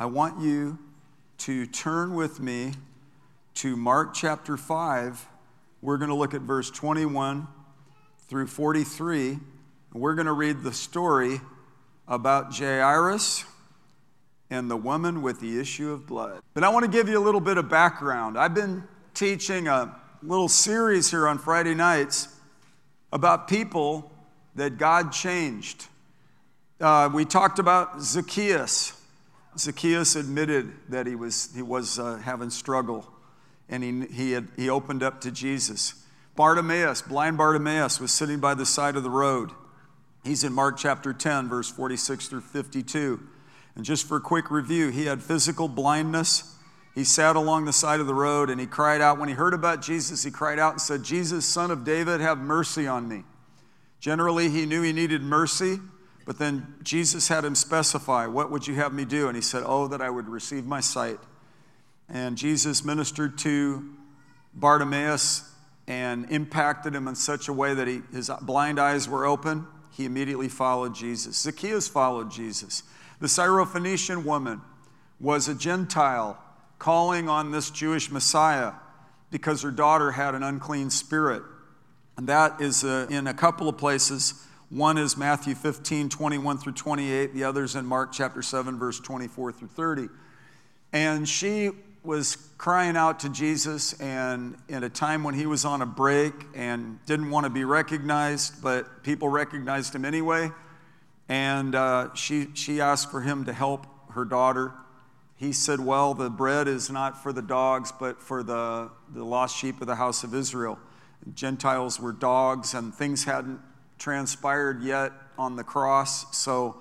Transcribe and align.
I 0.00 0.06
want 0.06 0.40
you 0.40 0.78
to 1.38 1.66
turn 1.66 2.14
with 2.14 2.38
me 2.38 2.74
to 3.54 3.76
Mark 3.76 4.14
chapter 4.14 4.56
5. 4.56 5.26
We're 5.82 5.96
going 5.96 6.10
to 6.10 6.14
look 6.14 6.34
at 6.34 6.42
verse 6.42 6.70
21 6.70 7.48
through 8.28 8.46
43. 8.46 9.40
We're 9.92 10.14
going 10.14 10.28
to 10.28 10.32
read 10.34 10.62
the 10.62 10.72
story 10.72 11.40
about 12.06 12.56
Jairus 12.56 13.44
and 14.50 14.70
the 14.70 14.76
woman 14.76 15.20
with 15.20 15.40
the 15.40 15.58
issue 15.58 15.90
of 15.90 16.06
blood. 16.06 16.42
But 16.54 16.62
I 16.62 16.68
want 16.68 16.84
to 16.84 16.90
give 16.92 17.08
you 17.08 17.18
a 17.18 17.24
little 17.24 17.40
bit 17.40 17.58
of 17.58 17.68
background. 17.68 18.38
I've 18.38 18.54
been 18.54 18.84
teaching 19.14 19.66
a 19.66 19.96
little 20.22 20.48
series 20.48 21.10
here 21.10 21.26
on 21.26 21.38
Friday 21.38 21.74
nights 21.74 22.28
about 23.12 23.48
people 23.48 24.12
that 24.54 24.78
God 24.78 25.10
changed. 25.10 25.86
Uh, 26.80 27.10
we 27.12 27.24
talked 27.24 27.58
about 27.58 28.00
Zacchaeus. 28.00 28.92
Zacchaeus 29.58 30.16
admitted 30.16 30.72
that 30.88 31.06
he 31.06 31.14
was, 31.14 31.50
he 31.54 31.62
was 31.62 31.98
uh, 31.98 32.16
having 32.16 32.50
struggle 32.50 33.08
and 33.68 33.82
he, 33.82 34.06
he, 34.06 34.32
had, 34.32 34.48
he 34.56 34.70
opened 34.70 35.02
up 35.02 35.20
to 35.22 35.30
Jesus. 35.30 35.94
Bartimaeus, 36.36 37.02
blind 37.02 37.36
Bartimaeus, 37.36 38.00
was 38.00 38.12
sitting 38.12 38.40
by 38.40 38.54
the 38.54 38.64
side 38.64 38.96
of 38.96 39.02
the 39.02 39.10
road. 39.10 39.50
He's 40.24 40.44
in 40.44 40.52
Mark 40.52 40.76
chapter 40.78 41.12
10, 41.12 41.48
verse 41.48 41.70
46 41.70 42.28
through 42.28 42.40
52. 42.42 43.20
And 43.74 43.84
just 43.84 44.06
for 44.06 44.16
a 44.16 44.20
quick 44.20 44.50
review, 44.50 44.88
he 44.88 45.06
had 45.06 45.22
physical 45.22 45.68
blindness. 45.68 46.56
He 46.94 47.04
sat 47.04 47.36
along 47.36 47.64
the 47.64 47.72
side 47.72 48.00
of 48.00 48.06
the 48.06 48.14
road 48.14 48.50
and 48.50 48.60
he 48.60 48.66
cried 48.66 49.00
out. 49.00 49.18
When 49.18 49.28
he 49.28 49.34
heard 49.34 49.54
about 49.54 49.82
Jesus, 49.82 50.24
he 50.24 50.30
cried 50.30 50.58
out 50.58 50.72
and 50.72 50.80
said, 50.80 51.02
Jesus, 51.02 51.44
son 51.44 51.70
of 51.70 51.84
David, 51.84 52.20
have 52.20 52.38
mercy 52.38 52.86
on 52.86 53.08
me. 53.08 53.24
Generally, 54.00 54.50
he 54.50 54.64
knew 54.64 54.82
he 54.82 54.92
needed 54.92 55.22
mercy, 55.22 55.78
but 56.28 56.38
then 56.38 56.74
Jesus 56.82 57.26
had 57.28 57.42
him 57.42 57.54
specify, 57.54 58.26
What 58.26 58.50
would 58.50 58.66
you 58.66 58.74
have 58.74 58.92
me 58.92 59.06
do? 59.06 59.28
And 59.28 59.34
he 59.34 59.40
said, 59.40 59.62
Oh, 59.64 59.88
that 59.88 60.02
I 60.02 60.10
would 60.10 60.28
receive 60.28 60.66
my 60.66 60.80
sight. 60.80 61.18
And 62.06 62.36
Jesus 62.36 62.84
ministered 62.84 63.38
to 63.38 63.88
Bartimaeus 64.52 65.50
and 65.86 66.30
impacted 66.30 66.94
him 66.94 67.08
in 67.08 67.14
such 67.14 67.48
a 67.48 67.52
way 67.54 67.72
that 67.72 67.88
he, 67.88 68.02
his 68.12 68.30
blind 68.42 68.78
eyes 68.78 69.08
were 69.08 69.24
open. 69.24 69.66
He 69.90 70.04
immediately 70.04 70.50
followed 70.50 70.94
Jesus. 70.94 71.38
Zacchaeus 71.38 71.88
followed 71.88 72.30
Jesus. 72.30 72.82
The 73.20 73.26
Syrophoenician 73.26 74.22
woman 74.22 74.60
was 75.18 75.48
a 75.48 75.54
Gentile 75.54 76.38
calling 76.78 77.30
on 77.30 77.52
this 77.52 77.70
Jewish 77.70 78.10
Messiah 78.10 78.74
because 79.30 79.62
her 79.62 79.70
daughter 79.70 80.10
had 80.10 80.34
an 80.34 80.42
unclean 80.42 80.90
spirit. 80.90 81.42
And 82.18 82.26
that 82.26 82.60
is 82.60 82.84
uh, 82.84 83.06
in 83.08 83.26
a 83.26 83.32
couple 83.32 83.66
of 83.66 83.78
places. 83.78 84.44
One 84.70 84.98
is 84.98 85.16
Matthew 85.16 85.54
15, 85.54 86.10
21 86.10 86.58
through 86.58 86.74
28. 86.74 87.32
The 87.32 87.44
other 87.44 87.64
is 87.64 87.74
in 87.74 87.86
Mark 87.86 88.12
chapter 88.12 88.42
7, 88.42 88.78
verse 88.78 89.00
24 89.00 89.52
through 89.52 89.68
30. 89.68 90.08
And 90.92 91.26
she 91.26 91.70
was 92.04 92.36
crying 92.58 92.94
out 92.94 93.20
to 93.20 93.30
Jesus, 93.30 93.98
and 93.98 94.58
in 94.68 94.84
a 94.84 94.90
time 94.90 95.24
when 95.24 95.32
he 95.32 95.46
was 95.46 95.64
on 95.64 95.80
a 95.80 95.86
break 95.86 96.34
and 96.54 96.98
didn't 97.06 97.30
want 97.30 97.44
to 97.44 97.50
be 97.50 97.64
recognized, 97.64 98.62
but 98.62 99.02
people 99.02 99.30
recognized 99.30 99.94
him 99.94 100.04
anyway. 100.04 100.50
And 101.30 101.74
uh, 101.74 102.12
she, 102.12 102.48
she 102.52 102.82
asked 102.82 103.10
for 103.10 103.22
him 103.22 103.46
to 103.46 103.54
help 103.54 103.86
her 104.10 104.26
daughter. 104.26 104.72
He 105.36 105.52
said, 105.52 105.80
Well, 105.80 106.12
the 106.12 106.28
bread 106.28 106.68
is 106.68 106.90
not 106.90 107.22
for 107.22 107.32
the 107.32 107.40
dogs, 107.40 107.90
but 107.90 108.20
for 108.20 108.42
the, 108.42 108.90
the 109.14 109.24
lost 109.24 109.56
sheep 109.56 109.80
of 109.80 109.86
the 109.86 109.96
house 109.96 110.24
of 110.24 110.34
Israel. 110.34 110.78
Gentiles 111.32 111.98
were 111.98 112.12
dogs, 112.12 112.74
and 112.74 112.94
things 112.94 113.24
hadn't 113.24 113.60
transpired 113.98 114.82
yet 114.82 115.12
on 115.36 115.56
the 115.56 115.64
cross. 115.64 116.36
So, 116.36 116.76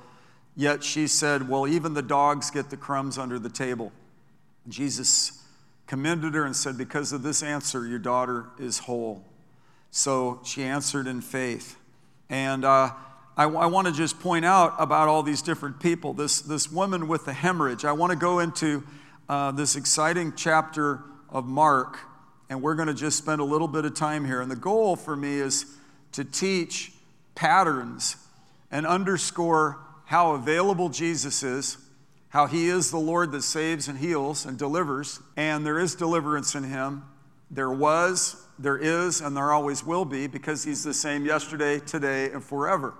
yet 0.55 0.83
she 0.83 1.07
said, 1.07 1.47
Well, 1.47 1.67
even 1.67 1.93
the 1.93 2.01
dogs 2.01 2.51
get 2.51 2.69
the 2.69 2.77
crumbs 2.77 3.17
under 3.17 3.39
the 3.39 3.49
table. 3.49 3.91
Jesus 4.67 5.43
commended 5.85 6.33
her 6.33 6.45
and 6.45 6.55
said, 6.55 6.77
Because 6.77 7.11
of 7.13 7.23
this 7.23 7.41
answer, 7.41 7.87
your 7.87 7.99
daughter 7.99 8.47
is 8.59 8.79
whole. 8.79 9.23
So 9.91 10.41
she 10.43 10.63
answered 10.63 11.07
in 11.07 11.21
faith. 11.21 11.77
And 12.29 12.65
uh, 12.65 12.91
I, 13.37 13.43
I 13.43 13.65
want 13.67 13.87
to 13.87 13.93
just 13.93 14.19
point 14.19 14.45
out 14.45 14.75
about 14.77 15.07
all 15.07 15.23
these 15.23 15.41
different 15.41 15.79
people. 15.79 16.13
This, 16.13 16.41
this 16.41 16.71
woman 16.71 17.07
with 17.07 17.25
the 17.25 17.33
hemorrhage, 17.33 17.85
I 17.85 17.93
want 17.93 18.11
to 18.11 18.17
go 18.17 18.39
into 18.39 18.83
uh, 19.29 19.51
this 19.51 19.75
exciting 19.75 20.33
chapter 20.35 21.03
of 21.29 21.45
Mark, 21.45 21.99
and 22.49 22.61
we're 22.61 22.75
going 22.75 22.87
to 22.87 22.93
just 22.93 23.17
spend 23.17 23.41
a 23.41 23.43
little 23.43 23.67
bit 23.67 23.85
of 23.85 23.93
time 23.93 24.25
here. 24.25 24.41
And 24.41 24.51
the 24.51 24.55
goal 24.55 24.95
for 24.95 25.15
me 25.15 25.35
is 25.35 25.65
to 26.13 26.23
teach 26.23 26.91
patterns 27.37 28.17
and 28.69 28.85
underscore 28.85 29.79
how 30.05 30.33
available 30.33 30.89
Jesus 30.89 31.43
is 31.43 31.77
how 32.29 32.45
he 32.45 32.67
is 32.67 32.91
the 32.91 32.99
Lord 32.99 33.31
that 33.31 33.41
saves 33.41 33.87
and 33.87 33.97
heals 33.97 34.45
and 34.45 34.57
delivers, 34.57 35.19
and 35.37 35.65
there 35.65 35.79
is 35.79 35.95
deliverance 35.95 36.55
in 36.55 36.63
him. 36.63 37.03
There 37.49 37.71
was, 37.71 38.45
there 38.59 38.77
is, 38.77 39.21
and 39.21 39.35
there 39.35 39.51
always 39.51 39.83
will 39.83 40.05
be 40.05 40.27
because 40.27 40.63
he's 40.63 40.83
the 40.83 40.93
same 40.93 41.25
yesterday, 41.25 41.79
today, 41.79 42.29
and 42.31 42.43
forever. 42.43 42.93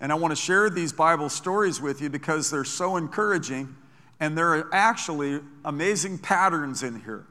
And 0.00 0.12
I 0.12 0.14
want 0.14 0.32
to 0.32 0.36
share 0.36 0.70
these 0.70 0.92
Bible 0.92 1.28
stories 1.28 1.80
with 1.80 2.00
you 2.00 2.08
because 2.08 2.50
they're 2.50 2.64
so 2.64 2.96
encouraging, 2.96 3.74
and 4.20 4.38
there 4.38 4.54
are 4.54 4.68
actually 4.72 5.40
amazing 5.64 6.18
patterns 6.18 6.82
in 6.82 7.00
here. 7.02 7.26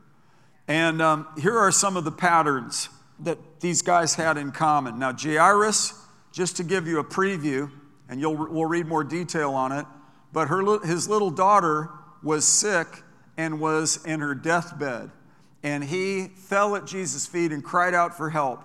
And 0.67 1.01
um, 1.01 1.27
here 1.39 1.57
are 1.57 1.71
some 1.71 1.95
of 1.95 2.03
the 2.03 2.11
patterns 2.11 2.89
that 3.19 3.61
these 3.61 3.81
guys 3.81 4.15
had 4.15 4.37
in 4.37 4.51
common. 4.51 4.99
Now, 4.99 5.13
Jairus, 5.13 6.00
just 6.31 6.57
to 6.57 6.63
give 6.63 6.87
you 6.87 6.99
a 6.99 7.03
preview, 7.03 7.69
and 8.09 8.19
you'll, 8.19 8.35
we'll 8.35 8.65
read 8.65 8.87
more 8.87 9.03
detail 9.03 9.51
on 9.51 9.71
it, 9.71 9.85
but 10.33 10.47
her, 10.47 10.79
his 10.85 11.07
little 11.09 11.31
daughter 11.31 11.89
was 12.23 12.47
sick 12.47 12.87
and 13.37 13.59
was 13.59 14.03
in 14.05 14.19
her 14.19 14.35
deathbed. 14.35 15.11
And 15.63 15.83
he 15.83 16.27
fell 16.27 16.75
at 16.75 16.85
Jesus' 16.85 17.25
feet 17.25 17.51
and 17.51 17.63
cried 17.63 17.93
out 17.93 18.15
for 18.15 18.29
help. 18.29 18.63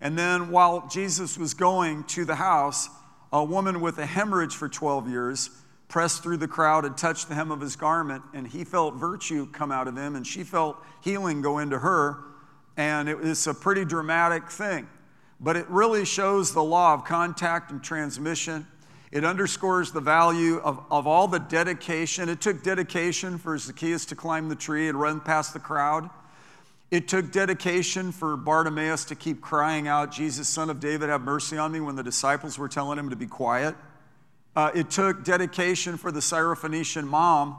And 0.00 0.18
then, 0.18 0.50
while 0.50 0.88
Jesus 0.88 1.38
was 1.38 1.54
going 1.54 2.04
to 2.04 2.24
the 2.24 2.34
house, 2.34 2.88
a 3.32 3.44
woman 3.44 3.80
with 3.80 3.98
a 3.98 4.06
hemorrhage 4.06 4.54
for 4.54 4.68
12 4.68 5.08
years 5.08 5.50
pressed 5.88 6.22
through 6.22 6.36
the 6.36 6.48
crowd 6.48 6.84
and 6.84 6.96
touched 6.96 7.28
the 7.28 7.34
hem 7.34 7.50
of 7.50 7.60
his 7.60 7.76
garment, 7.76 8.22
and 8.34 8.46
he 8.46 8.64
felt 8.64 8.94
virtue 8.94 9.46
come 9.52 9.70
out 9.70 9.88
of 9.88 9.96
him, 9.96 10.16
and 10.16 10.26
she 10.26 10.42
felt 10.42 10.76
healing 11.02 11.42
go 11.42 11.58
into 11.58 11.78
her. 11.78 12.18
And 12.76 13.08
it 13.08 13.18
was 13.18 13.46
a 13.46 13.54
pretty 13.54 13.84
dramatic 13.84 14.50
thing. 14.50 14.88
But 15.40 15.56
it 15.56 15.68
really 15.68 16.04
shows 16.04 16.52
the 16.52 16.62
law 16.62 16.94
of 16.94 17.04
contact 17.04 17.70
and 17.70 17.82
transmission 17.82 18.66
it 19.12 19.24
underscores 19.24 19.92
the 19.92 20.00
value 20.00 20.58
of, 20.58 20.84
of 20.90 21.06
all 21.06 21.28
the 21.28 21.38
dedication. 21.38 22.28
It 22.28 22.40
took 22.40 22.62
dedication 22.62 23.38
for 23.38 23.56
Zacchaeus 23.56 24.04
to 24.06 24.16
climb 24.16 24.48
the 24.48 24.56
tree 24.56 24.88
and 24.88 25.00
run 25.00 25.20
past 25.20 25.52
the 25.52 25.60
crowd. 25.60 26.10
It 26.90 27.08
took 27.08 27.32
dedication 27.32 28.12
for 28.12 28.36
Bartimaeus 28.36 29.04
to 29.06 29.14
keep 29.14 29.40
crying 29.40 29.88
out, 29.88 30.12
Jesus, 30.12 30.48
son 30.48 30.70
of 30.70 30.80
David, 30.80 31.08
have 31.08 31.22
mercy 31.22 31.56
on 31.56 31.72
me, 31.72 31.80
when 31.80 31.96
the 31.96 32.02
disciples 32.02 32.58
were 32.58 32.68
telling 32.68 32.98
him 32.98 33.10
to 33.10 33.16
be 33.16 33.26
quiet. 33.26 33.74
Uh, 34.54 34.70
it 34.74 34.90
took 34.90 35.24
dedication 35.24 35.96
for 35.96 36.12
the 36.12 36.20
Syrophoenician 36.20 37.04
mom 37.04 37.56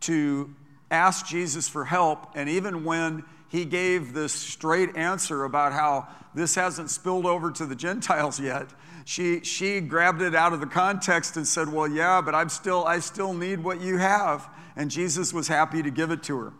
to 0.00 0.54
ask 0.90 1.26
Jesus 1.26 1.68
for 1.68 1.84
help. 1.84 2.32
And 2.34 2.48
even 2.48 2.84
when 2.84 3.24
he 3.50 3.64
gave 3.64 4.14
this 4.14 4.32
straight 4.32 4.96
answer 4.96 5.44
about 5.44 5.72
how 5.72 6.08
this 6.34 6.54
hasn't 6.54 6.88
spilled 6.88 7.26
over 7.26 7.50
to 7.50 7.66
the 7.66 7.74
Gentiles 7.74 8.38
yet, 8.40 8.68
she, 9.04 9.40
she 9.40 9.80
grabbed 9.80 10.22
it 10.22 10.36
out 10.36 10.52
of 10.52 10.60
the 10.60 10.66
context 10.66 11.36
and 11.36 11.46
said, 11.46 11.68
Well, 11.68 11.88
yeah, 11.88 12.20
but 12.20 12.34
I'm 12.34 12.48
still, 12.48 12.84
I 12.84 13.00
still 13.00 13.34
need 13.34 13.62
what 13.62 13.80
you 13.80 13.98
have. 13.98 14.48
And 14.76 14.88
Jesus 14.88 15.34
was 15.34 15.48
happy 15.48 15.82
to 15.82 15.90
give 15.90 16.12
it 16.12 16.22
to 16.24 16.38
her. 16.38 16.52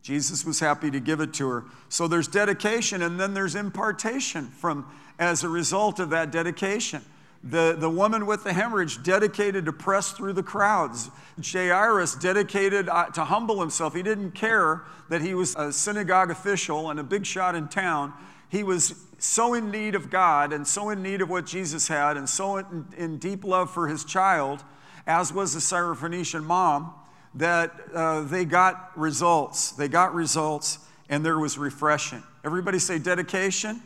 Jesus 0.00 0.44
was 0.44 0.58
happy 0.58 0.90
to 0.90 1.00
give 1.00 1.20
it 1.20 1.34
to 1.34 1.48
her. 1.48 1.64
So 1.90 2.08
there's 2.08 2.28
dedication 2.28 3.02
and 3.02 3.20
then 3.20 3.34
there's 3.34 3.54
impartation 3.54 4.46
from 4.46 4.90
as 5.18 5.44
a 5.44 5.48
result 5.48 6.00
of 6.00 6.10
that 6.10 6.30
dedication. 6.30 7.04
The, 7.44 7.76
the 7.78 7.90
woman 7.90 8.26
with 8.26 8.44
the 8.44 8.52
hemorrhage 8.52 9.02
dedicated 9.02 9.66
to 9.66 9.72
press 9.72 10.12
through 10.12 10.32
the 10.32 10.42
crowds. 10.42 11.10
Jairus 11.42 12.14
dedicated 12.16 12.88
uh, 12.88 13.06
to 13.06 13.24
humble 13.24 13.60
himself. 13.60 13.94
He 13.94 14.02
didn't 14.02 14.32
care 14.32 14.82
that 15.08 15.20
he 15.20 15.34
was 15.34 15.54
a 15.56 15.72
synagogue 15.72 16.30
official 16.30 16.90
and 16.90 16.98
a 16.98 17.04
big 17.04 17.24
shot 17.24 17.54
in 17.54 17.68
town. 17.68 18.12
He 18.48 18.62
was 18.62 18.94
so 19.18 19.54
in 19.54 19.70
need 19.70 19.94
of 19.94 20.10
God 20.10 20.52
and 20.52 20.66
so 20.66 20.90
in 20.90 21.02
need 21.02 21.20
of 21.20 21.28
what 21.28 21.46
Jesus 21.46 21.88
had 21.88 22.16
and 22.16 22.28
so 22.28 22.58
in, 22.58 22.86
in 22.96 23.18
deep 23.18 23.44
love 23.44 23.70
for 23.70 23.88
his 23.88 24.04
child, 24.04 24.64
as 25.06 25.32
was 25.32 25.54
the 25.54 25.60
Syrophoenician 25.60 26.44
mom, 26.44 26.92
that 27.34 27.72
uh, 27.94 28.22
they 28.22 28.44
got 28.44 28.96
results. 28.98 29.72
They 29.72 29.88
got 29.88 30.14
results 30.14 30.78
and 31.08 31.24
there 31.24 31.38
was 31.38 31.58
refreshing. 31.58 32.22
Everybody 32.44 32.78
say 32.78 32.98
dedication, 32.98 33.76
dedication. 33.76 33.82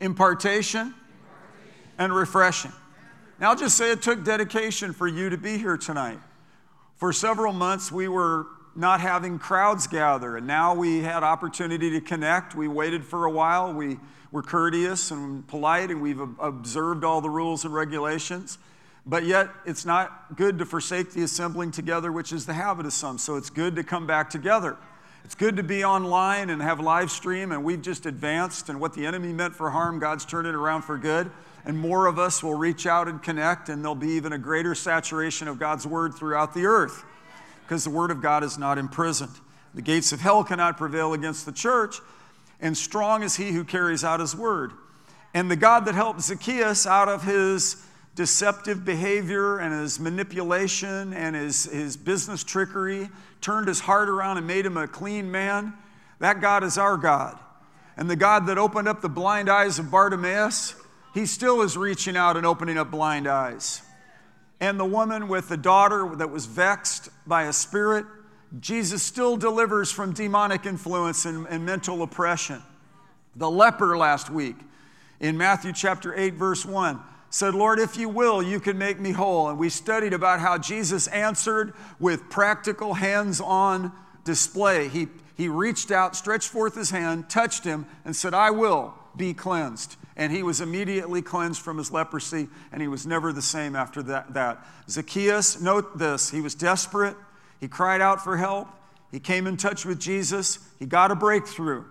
Impartation, 0.00 0.78
impartation, 0.80 0.94
and 1.98 2.14
refreshing. 2.14 2.72
Now, 3.40 3.50
I'll 3.50 3.56
just 3.56 3.76
say 3.76 3.92
it 3.92 4.02
took 4.02 4.24
dedication 4.24 4.92
for 4.92 5.06
you 5.06 5.30
to 5.30 5.36
be 5.36 5.58
here 5.58 5.76
tonight. 5.76 6.18
For 6.96 7.12
several 7.12 7.52
months, 7.52 7.92
we 7.92 8.08
were 8.08 8.46
not 8.74 9.00
having 9.00 9.38
crowds 9.38 9.86
gather. 9.86 10.36
And 10.36 10.46
now 10.46 10.74
we 10.74 11.00
had 11.00 11.22
opportunity 11.22 11.90
to 11.90 12.00
connect. 12.00 12.54
We 12.54 12.68
waited 12.68 13.04
for 13.04 13.24
a 13.24 13.30
while. 13.30 13.72
We 13.72 13.98
were 14.30 14.42
courteous 14.42 15.10
and 15.10 15.46
polite, 15.46 15.90
and 15.90 16.00
we've 16.00 16.20
observed 16.40 17.04
all 17.04 17.20
the 17.20 17.30
rules 17.30 17.64
and 17.64 17.74
regulations. 17.74 18.58
But 19.06 19.24
yet, 19.24 19.48
it's 19.64 19.84
not 19.84 20.36
good 20.36 20.58
to 20.58 20.66
forsake 20.66 21.12
the 21.12 21.22
assembling 21.22 21.70
together, 21.70 22.12
which 22.12 22.32
is 22.32 22.44
the 22.46 22.52
habit 22.52 22.86
of 22.86 22.92
some. 22.92 23.18
So 23.18 23.36
it's 23.36 23.50
good 23.50 23.76
to 23.76 23.84
come 23.84 24.06
back 24.06 24.28
together. 24.28 24.76
It's 25.24 25.34
good 25.34 25.56
to 25.56 25.62
be 25.62 25.84
online 25.84 26.50
and 26.50 26.60
have 26.62 26.80
live 26.80 27.10
stream, 27.10 27.52
and 27.52 27.64
we've 27.64 27.82
just 27.82 28.06
advanced, 28.06 28.68
and 28.68 28.80
what 28.80 28.94
the 28.94 29.06
enemy 29.06 29.32
meant 29.32 29.54
for 29.54 29.70
harm, 29.70 29.98
God's 29.98 30.24
turned 30.24 30.46
it 30.46 30.54
around 30.54 30.82
for 30.82 30.98
good. 30.98 31.30
And 31.64 31.76
more 31.78 32.06
of 32.06 32.18
us 32.18 32.42
will 32.42 32.54
reach 32.54 32.86
out 32.86 33.08
and 33.08 33.22
connect, 33.22 33.68
and 33.68 33.82
there'll 33.82 33.94
be 33.94 34.12
even 34.12 34.32
a 34.32 34.38
greater 34.38 34.74
saturation 34.74 35.48
of 35.48 35.58
God's 35.58 35.86
word 35.86 36.14
throughout 36.14 36.54
the 36.54 36.64
earth 36.64 37.04
because 37.68 37.84
the 37.84 37.90
word 37.90 38.10
of 38.10 38.22
God 38.22 38.42
is 38.42 38.56
not 38.56 38.78
imprisoned. 38.78 39.32
The 39.74 39.82
gates 39.82 40.12
of 40.12 40.20
hell 40.20 40.42
cannot 40.42 40.78
prevail 40.78 41.12
against 41.12 41.44
the 41.44 41.52
church, 41.52 41.96
and 42.60 42.74
strong 42.74 43.22
is 43.22 43.36
he 43.36 43.50
who 43.50 43.62
carries 43.62 44.02
out 44.02 44.20
his 44.20 44.34
word. 44.34 44.72
And 45.34 45.50
the 45.50 45.56
God 45.56 45.84
that 45.84 45.94
helped 45.94 46.22
Zacchaeus 46.22 46.86
out 46.86 47.08
of 47.08 47.24
his 47.24 47.76
deceptive 48.14 48.86
behavior 48.86 49.58
and 49.58 49.72
his 49.72 50.00
manipulation 50.00 51.12
and 51.12 51.36
his, 51.36 51.64
his 51.64 51.96
business 51.96 52.42
trickery, 52.42 53.10
turned 53.42 53.68
his 53.68 53.80
heart 53.80 54.08
around 54.08 54.38
and 54.38 54.46
made 54.46 54.64
him 54.64 54.78
a 54.78 54.88
clean 54.88 55.30
man, 55.30 55.74
that 56.18 56.40
God 56.40 56.64
is 56.64 56.78
our 56.78 56.96
God. 56.96 57.38
And 57.98 58.08
the 58.08 58.16
God 58.16 58.46
that 58.46 58.56
opened 58.56 58.88
up 58.88 59.02
the 59.02 59.08
blind 59.08 59.50
eyes 59.50 59.78
of 59.78 59.90
Bartimaeus, 59.90 60.74
he 61.14 61.26
still 61.26 61.62
is 61.62 61.76
reaching 61.76 62.16
out 62.16 62.36
and 62.36 62.46
opening 62.46 62.78
up 62.78 62.90
blind 62.90 63.26
eyes. 63.26 63.82
And 64.60 64.78
the 64.78 64.84
woman 64.84 65.28
with 65.28 65.48
the 65.48 65.56
daughter 65.56 66.10
that 66.16 66.30
was 66.30 66.46
vexed 66.46 67.10
by 67.26 67.44
a 67.44 67.52
spirit, 67.52 68.06
Jesus 68.60 69.02
still 69.02 69.36
delivers 69.36 69.92
from 69.92 70.12
demonic 70.12 70.66
influence 70.66 71.24
and, 71.24 71.46
and 71.46 71.64
mental 71.64 72.02
oppression. 72.02 72.62
The 73.36 73.50
leper 73.50 73.96
last 73.96 74.30
week 74.30 74.56
in 75.20 75.36
Matthew 75.36 75.72
chapter 75.72 76.14
8, 76.14 76.34
verse 76.34 76.66
1 76.66 77.00
said, 77.30 77.54
Lord, 77.54 77.78
if 77.78 77.96
you 77.96 78.08
will, 78.08 78.42
you 78.42 78.58
can 78.58 78.78
make 78.78 78.98
me 78.98 79.12
whole. 79.12 79.48
And 79.48 79.58
we 79.58 79.68
studied 79.68 80.12
about 80.14 80.40
how 80.40 80.58
Jesus 80.58 81.06
answered 81.08 81.74
with 82.00 82.30
practical, 82.30 82.94
hands 82.94 83.40
on 83.40 83.92
display. 84.24 84.88
He, 84.88 85.08
he 85.36 85.48
reached 85.48 85.90
out, 85.90 86.16
stretched 86.16 86.48
forth 86.48 86.74
his 86.74 86.90
hand, 86.90 87.28
touched 87.28 87.64
him, 87.64 87.86
and 88.04 88.16
said, 88.16 88.34
I 88.34 88.50
will 88.50 88.94
be 89.18 89.34
cleansed. 89.34 89.96
And 90.16 90.32
he 90.32 90.42
was 90.42 90.60
immediately 90.60 91.22
cleansed 91.22 91.60
from 91.60 91.78
his 91.78 91.92
leprosy, 91.92 92.48
and 92.72 92.80
he 92.80 92.88
was 92.88 93.06
never 93.06 93.32
the 93.32 93.42
same 93.42 93.76
after 93.76 94.02
that. 94.04 94.34
that. 94.34 94.64
Zacchaeus, 94.88 95.60
note 95.60 95.98
this, 95.98 96.30
he 96.30 96.40
was 96.40 96.54
desperate. 96.54 97.16
He 97.60 97.68
cried 97.68 98.00
out 98.00 98.22
for 98.22 98.36
help. 98.36 98.68
He 99.12 99.20
came 99.20 99.46
in 99.46 99.56
touch 99.56 99.84
with 99.84 100.00
Jesus. 100.00 100.58
He 100.78 100.86
got 100.86 101.10
a 101.10 101.14
breakthrough. 101.14 101.84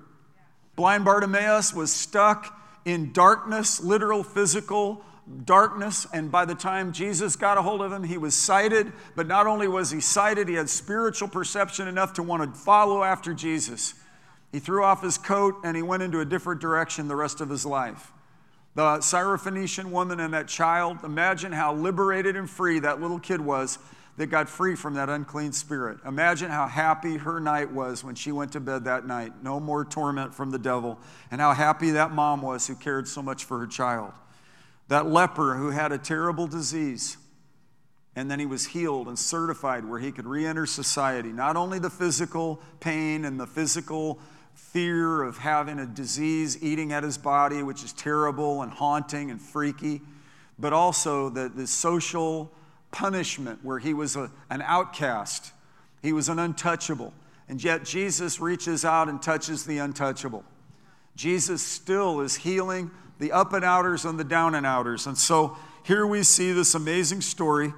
Blind 0.75 1.05
Bartimaeus 1.05 1.73
was 1.73 1.91
stuck 1.91 2.57
in 2.85 3.11
darkness, 3.11 3.83
literal, 3.83 4.23
physical 4.23 5.03
darkness. 5.45 6.05
And 6.13 6.31
by 6.31 6.45
the 6.45 6.55
time 6.55 6.93
Jesus 6.93 7.35
got 7.35 7.57
a 7.57 7.61
hold 7.61 7.81
of 7.81 7.91
him, 7.91 8.03
he 8.03 8.17
was 8.17 8.35
sighted. 8.35 8.93
But 9.15 9.27
not 9.27 9.47
only 9.47 9.67
was 9.67 9.91
he 9.91 9.99
sighted, 9.99 10.47
he 10.47 10.55
had 10.55 10.69
spiritual 10.69 11.27
perception 11.27 11.87
enough 11.87 12.13
to 12.13 12.23
want 12.23 12.43
to 12.43 12.59
follow 12.59 13.03
after 13.03 13.33
Jesus. 13.33 13.93
He 14.51 14.59
threw 14.59 14.83
off 14.83 15.03
his 15.03 15.17
coat 15.17 15.55
and 15.63 15.75
he 15.75 15.83
went 15.83 16.03
into 16.03 16.19
a 16.19 16.25
different 16.25 16.61
direction 16.61 17.07
the 17.07 17.15
rest 17.15 17.41
of 17.41 17.49
his 17.49 17.65
life. 17.65 18.11
The 18.75 18.99
Syrophoenician 18.99 19.85
woman 19.85 20.19
and 20.19 20.33
that 20.33 20.47
child, 20.47 20.99
imagine 21.03 21.51
how 21.51 21.73
liberated 21.73 22.35
and 22.35 22.49
free 22.49 22.79
that 22.79 23.01
little 23.01 23.19
kid 23.19 23.41
was 23.41 23.79
that 24.17 24.27
got 24.27 24.49
free 24.49 24.75
from 24.75 24.95
that 24.95 25.09
unclean 25.09 25.51
spirit. 25.51 25.99
Imagine 26.05 26.49
how 26.49 26.67
happy 26.67 27.17
her 27.17 27.39
night 27.39 27.71
was 27.71 28.03
when 28.03 28.15
she 28.15 28.31
went 28.31 28.51
to 28.53 28.59
bed 28.59 28.85
that 28.85 29.05
night. 29.05 29.31
No 29.43 29.59
more 29.59 29.85
torment 29.85 30.33
from 30.33 30.49
the 30.49 30.59
devil. 30.59 30.99
And 31.31 31.39
how 31.39 31.53
happy 31.53 31.91
that 31.91 32.11
mom 32.11 32.41
was 32.41 32.67
who 32.67 32.75
cared 32.75 33.07
so 33.07 33.21
much 33.21 33.45
for 33.45 33.59
her 33.59 33.67
child. 33.67 34.11
That 34.87 35.07
leper 35.07 35.55
who 35.55 35.69
had 35.69 35.91
a 35.91 35.97
terrible 35.97 36.47
disease, 36.47 37.17
and 38.15 38.31
then 38.31 38.39
he 38.39 38.45
was 38.45 38.67
healed 38.67 39.07
and 39.07 39.19
certified 39.19 39.85
where 39.85 39.99
he 39.99 40.11
could 40.11 40.25
re 40.25 40.45
enter 40.45 40.65
society. 40.65 41.29
Not 41.29 41.55
only 41.55 41.77
the 41.77 41.89
physical 41.89 42.59
pain 42.79 43.25
and 43.25 43.39
the 43.39 43.45
physical 43.45 44.19
fear 44.57 45.21
of 45.21 45.37
having 45.37 45.77
a 45.77 45.85
disease 45.85 46.61
eating 46.63 46.91
at 46.91 47.03
his 47.03 47.17
body, 47.17 47.61
which 47.61 47.83
is 47.83 47.93
terrible 47.93 48.63
and 48.63 48.71
haunting 48.71 49.29
and 49.29 49.39
freaky, 49.39 50.01
but 50.57 50.73
also 50.73 51.29
the, 51.29 51.47
the 51.47 51.67
social 51.67 52.51
punishment 52.91 53.59
where 53.63 53.77
he 53.77 53.93
was 53.93 54.15
a, 54.15 54.31
an 54.49 54.63
outcast, 54.63 55.53
he 56.01 56.11
was 56.11 56.27
an 56.27 56.39
untouchable. 56.39 57.13
And 57.47 57.63
yet 57.63 57.85
Jesus 57.85 58.39
reaches 58.41 58.83
out 58.83 59.07
and 59.07 59.21
touches 59.21 59.65
the 59.65 59.77
untouchable. 59.77 60.43
Jesus 61.15 61.61
still 61.61 62.19
is 62.19 62.35
healing 62.35 62.91
the 63.19 63.31
up 63.31 63.53
and 63.53 63.63
outers 63.63 64.05
and 64.05 64.19
the 64.19 64.23
down 64.23 64.55
and 64.55 64.65
outers. 64.65 65.07
And 65.07 65.17
so 65.17 65.55
here 65.83 66.05
we 66.05 66.23
see 66.23 66.51
this 66.51 66.75
amazing 66.75 67.21
story 67.21 67.73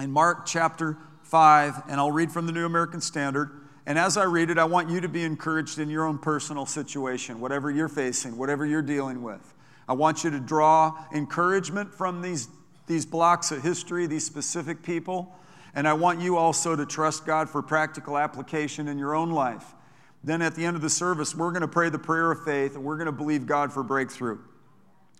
in 0.00 0.10
Mark 0.10 0.46
chapter 0.46 0.96
5, 1.22 1.82
and 1.88 2.00
I'll 2.00 2.12
read 2.12 2.32
from 2.32 2.46
the 2.46 2.52
New 2.52 2.66
American 2.66 3.00
Standard. 3.00 3.50
And 3.86 3.98
as 3.98 4.16
I 4.16 4.24
read 4.24 4.50
it, 4.50 4.58
I 4.58 4.64
want 4.64 4.88
you 4.88 5.00
to 5.00 5.08
be 5.08 5.22
encouraged 5.22 5.78
in 5.78 5.90
your 5.90 6.06
own 6.06 6.18
personal 6.18 6.66
situation, 6.66 7.40
whatever 7.40 7.70
you're 7.70 7.88
facing, 7.88 8.36
whatever 8.38 8.64
you're 8.64 8.82
dealing 8.82 9.22
with. 9.22 9.54
I 9.86 9.92
want 9.92 10.24
you 10.24 10.30
to 10.30 10.40
draw 10.40 11.04
encouragement 11.12 11.92
from 11.92 12.22
these, 12.22 12.48
these 12.86 13.04
blocks 13.04 13.50
of 13.52 13.62
history, 13.62 14.06
these 14.06 14.24
specific 14.24 14.82
people. 14.82 15.36
And 15.74 15.86
I 15.86 15.92
want 15.92 16.20
you 16.20 16.36
also 16.36 16.74
to 16.74 16.86
trust 16.86 17.26
God 17.26 17.50
for 17.50 17.60
practical 17.60 18.16
application 18.16 18.88
in 18.88 18.96
your 18.96 19.14
own 19.14 19.30
life. 19.30 19.74
Then 20.22 20.40
at 20.40 20.54
the 20.54 20.64
end 20.64 20.76
of 20.76 20.82
the 20.82 20.88
service, 20.88 21.34
we're 21.34 21.50
going 21.50 21.60
to 21.60 21.68
pray 21.68 21.90
the 21.90 21.98
prayer 21.98 22.30
of 22.30 22.44
faith 22.44 22.76
and 22.76 22.84
we're 22.84 22.96
going 22.96 23.06
to 23.06 23.12
believe 23.12 23.44
God 23.44 23.72
for 23.72 23.82
breakthrough 23.82 24.38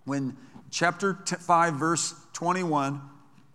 when 0.05 0.37
chapter 0.71 1.15
5, 1.15 1.75
verse 1.75 2.15
21, 2.35 3.01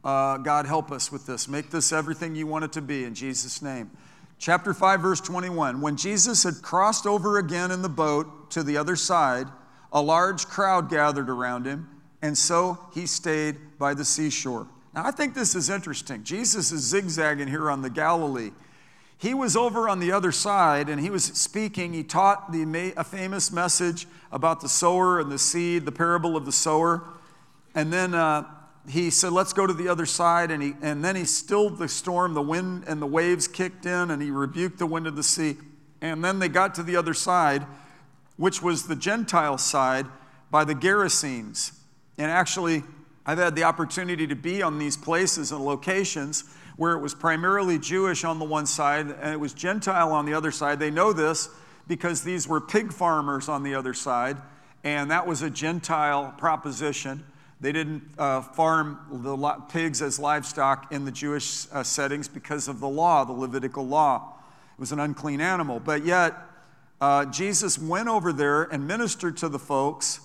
uh, 0.04 0.38
God 0.38 0.66
help 0.66 0.92
us 0.92 1.12
with 1.12 1.26
this. 1.26 1.48
Make 1.48 1.70
this 1.70 1.92
everything 1.92 2.36
you 2.36 2.48
want 2.48 2.66
it 2.66 2.74
to 2.74 2.82
be 2.82 3.04
in 3.04 3.14
Jesus' 3.14 3.62
name. 3.62 3.92
Chapter 4.40 4.74
5, 4.74 5.02
verse 5.02 5.20
21. 5.20 5.82
When 5.82 5.98
Jesus 5.98 6.44
had 6.44 6.62
crossed 6.62 7.06
over 7.06 7.40
again 7.40 7.72
in 7.72 7.82
the 7.82 7.90
boat 7.90 8.50
to 8.52 8.64
the 8.64 8.78
other 8.78 8.96
side, 8.96 9.48
a 9.92 10.02
large 10.02 10.48
crowd 10.48 10.90
gathered 10.90 11.30
around 11.30 11.66
him, 11.66 11.90
and 12.22 12.38
so 12.38 12.80
he 12.94 13.06
stayed 13.06 13.58
by 13.78 13.94
the 13.94 14.06
seashore. 14.06 14.66
Now, 14.96 15.06
I 15.06 15.12
think 15.12 15.34
this 15.34 15.56
is 15.56 15.70
interesting. 15.70 16.24
Jesus 16.24 16.72
is 16.72 16.82
zigzagging 16.82 17.50
here 17.50 17.70
on 17.70 17.82
the 17.82 17.90
Galilee. 17.90 18.52
He 19.18 19.34
was 19.34 19.58
over 19.58 19.90
on 19.90 20.00
the 20.00 20.14
other 20.14 20.32
side 20.32 20.88
and 20.88 21.02
he 21.02 21.10
was 21.10 21.26
speaking. 21.26 21.92
He 21.92 22.04
taught 22.04 22.54
the, 22.54 22.94
a 22.96 23.04
famous 23.04 23.52
message 23.52 24.08
about 24.32 24.62
the 24.62 24.70
sower 24.70 25.20
and 25.20 25.30
the 25.30 25.38
seed, 25.38 25.86
the 25.86 25.92
parable 25.92 26.38
of 26.38 26.46
the 26.46 26.54
sower. 26.54 27.04
And 27.76 27.92
then 27.92 28.16
uh, 28.16 28.46
he 28.90 29.10
said, 29.10 29.32
Let's 29.32 29.54
go 29.54 29.68
to 29.68 29.74
the 29.74 29.88
other 29.88 30.06
side. 30.06 30.52
And, 30.52 30.62
he, 30.64 30.74
and 30.82 31.04
then 31.04 31.16
he 31.16 31.26
stilled 31.26 31.78
the 31.78 31.88
storm, 31.88 32.34
the 32.34 32.42
wind 32.42 32.86
and 32.88 33.02
the 33.02 33.08
waves 33.08 33.48
kicked 33.48 33.86
in, 33.86 34.12
and 34.12 34.22
he 34.22 34.32
rebuked 34.32 34.80
the 34.80 34.88
wind 34.88 35.08
of 35.08 35.16
the 35.16 35.24
sea. 35.24 35.58
And 36.02 36.24
then 36.24 36.40
they 36.40 36.50
got 36.50 36.76
to 36.76 36.84
the 36.84 36.96
other 36.96 37.14
side, 37.14 37.66
which 38.38 38.62
was 38.62 38.88
the 38.88 38.96
Gentile 38.96 39.58
side 39.58 40.08
by 40.50 40.64
the 40.64 40.74
Gerasenes. 40.74 41.74
And 42.18 42.32
actually, 42.32 42.84
I've 43.26 43.38
had 43.38 43.56
the 43.56 43.64
opportunity 43.64 44.26
to 44.28 44.36
be 44.36 44.62
on 44.62 44.80
these 44.80 44.98
places 44.98 45.52
and 45.52 45.64
locations 45.64 46.46
where 46.78 46.94
it 46.94 47.00
was 47.00 47.14
primarily 47.14 47.78
Jewish 47.78 48.24
on 48.24 48.40
the 48.40 48.46
one 48.46 48.66
side 48.66 49.08
and 49.22 49.34
it 49.34 49.40
was 49.40 49.54
Gentile 49.54 50.12
on 50.14 50.26
the 50.26 50.34
other 50.34 50.50
side. 50.50 50.80
They 50.80 50.90
know 50.90 51.12
this 51.12 51.50
because 51.88 52.24
these 52.24 52.48
were 52.48 52.62
pig 52.62 52.94
farmers 52.94 53.50
on 53.50 53.64
the 53.64 53.76
other 53.76 53.94
side, 53.94 54.38
and 54.84 55.12
that 55.12 55.28
was 55.28 55.42
a 55.42 55.50
Gentile 55.50 56.34
proposition. 56.38 57.26
They 57.62 57.72
didn't 57.72 58.04
uh, 58.18 58.42
farm 58.42 59.00
the 59.12 59.36
pigs 59.70 60.02
as 60.02 60.18
livestock 60.18 60.92
in 60.92 61.06
the 61.06 61.12
Jewish 61.12 61.68
uh, 61.72 61.84
settings 61.84 62.28
because 62.28 62.68
of 62.68 62.80
the 62.80 62.88
law, 62.88 63.26
the 63.26 63.34
Levitical 63.34 63.86
law. 63.86 64.36
It 64.78 64.80
was 64.80 64.92
an 64.92 65.00
unclean 65.00 65.42
animal. 65.42 65.80
But 65.80 66.06
yet, 66.06 66.36
uh, 67.02 67.26
Jesus 67.26 67.78
went 67.78 68.08
over 68.08 68.32
there 68.32 68.64
and 68.64 68.88
ministered 68.88 69.36
to 69.38 69.50
the 69.50 69.60
folks. 69.60 70.22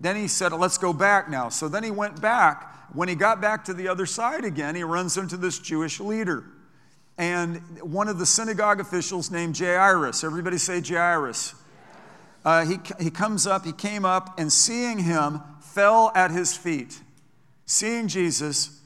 Then 0.00 0.16
he 0.16 0.28
said, 0.28 0.52
Let's 0.52 0.76
go 0.76 0.92
back 0.92 1.30
now. 1.30 1.48
So 1.48 1.68
then 1.68 1.84
he 1.84 1.90
went 1.90 2.20
back 2.20 2.74
when 2.94 3.08
he 3.08 3.14
got 3.14 3.40
back 3.40 3.64
to 3.64 3.74
the 3.74 3.88
other 3.88 4.06
side 4.06 4.44
again, 4.44 4.74
he 4.74 4.84
runs 4.84 5.16
into 5.16 5.36
this 5.36 5.58
Jewish 5.58 6.00
leader. 6.00 6.44
And 7.18 7.58
one 7.80 8.08
of 8.08 8.18
the 8.18 8.26
synagogue 8.26 8.80
officials 8.80 9.30
named 9.30 9.58
Jairus, 9.58 10.24
everybody 10.24 10.58
say 10.58 10.80
Jairus. 10.80 11.54
Uh, 12.44 12.64
he, 12.64 12.78
he 13.00 13.10
comes 13.10 13.46
up, 13.46 13.64
he 13.64 13.72
came 13.72 14.04
up, 14.04 14.38
and 14.38 14.52
seeing 14.52 14.98
him, 14.98 15.40
fell 15.74 16.12
at 16.14 16.30
his 16.30 16.56
feet. 16.56 17.00
Seeing 17.66 18.06
Jesus, 18.06 18.80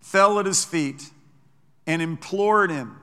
fell 0.00 0.38
at 0.38 0.46
his 0.46 0.64
feet 0.64 1.10
and 1.86 2.00
implored 2.00 2.70
him 2.70 2.96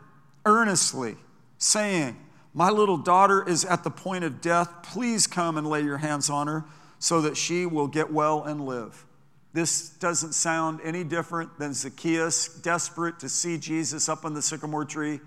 earnestly, 0.46 1.16
saying, 1.58 2.18
My 2.54 2.70
little 2.70 2.98
daughter 2.98 3.48
is 3.48 3.66
at 3.66 3.84
the 3.84 3.92
point 3.92 4.24
of 4.24 4.42
death. 4.42 4.70
Please 4.84 5.28
come 5.28 5.58
and 5.58 5.68
lay 5.68 5.82
your 5.82 5.98
hands 5.98 6.30
on 6.30 6.48
her 6.48 6.66
so 6.98 7.22
that 7.22 7.38
she 7.38 7.66
will 7.66 7.88
get 7.88 8.12
well 8.12 8.44
and 8.44 8.66
live. 8.66 9.06
This 9.54 9.90
doesn't 9.90 10.34
sound 10.34 10.80
any 10.84 11.04
different 11.04 11.58
than 11.60 11.74
Zacchaeus, 11.74 12.50
desperate 12.62 13.20
to 13.20 13.30
see 13.30 13.58
Jesus 13.58 14.10
up 14.10 14.26
on 14.26 14.34
the 14.34 14.42
sycamore 14.42 14.86
tree. 14.86 15.20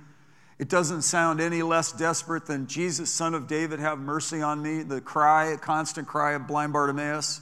It 0.59 0.69
doesn't 0.69 1.03
sound 1.03 1.41
any 1.41 1.63
less 1.63 1.93
desperate 1.93 2.47
than 2.47 2.67
Jesus, 2.67 3.11
son 3.11 3.35
of 3.35 3.49
David, 3.49 3.81
have 3.81 3.99
mercy 3.99 4.41
on 4.41 4.63
me, 4.63 4.83
the 4.83 5.01
cry, 5.01 5.47
a 5.47 5.57
constant 5.57 6.07
cry 6.07 6.33
of 6.33 6.47
blind 6.47 6.73
Bartimaeus. 6.73 7.41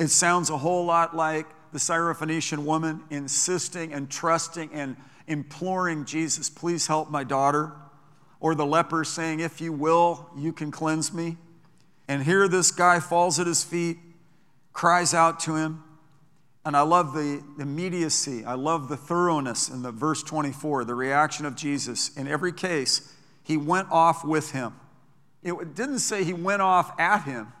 It 0.00 0.08
sounds 0.08 0.48
a 0.48 0.56
whole 0.56 0.86
lot 0.86 1.14
like 1.14 1.46
the 1.72 1.78
Syrophoenician 1.78 2.64
woman 2.64 3.02
insisting 3.10 3.92
and 3.92 4.10
trusting 4.10 4.70
and 4.72 4.96
imploring 5.26 6.06
Jesus, 6.06 6.48
please 6.48 6.86
help 6.86 7.10
my 7.10 7.22
daughter. 7.22 7.72
Or 8.40 8.54
the 8.54 8.64
leper 8.64 9.04
saying, 9.04 9.40
if 9.40 9.60
you 9.60 9.74
will, 9.74 10.30
you 10.34 10.54
can 10.54 10.70
cleanse 10.70 11.12
me. 11.12 11.36
And 12.08 12.22
here 12.22 12.48
this 12.48 12.70
guy 12.70 12.98
falls 12.98 13.38
at 13.38 13.46
his 13.46 13.62
feet, 13.62 13.98
cries 14.72 15.12
out 15.12 15.38
to 15.40 15.54
him. 15.54 15.84
And 16.64 16.74
I 16.74 16.80
love 16.80 17.12
the 17.12 17.42
immediacy, 17.58 18.42
I 18.46 18.54
love 18.54 18.88
the 18.88 18.96
thoroughness 18.96 19.68
in 19.68 19.82
the 19.82 19.92
verse 19.92 20.22
24, 20.22 20.86
the 20.86 20.94
reaction 20.94 21.44
of 21.44 21.56
Jesus. 21.56 22.16
In 22.16 22.26
every 22.26 22.52
case, 22.52 23.14
he 23.42 23.58
went 23.58 23.88
off 23.90 24.24
with 24.24 24.52
him. 24.52 24.72
It 25.42 25.74
didn't 25.74 25.98
say 25.98 26.24
he 26.24 26.32
went 26.32 26.62
off 26.62 26.98
at 26.98 27.24
him, 27.24 27.52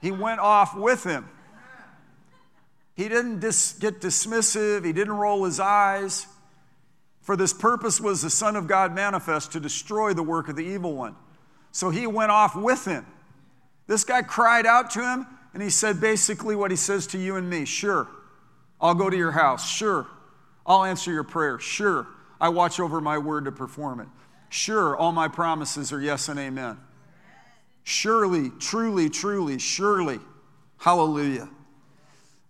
he 0.00 0.10
went 0.10 0.40
off 0.40 0.76
with 0.76 1.04
him. 1.04 1.28
He 2.94 3.08
didn't 3.08 3.40
dis- 3.40 3.74
get 3.74 4.00
dismissive, 4.00 4.84
he 4.84 4.92
didn't 4.92 5.14
roll 5.14 5.44
his 5.44 5.60
eyes. 5.60 6.26
For 7.20 7.36
this 7.36 7.52
purpose 7.52 8.00
was 8.00 8.22
the 8.22 8.30
Son 8.30 8.56
of 8.56 8.66
God 8.66 8.94
manifest 8.94 9.52
to 9.52 9.60
destroy 9.60 10.14
the 10.14 10.22
work 10.22 10.48
of 10.48 10.56
the 10.56 10.64
evil 10.64 10.94
one. 10.94 11.14
So 11.70 11.90
he 11.90 12.06
went 12.06 12.30
off 12.30 12.56
with 12.56 12.86
him. 12.86 13.06
This 13.86 14.02
guy 14.02 14.22
cried 14.22 14.66
out 14.66 14.90
to 14.92 15.00
him, 15.00 15.26
and 15.52 15.62
he 15.62 15.70
said 15.70 16.00
basically 16.00 16.56
what 16.56 16.70
he 16.70 16.76
says 16.76 17.06
to 17.08 17.18
you 17.18 17.36
and 17.36 17.48
me 17.48 17.64
Sure, 17.64 18.08
I'll 18.80 18.94
go 18.94 19.10
to 19.10 19.16
your 19.16 19.32
house. 19.32 19.68
Sure, 19.68 20.06
I'll 20.66 20.84
answer 20.84 21.12
your 21.12 21.24
prayer. 21.24 21.58
Sure, 21.58 22.06
I 22.40 22.48
watch 22.48 22.80
over 22.80 23.00
my 23.00 23.18
word 23.18 23.44
to 23.44 23.52
perform 23.52 24.00
it. 24.00 24.08
Sure, 24.48 24.96
all 24.96 25.12
my 25.12 25.28
promises 25.28 25.92
are 25.92 26.00
yes 26.00 26.28
and 26.28 26.40
amen. 26.40 26.78
Surely, 27.88 28.50
truly, 28.50 29.08
truly, 29.08 29.58
surely. 29.58 30.20
Hallelujah. 30.76 31.48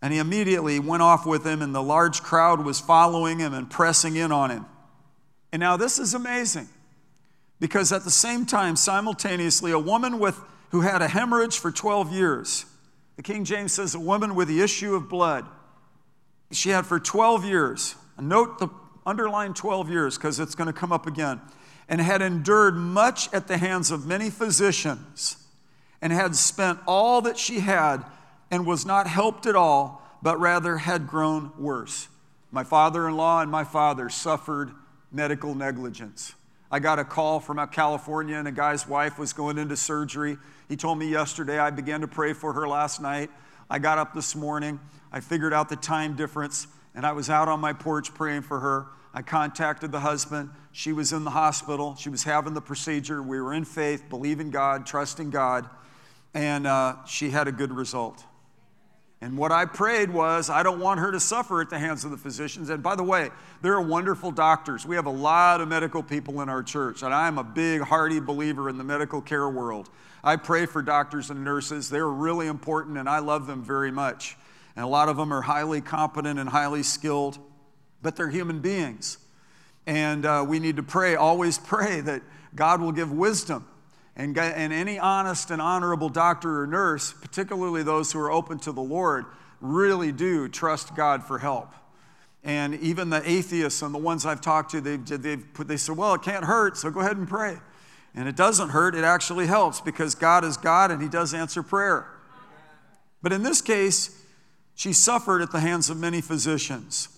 And 0.02 0.12
he 0.12 0.18
immediately 0.18 0.80
went 0.80 1.00
off 1.00 1.26
with 1.26 1.47
him, 1.47 1.62
and 1.62 1.73
the 1.73 1.80
large 1.80 2.25
crowd 2.25 2.64
was 2.64 2.80
following 2.80 3.38
him 3.38 3.54
and 3.54 3.71
pressing 3.71 4.16
in 4.16 4.33
on 4.33 4.50
him. 4.50 4.66
And 5.52 5.61
now 5.61 5.76
this 5.76 6.00
is 6.00 6.12
amazing 6.12 6.68
because 7.61 7.92
at 7.92 8.02
the 8.02 8.11
same 8.11 8.47
time, 8.47 8.75
simultaneously, 8.75 9.71
a 9.71 9.78
woman 9.78 10.18
with, 10.18 10.40
who 10.71 10.80
had 10.80 11.02
a 11.02 11.09
hemorrhage 11.09 11.61
for 11.61 11.71
12 11.71 12.12
years, 12.12 12.64
the 13.14 13.23
King 13.23 13.45
James 13.45 13.71
says 13.71 13.95
a 13.95 14.00
woman 14.00 14.35
with 14.35 14.49
the 14.49 14.61
issue 14.61 14.97
of 14.97 15.09
blood, 15.09 15.47
she 16.50 16.71
had 16.71 16.85
for 16.85 16.99
12 16.99 17.45
years, 17.45 17.95
note 18.21 18.59
the 18.59 18.66
underline 19.07 19.54
12 19.54 19.88
years 19.88 20.18
because 20.18 20.40
it's 20.40 20.57
going 20.57 20.66
to 20.66 20.73
come 20.73 20.90
up 20.90 21.07
again, 21.07 21.40
and 21.88 22.00
had 22.00 22.21
endured 22.23 22.76
much 22.76 23.33
at 23.33 23.49
the 23.49 23.57
hands 23.57 23.90
of 23.90 24.07
many 24.07 24.30
physicians, 24.30 25.37
and 26.02 26.12
had 26.12 26.37
spent 26.37 26.78
all 26.87 27.23
that 27.23 27.38
she 27.38 27.61
had 27.61 28.04
and 28.50 28.66
was 28.66 28.85
not 28.87 29.07
helped 29.07 29.47
at 29.47 29.57
all, 29.57 30.02
but 30.23 30.38
rather 30.38 30.78
had 30.78 31.07
grown 31.07 31.50
worse. 31.59 32.09
My 32.50 32.64
father 32.64 33.09
in 33.09 33.16
law 33.16 33.40
and 33.40 33.50
my 33.50 33.64
father 33.64 34.09
suffered 34.09 34.71
medical 35.12 35.54
negligence. 35.54 36.35
I 36.71 36.80
got 36.80 36.99
a 36.99 37.04
call 37.04 37.40
from 37.40 37.66
California, 37.68 38.37
and 38.37 38.47
a 38.47 38.52
guy's 38.52 38.87
wife 38.87 39.18
was 39.18 39.33
going 39.33 39.57
into 39.57 39.76
surgery. 39.76 40.37
He 40.68 40.76
told 40.76 40.99
me 40.99 41.09
yesterday, 41.09 41.59
I 41.59 41.71
began 41.71 42.02
to 42.02 42.09
pray 42.09 42.35
for 42.35 42.52
her 42.52 42.68
last 42.68 43.00
night. 43.00 43.30
I 43.71 43.78
got 43.78 43.99
up 43.99 44.14
this 44.14 44.37
morning, 44.37 44.78
I 45.11 45.21
figured 45.21 45.54
out 45.54 45.68
the 45.68 45.76
time 45.76 46.14
difference, 46.14 46.66
and 46.95 47.07
I 47.07 47.12
was 47.12 47.30
out 47.30 47.49
on 47.49 47.61
my 47.61 47.73
porch 47.73 48.12
praying 48.12 48.42
for 48.42 48.61
her. 48.61 48.87
I 49.15 49.23
contacted 49.23 49.91
the 49.91 50.00
husband. 50.00 50.50
She 50.73 50.93
was 50.93 51.12
in 51.12 51.25
the 51.25 51.31
hospital. 51.31 51.97
She 51.97 52.09
was 52.09 52.25
having 52.25 52.55
the 52.55 52.61
procedure. 52.61 53.23
We 53.23 53.41
were 53.41 53.55
in 53.55 53.65
faith, 53.65 54.05
believing 54.09 54.50
God, 54.50 54.87
trusting 54.87 55.31
God, 55.31 55.69
and 56.35 56.67
uh, 56.67 57.05
she 57.07 57.31
had 57.31 57.49
a 57.49 57.53
good 57.53 57.73
result. 57.73 58.25
And 59.21 59.37
what 59.37 59.50
I 59.50 59.65
prayed 59.65 60.11
was, 60.11 60.49
I 60.49 60.62
don't 60.62 60.79
want 60.79 61.00
her 61.00 61.11
to 61.11 61.19
suffer 61.19 61.61
at 61.61 61.71
the 61.71 61.79
hands 61.79 62.05
of 62.05 62.12
the 62.12 62.17
physicians. 62.17 62.71
And 62.71 62.85
by 62.85 62.95
the 62.95 63.03
way, 63.03 63.31
there 63.62 63.75
are 63.75 63.81
wonderful 63.81 64.31
doctors. 64.31 64.87
We 64.87 64.95
have 64.95 65.07
a 65.07 65.11
lot 65.11 65.61
of 65.61 65.67
medical 65.67 66.05
people 66.05 66.41
in 66.41 66.49
our 66.49 66.62
church, 66.62 67.03
and 67.03 67.12
I'm 67.12 67.37
a 67.37 67.43
big, 67.43 67.81
hearty 67.81 68.21
believer 68.21 68.69
in 68.69 68.79
the 68.79 68.85
medical 68.85 69.21
care 69.21 69.49
world. 69.49 69.91
I 70.23 70.37
pray 70.37 70.67
for 70.67 70.83
doctors 70.83 71.31
and 71.31 71.43
nurses. 71.43 71.91
They're 71.91 72.07
really 72.07 72.47
important, 72.47 72.97
and 72.97 73.09
I 73.09 73.19
love 73.19 73.49
them 73.49 73.65
very 73.65 73.91
much. 73.91 74.37
And 74.77 74.85
a 74.85 74.88
lot 74.88 75.09
of 75.09 75.17
them 75.17 75.33
are 75.33 75.43
highly 75.43 75.81
competent 75.81 76.38
and 76.38 76.49
highly 76.49 76.85
skilled, 76.85 77.38
but 78.02 78.17
they're 78.17 78.31
human 78.31 78.61
beings. 78.61 79.19
And 79.87 80.26
uh, 80.26 80.45
we 80.47 80.59
need 80.59 80.76
to 80.76 80.83
pray, 80.83 81.17
always 81.17 81.59
pray 81.75 82.00
that 82.02 82.23
God 82.55 82.81
will 82.81 82.93
give 82.93 83.12
wisdom 83.12 83.67
and, 84.19 84.37
and 84.37 84.73
any 84.73 84.99
honest 84.99 85.52
and 85.52 85.62
honorable 85.62 86.09
doctor 86.09 86.62
or 86.62 86.67
nurse, 86.67 87.12
particularly 87.12 87.85
those 87.85 88.12
who 88.12 88.19
are 88.19 88.31
open 88.31 88.59
to 88.61 88.73
the 88.73 88.83
Lord, 88.83 89.25
really 89.61 90.11
do 90.11 90.49
trust 90.49 90.97
God 90.97 91.23
for 91.23 91.38
help. 91.38 91.73
And 92.43 92.75
even 92.76 93.11
the 93.11 93.23
atheists 93.28 93.81
and 93.81 93.95
the 93.95 93.99
ones 93.99 94.26
I've 94.26 94.40
talked 94.40 94.73
to, 94.73 94.81
they've, 94.81 95.05
they've 95.05 95.45
put, 95.55 95.69
they 95.69 95.76
said, 95.76 95.97
well, 95.97 96.14
it 96.14 96.23
can't 96.23 96.45
hurt, 96.45 96.76
so 96.76 96.90
go 96.90 97.00
ahead 97.00 97.17
and 97.17 97.28
pray. 97.28 97.59
And 98.14 98.28
it 98.28 98.35
doesn't 98.35 98.71
hurt, 98.71 98.97
it 98.97 99.05
actually 99.05 99.47
helps 99.47 99.81
because 99.81 100.17
God 100.17 100.45
is 100.45 100.57
God 100.57 100.90
and 100.90 101.00
He 101.00 101.09
does 101.09 101.33
answer 101.33 101.62
prayer. 101.62 102.07
But 103.23 103.33
in 103.33 103.45
this 103.45 103.61
case, 103.61 104.21
she 104.75 104.93
suffered 104.93 105.43
at 105.43 105.52
the 105.52 105.61
hands 105.61 105.90
of 105.90 105.97
many 105.97 106.21
physicians 106.21 107.18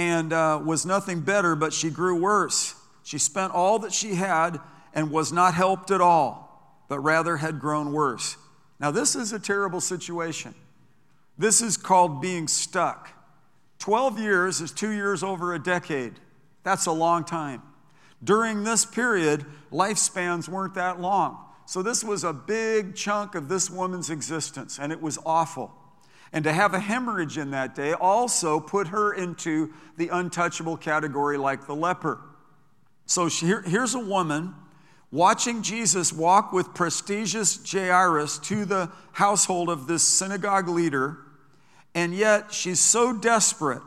and 0.00 0.32
uh, 0.32 0.58
was 0.64 0.86
nothing 0.86 1.20
better, 1.20 1.54
but 1.54 1.74
she 1.74 1.90
grew 1.90 2.18
worse. 2.18 2.74
She 3.02 3.18
spent 3.18 3.52
all 3.52 3.78
that 3.80 3.92
she 3.92 4.14
had 4.14 4.58
and 4.94 5.10
was 5.10 5.30
not 5.30 5.52
helped 5.52 5.90
at 5.90 6.00
all, 6.00 6.82
but 6.88 7.00
rather 7.00 7.36
had 7.36 7.60
grown 7.60 7.92
worse. 7.92 8.38
Now, 8.78 8.90
this 8.90 9.14
is 9.14 9.34
a 9.34 9.38
terrible 9.38 9.80
situation. 9.82 10.54
This 11.36 11.60
is 11.60 11.76
called 11.76 12.22
being 12.22 12.48
stuck. 12.48 13.10
12 13.78 14.18
years 14.18 14.62
is 14.62 14.72
two 14.72 14.90
years 14.90 15.22
over 15.22 15.52
a 15.52 15.58
decade. 15.58 16.14
That's 16.62 16.86
a 16.86 16.92
long 16.92 17.24
time. 17.24 17.60
During 18.24 18.64
this 18.64 18.86
period, 18.86 19.44
lifespans 19.70 20.48
weren't 20.48 20.74
that 20.74 20.98
long. 20.98 21.44
So, 21.66 21.82
this 21.82 22.02
was 22.02 22.24
a 22.24 22.32
big 22.32 22.96
chunk 22.96 23.34
of 23.34 23.50
this 23.50 23.68
woman's 23.70 24.08
existence, 24.08 24.78
and 24.78 24.92
it 24.92 25.02
was 25.02 25.18
awful. 25.26 25.74
And 26.32 26.44
to 26.44 26.52
have 26.52 26.74
a 26.74 26.80
hemorrhage 26.80 27.38
in 27.38 27.50
that 27.50 27.74
day 27.74 27.92
also 27.92 28.60
put 28.60 28.88
her 28.88 29.12
into 29.12 29.72
the 29.96 30.08
untouchable 30.08 30.76
category 30.76 31.36
like 31.36 31.66
the 31.66 31.74
leper. 31.74 32.20
So, 33.06 33.26
here, 33.26 33.62
here's 33.62 33.94
a 33.94 34.00
woman 34.00 34.54
watching 35.10 35.62
Jesus 35.62 36.12
walk 36.12 36.52
with 36.52 36.72
prestigious 36.72 37.58
Jairus 37.68 38.38
to 38.40 38.64
the 38.64 38.90
household 39.12 39.68
of 39.68 39.88
this 39.88 40.04
synagogue 40.04 40.68
leader, 40.68 41.18
and 41.94 42.14
yet 42.14 42.54
she's 42.54 42.78
so 42.78 43.12
desperate 43.12 43.82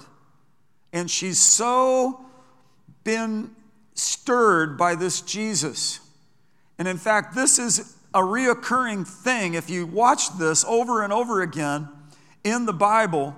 and 0.92 1.10
she's 1.10 1.42
so 1.42 2.26
been 3.04 3.52
stirred 3.96 4.78
by 4.78 4.96
this 4.96 5.22
Jesus. 5.22 6.00
And 6.78 6.88
in 6.88 6.98
fact, 6.98 7.36
this 7.36 7.60
is 7.60 7.98
a 8.14 8.20
reoccurring 8.20 9.08
thing. 9.08 9.56
If 9.56 9.70
you 9.70 9.88
watch 9.88 10.38
this 10.38 10.64
over 10.66 11.02
and 11.02 11.12
over 11.12 11.42
again 11.42 11.90
in 12.44 12.66
the 12.66 12.74
Bible, 12.74 13.36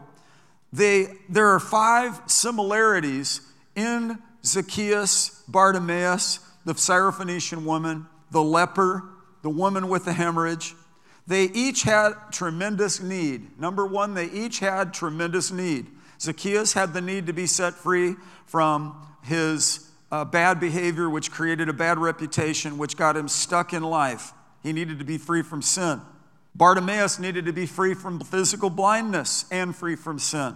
they, 0.73 1.07
there 1.29 1.47
are 1.47 1.59
five 1.59 2.21
similarities 2.27 3.41
in 3.75 4.19
Zacchaeus, 4.43 5.43
Bartimaeus, 5.47 6.39
the 6.65 6.73
Syrophoenician 6.73 7.63
woman, 7.63 8.07
the 8.31 8.41
leper, 8.41 9.03
the 9.41 9.49
woman 9.49 9.87
with 9.87 10.05
the 10.05 10.13
hemorrhage. 10.13 10.75
They 11.27 11.45
each 11.45 11.83
had 11.83 12.13
tremendous 12.31 13.01
need. 13.01 13.59
Number 13.59 13.85
one, 13.85 14.13
they 14.13 14.29
each 14.29 14.59
had 14.59 14.93
tremendous 14.93 15.51
need. 15.51 15.87
Zacchaeus 16.19 16.73
had 16.73 16.93
the 16.93 17.01
need 17.01 17.27
to 17.27 17.33
be 17.33 17.47
set 17.47 17.73
free 17.73 18.15
from 18.45 18.95
his 19.23 19.89
uh, 20.11 20.25
bad 20.25 20.59
behavior, 20.59 21.09
which 21.09 21.31
created 21.31 21.67
a 21.67 21.73
bad 21.73 21.97
reputation, 21.97 22.77
which 22.77 22.95
got 22.95 23.17
him 23.17 23.27
stuck 23.27 23.73
in 23.73 23.83
life. 23.83 24.33
He 24.61 24.71
needed 24.71 24.99
to 24.99 25.05
be 25.05 25.17
free 25.17 25.41
from 25.41 25.61
sin. 25.61 26.01
Bartimaeus 26.55 27.19
needed 27.19 27.45
to 27.45 27.53
be 27.53 27.65
free 27.65 27.93
from 27.93 28.21
physical 28.21 28.69
blindness 28.69 29.45
and 29.51 29.75
free 29.75 29.97
from 29.97 30.19
sin. 30.19 30.55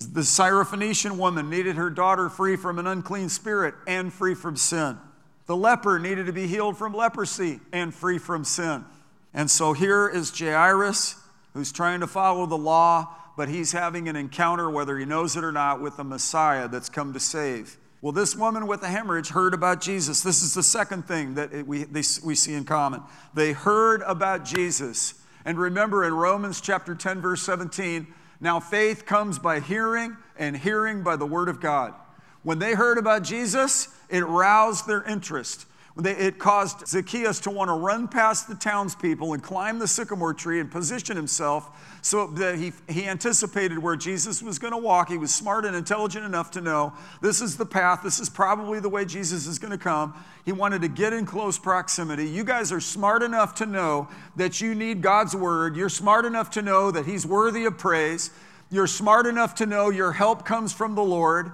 The 0.00 0.22
Syrophoenician 0.22 1.18
woman 1.18 1.50
needed 1.50 1.76
her 1.76 1.90
daughter 1.90 2.30
free 2.30 2.56
from 2.56 2.78
an 2.78 2.86
unclean 2.86 3.28
spirit 3.28 3.74
and 3.86 4.12
free 4.12 4.34
from 4.34 4.56
sin. 4.56 4.98
The 5.46 5.56
leper 5.56 5.98
needed 5.98 6.26
to 6.26 6.32
be 6.32 6.46
healed 6.46 6.78
from 6.78 6.94
leprosy 6.94 7.60
and 7.72 7.94
free 7.94 8.16
from 8.16 8.44
sin. 8.44 8.86
And 9.34 9.50
so 9.50 9.74
here 9.74 10.08
is 10.08 10.36
Jairus, 10.36 11.16
who's 11.52 11.72
trying 11.72 12.00
to 12.00 12.06
follow 12.06 12.46
the 12.46 12.56
law, 12.56 13.14
but 13.36 13.50
he's 13.50 13.72
having 13.72 14.08
an 14.08 14.16
encounter, 14.16 14.70
whether 14.70 14.96
he 14.96 15.04
knows 15.04 15.36
it 15.36 15.44
or 15.44 15.52
not, 15.52 15.82
with 15.82 15.98
the 15.98 16.04
Messiah 16.04 16.68
that's 16.68 16.88
come 16.88 17.12
to 17.12 17.20
save. 17.20 17.76
Well, 18.00 18.12
this 18.12 18.34
woman 18.34 18.66
with 18.66 18.80
the 18.80 18.88
hemorrhage 18.88 19.28
heard 19.28 19.52
about 19.52 19.80
Jesus. 19.80 20.22
This 20.22 20.42
is 20.42 20.54
the 20.54 20.62
second 20.62 21.06
thing 21.06 21.34
that 21.34 21.66
we, 21.66 21.84
they, 21.84 22.02
we 22.24 22.34
see 22.34 22.54
in 22.54 22.64
common. 22.64 23.02
They 23.34 23.52
heard 23.52 24.02
about 24.02 24.44
Jesus. 24.44 25.14
And 25.44 25.58
remember 25.58 26.04
in 26.04 26.14
Romans 26.14 26.60
chapter 26.60 26.94
10, 26.94 27.20
verse 27.20 27.42
17, 27.42 28.06
now 28.40 28.60
faith 28.60 29.06
comes 29.06 29.38
by 29.38 29.60
hearing, 29.60 30.16
and 30.36 30.56
hearing 30.56 31.02
by 31.02 31.16
the 31.16 31.26
word 31.26 31.48
of 31.48 31.60
God. 31.60 31.94
When 32.42 32.58
they 32.58 32.74
heard 32.74 32.98
about 32.98 33.22
Jesus, 33.22 33.88
it 34.08 34.24
roused 34.24 34.86
their 34.86 35.02
interest. 35.02 35.66
It 35.96 36.40
caused 36.40 36.88
Zacchaeus 36.88 37.38
to 37.40 37.50
want 37.50 37.68
to 37.68 37.74
run 37.74 38.08
past 38.08 38.48
the 38.48 38.56
townspeople 38.56 39.32
and 39.32 39.40
climb 39.40 39.78
the 39.78 39.86
sycamore 39.86 40.34
tree 40.34 40.58
and 40.58 40.68
position 40.68 41.16
himself 41.16 41.70
so 42.02 42.26
that 42.26 42.58
he, 42.58 42.72
he 42.88 43.06
anticipated 43.06 43.78
where 43.78 43.94
Jesus 43.94 44.42
was 44.42 44.58
going 44.58 44.72
to 44.72 44.78
walk. 44.78 45.08
He 45.08 45.18
was 45.18 45.32
smart 45.32 45.64
and 45.64 45.76
intelligent 45.76 46.24
enough 46.24 46.50
to 46.52 46.60
know 46.60 46.94
this 47.22 47.40
is 47.40 47.56
the 47.56 47.64
path, 47.64 48.00
this 48.02 48.18
is 48.18 48.28
probably 48.28 48.80
the 48.80 48.88
way 48.88 49.04
Jesus 49.04 49.46
is 49.46 49.60
going 49.60 49.70
to 49.70 49.78
come. 49.78 50.14
He 50.44 50.50
wanted 50.50 50.82
to 50.82 50.88
get 50.88 51.12
in 51.12 51.26
close 51.26 51.60
proximity. 51.60 52.26
You 52.28 52.42
guys 52.42 52.72
are 52.72 52.80
smart 52.80 53.22
enough 53.22 53.54
to 53.56 53.66
know 53.66 54.08
that 54.34 54.60
you 54.60 54.74
need 54.74 55.00
God's 55.00 55.36
word. 55.36 55.76
You're 55.76 55.88
smart 55.88 56.24
enough 56.24 56.50
to 56.50 56.62
know 56.62 56.90
that 56.90 57.06
He's 57.06 57.24
worthy 57.24 57.66
of 57.66 57.78
praise. 57.78 58.30
You're 58.68 58.88
smart 58.88 59.26
enough 59.26 59.54
to 59.56 59.66
know 59.66 59.90
your 59.90 60.10
help 60.10 60.44
comes 60.44 60.72
from 60.72 60.96
the 60.96 61.04
Lord. 61.04 61.52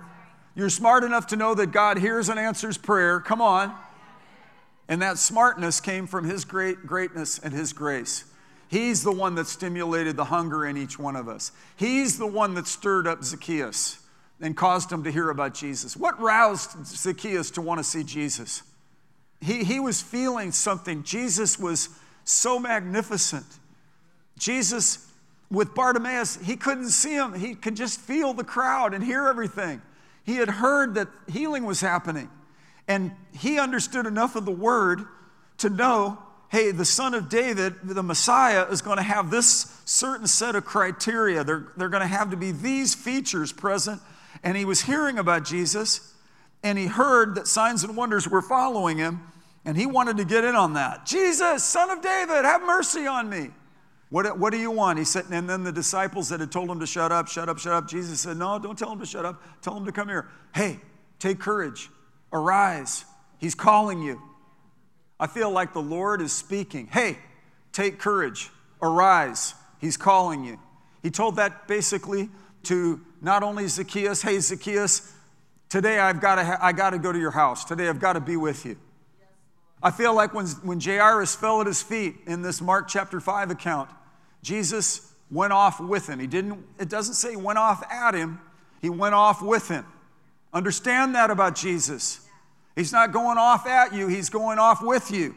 You're 0.54 0.70
smart 0.70 1.04
enough 1.04 1.26
to 1.28 1.36
know 1.36 1.54
that 1.54 1.72
God 1.72 1.98
hears 1.98 2.30
and 2.30 2.40
answers 2.40 2.78
prayer. 2.78 3.20
Come 3.20 3.42
on. 3.42 3.74
And 4.90 5.00
that 5.02 5.18
smartness 5.18 5.80
came 5.80 6.06
from 6.08 6.28
His 6.28 6.44
great 6.44 6.84
greatness 6.84 7.38
and 7.38 7.54
His 7.54 7.72
grace. 7.72 8.24
He's 8.68 9.02
the 9.02 9.12
one 9.12 9.36
that 9.36 9.46
stimulated 9.46 10.16
the 10.16 10.24
hunger 10.24 10.66
in 10.66 10.76
each 10.76 10.98
one 10.98 11.16
of 11.16 11.28
us. 11.28 11.52
He's 11.76 12.18
the 12.18 12.26
one 12.26 12.54
that 12.54 12.66
stirred 12.66 13.06
up 13.06 13.22
Zacchaeus 13.24 14.00
and 14.40 14.56
caused 14.56 14.90
him 14.90 15.04
to 15.04 15.10
hear 15.10 15.30
about 15.30 15.54
Jesus. 15.54 15.96
What 15.96 16.20
roused 16.20 16.86
Zacchaeus 16.86 17.50
to 17.52 17.60
want 17.60 17.78
to 17.78 17.84
see 17.84 18.04
Jesus? 18.04 18.62
He, 19.40 19.64
he 19.64 19.80
was 19.80 20.00
feeling 20.00 20.52
something. 20.52 21.02
Jesus 21.02 21.58
was 21.58 21.88
so 22.24 22.58
magnificent. 22.58 23.46
Jesus, 24.38 25.06
with 25.50 25.74
Bartimaeus, 25.74 26.36
he 26.36 26.56
couldn't 26.56 26.90
see 26.90 27.14
him. 27.14 27.34
He 27.34 27.54
could 27.54 27.76
just 27.76 28.00
feel 28.00 28.34
the 28.34 28.44
crowd 28.44 28.94
and 28.94 29.02
hear 29.02 29.26
everything. 29.26 29.82
He 30.24 30.36
had 30.36 30.48
heard 30.48 30.94
that 30.94 31.08
healing 31.28 31.64
was 31.64 31.80
happening. 31.80 32.30
And 32.90 33.12
he 33.32 33.60
understood 33.60 34.04
enough 34.04 34.34
of 34.34 34.44
the 34.44 34.50
word 34.50 35.04
to 35.58 35.70
know 35.70 36.18
hey, 36.48 36.72
the 36.72 36.84
son 36.84 37.14
of 37.14 37.28
David, 37.28 37.76
the 37.84 38.02
Messiah, 38.02 38.66
is 38.72 38.82
going 38.82 38.96
to 38.96 39.04
have 39.04 39.30
this 39.30 39.80
certain 39.84 40.26
set 40.26 40.56
of 40.56 40.64
criteria. 40.64 41.44
They're, 41.44 41.68
they're 41.76 41.88
going 41.88 42.00
to 42.00 42.08
have 42.08 42.30
to 42.30 42.36
be 42.36 42.50
these 42.50 42.92
features 42.92 43.52
present. 43.52 44.02
And 44.42 44.56
he 44.56 44.64
was 44.64 44.82
hearing 44.82 45.16
about 45.16 45.44
Jesus, 45.44 46.12
and 46.64 46.76
he 46.76 46.86
heard 46.86 47.36
that 47.36 47.46
signs 47.46 47.84
and 47.84 47.96
wonders 47.96 48.26
were 48.26 48.42
following 48.42 48.98
him, 48.98 49.20
and 49.64 49.76
he 49.76 49.86
wanted 49.86 50.16
to 50.16 50.24
get 50.24 50.42
in 50.42 50.56
on 50.56 50.72
that. 50.72 51.06
Jesus, 51.06 51.62
son 51.62 51.88
of 51.88 52.02
David, 52.02 52.44
have 52.44 52.62
mercy 52.62 53.06
on 53.06 53.30
me. 53.30 53.50
What, 54.08 54.36
what 54.36 54.50
do 54.50 54.58
you 54.58 54.72
want? 54.72 54.98
He 54.98 55.04
said, 55.04 55.26
and 55.30 55.48
then 55.48 55.62
the 55.62 55.70
disciples 55.70 56.30
that 56.30 56.40
had 56.40 56.50
told 56.50 56.68
him 56.68 56.80
to 56.80 56.86
shut 56.86 57.12
up, 57.12 57.28
shut 57.28 57.48
up, 57.48 57.60
shut 57.60 57.74
up, 57.74 57.86
Jesus 57.86 58.22
said, 58.22 58.38
No, 58.38 58.58
don't 58.58 58.76
tell 58.76 58.90
him 58.90 58.98
to 58.98 59.06
shut 59.06 59.24
up. 59.24 59.40
Tell 59.62 59.76
him 59.76 59.84
to 59.84 59.92
come 59.92 60.08
here. 60.08 60.28
Hey, 60.52 60.80
take 61.20 61.38
courage. 61.38 61.88
Arise. 62.32 63.04
He's 63.38 63.54
calling 63.54 64.02
you. 64.02 64.20
I 65.18 65.26
feel 65.26 65.50
like 65.50 65.72
the 65.72 65.82
Lord 65.82 66.20
is 66.20 66.32
speaking. 66.32 66.86
Hey, 66.86 67.18
take 67.72 67.98
courage. 67.98 68.50
Arise. 68.80 69.54
He's 69.78 69.96
calling 69.96 70.44
you. 70.44 70.58
He 71.02 71.10
told 71.10 71.36
that 71.36 71.66
basically 71.66 72.28
to 72.64 73.00
not 73.20 73.42
only 73.42 73.66
Zacchaeus, 73.66 74.22
hey, 74.22 74.38
Zacchaeus, 74.38 75.14
today 75.68 75.98
I've 75.98 76.20
got 76.20 76.36
to, 76.36 76.44
ha- 76.44 76.58
I 76.60 76.72
got 76.72 76.90
to 76.90 76.98
go 76.98 77.12
to 77.12 77.18
your 77.18 77.30
house. 77.30 77.64
Today 77.64 77.88
I've 77.88 78.00
got 78.00 78.14
to 78.14 78.20
be 78.20 78.36
with 78.36 78.64
you. 78.64 78.76
I 79.82 79.90
feel 79.90 80.14
like 80.14 80.34
when, 80.34 80.46
when 80.46 80.78
Jairus 80.80 81.34
fell 81.34 81.60
at 81.62 81.66
his 81.66 81.82
feet 81.82 82.16
in 82.26 82.42
this 82.42 82.60
Mark 82.60 82.86
chapter 82.88 83.18
5 83.18 83.50
account, 83.50 83.88
Jesus 84.42 85.10
went 85.30 85.52
off 85.52 85.80
with 85.80 86.06
him. 86.06 86.18
He 86.18 86.26
didn't, 86.26 86.64
it 86.78 86.88
doesn't 86.88 87.14
say 87.14 87.30
he 87.30 87.36
went 87.36 87.58
off 87.58 87.82
at 87.90 88.14
him, 88.14 88.40
he 88.82 88.90
went 88.90 89.14
off 89.14 89.40
with 89.42 89.68
him. 89.68 89.86
Understand 90.52 91.14
that 91.14 91.30
about 91.30 91.54
Jesus. 91.54 92.26
He's 92.76 92.92
not 92.92 93.12
going 93.12 93.38
off 93.38 93.66
at 93.66 93.92
you, 93.92 94.08
he's 94.08 94.30
going 94.30 94.58
off 94.58 94.82
with 94.82 95.10
you. 95.10 95.34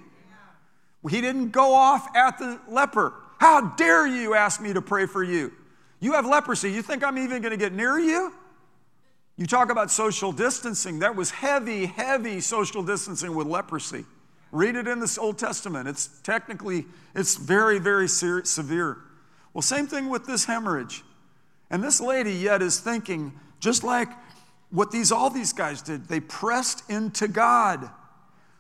He 1.09 1.19
didn't 1.19 1.49
go 1.49 1.75
off 1.75 2.15
at 2.15 2.37
the 2.37 2.59
leper. 2.69 3.13
How 3.37 3.61
dare 3.75 4.07
you 4.07 4.35
ask 4.35 4.61
me 4.61 4.71
to 4.71 4.81
pray 4.81 5.05
for 5.05 5.21
you? 5.21 5.51
You 5.99 6.13
have 6.13 6.25
leprosy. 6.25 6.71
You 6.71 6.81
think 6.81 7.03
I'm 7.03 7.17
even 7.17 7.41
going 7.41 7.51
to 7.51 7.57
get 7.57 7.73
near 7.73 7.99
you? 7.99 8.33
You 9.35 9.45
talk 9.45 9.69
about 9.69 9.91
social 9.91 10.31
distancing. 10.31 10.99
That 10.99 11.15
was 11.15 11.31
heavy, 11.31 11.87
heavy 11.87 12.39
social 12.39 12.83
distancing 12.83 13.35
with 13.35 13.47
leprosy. 13.47 14.05
Read 14.51 14.75
it 14.75 14.87
in 14.87 14.99
the 14.99 15.17
Old 15.19 15.37
Testament. 15.39 15.87
It's 15.87 16.07
technically, 16.21 16.85
it's 17.15 17.35
very, 17.35 17.79
very 17.79 18.07
severe. 18.07 18.97
Well, 19.53 19.61
same 19.61 19.87
thing 19.87 20.09
with 20.09 20.25
this 20.25 20.45
hemorrhage. 20.45 21.03
And 21.69 21.83
this 21.83 21.99
lady 21.99 22.33
yet 22.33 22.61
is 22.61 22.79
thinking, 22.79 23.33
just 23.59 23.83
like 23.83 24.09
what 24.73 24.89
these 24.89 25.11
all 25.11 25.29
these 25.29 25.53
guys 25.53 25.81
did 25.81 26.07
they 26.07 26.19
pressed 26.19 26.89
into 26.89 27.27
god. 27.27 27.89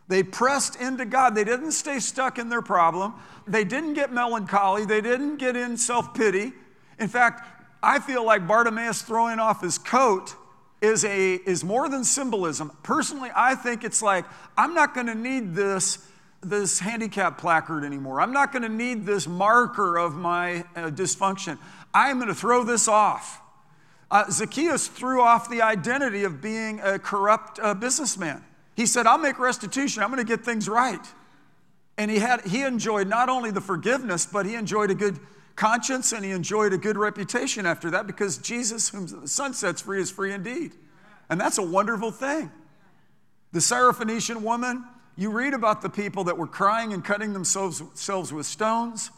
They 0.07 0.21
pressed 0.21 0.79
into 0.79 1.05
god. 1.05 1.33
They 1.33 1.43
didn't 1.43 1.71
stay 1.71 1.99
stuck 1.99 2.37
in 2.37 2.49
their 2.49 2.61
problem. 2.61 3.15
They 3.47 3.63
didn't 3.63 3.95
get 3.95 4.13
melancholy. 4.13 4.85
They 4.85 5.01
didn't 5.01 5.37
get 5.37 5.55
in 5.55 5.75
self-pity. 5.75 6.53
In 6.99 7.07
fact 7.09 7.49
i 7.81 7.99
feel 7.99 8.23
like 8.23 8.47
bartimaeus 8.47 9.01
throwing 9.01 9.39
off 9.39 9.61
his 9.61 9.77
coat 9.77 10.35
is 10.81 11.03
a 11.03 11.33
is 11.33 11.63
more 11.63 11.89
than 11.89 12.03
symbolism. 12.03 12.71
Personally 12.83 13.31
i 13.35 13.55
think 13.55 13.83
it's 13.83 14.03
like 14.03 14.25
i'm 14.55 14.75
not 14.75 14.93
going 14.93 15.07
to 15.07 15.15
need 15.15 15.55
this 15.55 16.07
this 16.41 16.79
handicap 16.79 17.37
placard 17.37 17.83
anymore. 17.83 18.21
I'm 18.21 18.33
not 18.33 18.51
going 18.51 18.63
to 18.63 18.69
need 18.69 19.05
this 19.05 19.27
marker 19.27 19.97
of 19.97 20.13
my 20.13 20.65
uh, 20.75 20.89
dysfunction. 20.89 21.57
I'm 21.93 22.17
going 22.17 22.27
to 22.27 22.35
throw 22.35 22.63
this 22.63 22.87
off 22.89 23.39
uh, 24.13 24.29
Zacchaeus 24.29 24.87
threw 24.87 25.21
off 25.21 25.49
the 25.49 25.63
identity 25.63 26.23
of 26.23 26.39
being 26.39 26.79
a 26.81 26.99
corrupt 26.99 27.59
uh, 27.59 27.73
businessman. 27.73 28.43
He 28.75 28.85
said, 28.85 29.07
I'll 29.07 29.17
make 29.17 29.39
restitution, 29.39 30.03
I'm 30.03 30.11
going 30.11 30.23
to 30.23 30.37
get 30.37 30.45
things 30.45 30.69
right. 30.69 31.03
And 31.97 32.11
he, 32.11 32.19
had, 32.19 32.41
he 32.41 32.61
enjoyed 32.61 33.07
not 33.07 33.27
only 33.27 33.49
the 33.49 33.59
forgiveness, 33.59 34.27
but 34.27 34.45
he 34.45 34.53
enjoyed 34.53 34.91
a 34.91 34.95
good 34.95 35.19
conscience 35.55 36.11
and 36.11 36.23
he 36.23 36.29
enjoyed 36.29 36.73
a 36.73 36.77
good 36.77 36.95
reputation 36.95 37.65
after 37.65 37.89
that 37.89 38.05
because 38.05 38.37
Jesus, 38.37 38.89
whom 38.89 39.07
the 39.07 39.27
son 39.27 39.53
sets 39.53 39.81
free, 39.81 39.99
is 39.99 40.11
free 40.11 40.31
indeed. 40.31 40.73
And 41.29 41.41
that's 41.41 41.57
a 41.57 41.63
wonderful 41.63 42.11
thing. 42.11 42.51
The 43.51 43.59
Syrophoenician 43.59 44.41
woman, 44.41 44.85
you 45.15 45.31
read 45.31 45.55
about 45.55 45.81
the 45.81 45.89
people 45.89 46.23
that 46.25 46.37
were 46.37 46.47
crying 46.47 46.93
and 46.93 47.03
cutting 47.03 47.33
themselves, 47.33 47.79
themselves 47.79 48.31
with 48.31 48.45
stones, 48.45 49.09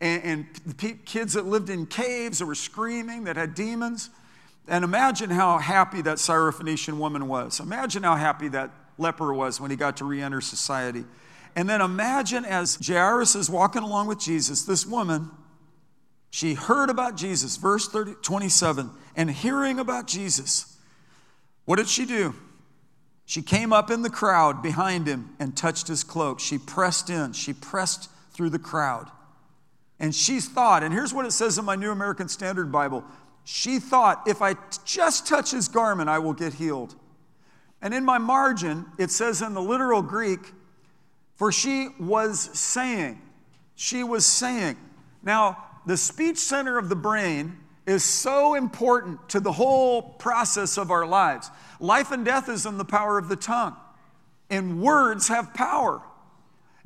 and, 0.00 0.22
and 0.22 0.46
the 0.66 0.94
kids 1.06 1.32
that 1.34 1.46
lived 1.46 1.70
in 1.70 1.86
caves 1.86 2.40
that 2.40 2.46
were 2.46 2.54
screaming, 2.54 3.24
that 3.24 3.36
had 3.36 3.54
demons. 3.54 4.10
And 4.68 4.84
imagine 4.84 5.30
how 5.30 5.58
happy 5.58 6.02
that 6.02 6.18
Syrophoenician 6.18 6.98
woman 6.98 7.28
was. 7.28 7.60
Imagine 7.60 8.02
how 8.02 8.16
happy 8.16 8.48
that 8.48 8.70
leper 8.98 9.34
was 9.34 9.60
when 9.60 9.70
he 9.70 9.76
got 9.76 9.96
to 9.98 10.04
re 10.04 10.22
enter 10.22 10.40
society. 10.40 11.04
And 11.54 11.68
then 11.68 11.80
imagine 11.80 12.44
as 12.44 12.78
Jairus 12.84 13.34
is 13.34 13.50
walking 13.50 13.82
along 13.82 14.06
with 14.06 14.18
Jesus, 14.18 14.62
this 14.62 14.86
woman, 14.86 15.30
she 16.30 16.54
heard 16.54 16.88
about 16.88 17.16
Jesus, 17.16 17.56
verse 17.56 17.88
30, 17.88 18.14
27, 18.22 18.90
and 19.16 19.30
hearing 19.30 19.78
about 19.78 20.06
Jesus, 20.06 20.78
what 21.66 21.76
did 21.76 21.88
she 21.88 22.06
do? 22.06 22.34
She 23.26 23.42
came 23.42 23.72
up 23.72 23.90
in 23.90 24.02
the 24.02 24.10
crowd 24.10 24.62
behind 24.62 25.06
him 25.06 25.36
and 25.38 25.56
touched 25.56 25.88
his 25.88 26.02
cloak. 26.02 26.40
She 26.40 26.58
pressed 26.58 27.10
in, 27.10 27.32
she 27.32 27.52
pressed 27.52 28.10
through 28.32 28.50
the 28.50 28.58
crowd. 28.58 29.10
And 30.00 30.14
she 30.14 30.40
thought, 30.40 30.82
and 30.82 30.92
here's 30.92 31.14
what 31.14 31.26
it 31.26 31.32
says 31.32 31.58
in 31.58 31.64
my 31.64 31.76
New 31.76 31.92
American 31.92 32.28
Standard 32.28 32.72
Bible 32.72 33.04
she 33.44 33.78
thought, 33.78 34.22
if 34.26 34.40
I 34.40 34.56
just 34.84 35.26
touch 35.26 35.50
his 35.50 35.68
garment, 35.68 36.08
I 36.08 36.18
will 36.18 36.32
get 36.32 36.54
healed. 36.54 36.94
And 37.80 37.92
in 37.92 38.04
my 38.04 38.18
margin, 38.18 38.86
it 38.98 39.10
says 39.10 39.42
in 39.42 39.54
the 39.54 39.62
literal 39.62 40.02
Greek, 40.02 40.40
for 41.34 41.50
she 41.50 41.88
was 41.98 42.38
saying, 42.58 43.20
she 43.74 44.04
was 44.04 44.24
saying. 44.24 44.76
Now, 45.22 45.64
the 45.86 45.96
speech 45.96 46.38
center 46.38 46.78
of 46.78 46.88
the 46.88 46.96
brain 46.96 47.58
is 47.86 48.04
so 48.04 48.54
important 48.54 49.28
to 49.30 49.40
the 49.40 49.50
whole 49.50 50.02
process 50.02 50.78
of 50.78 50.92
our 50.92 51.04
lives. 51.04 51.50
Life 51.80 52.12
and 52.12 52.24
death 52.24 52.48
is 52.48 52.64
in 52.64 52.78
the 52.78 52.84
power 52.84 53.18
of 53.18 53.28
the 53.28 53.34
tongue, 53.34 53.76
and 54.50 54.80
words 54.80 55.26
have 55.26 55.52
power. 55.52 56.00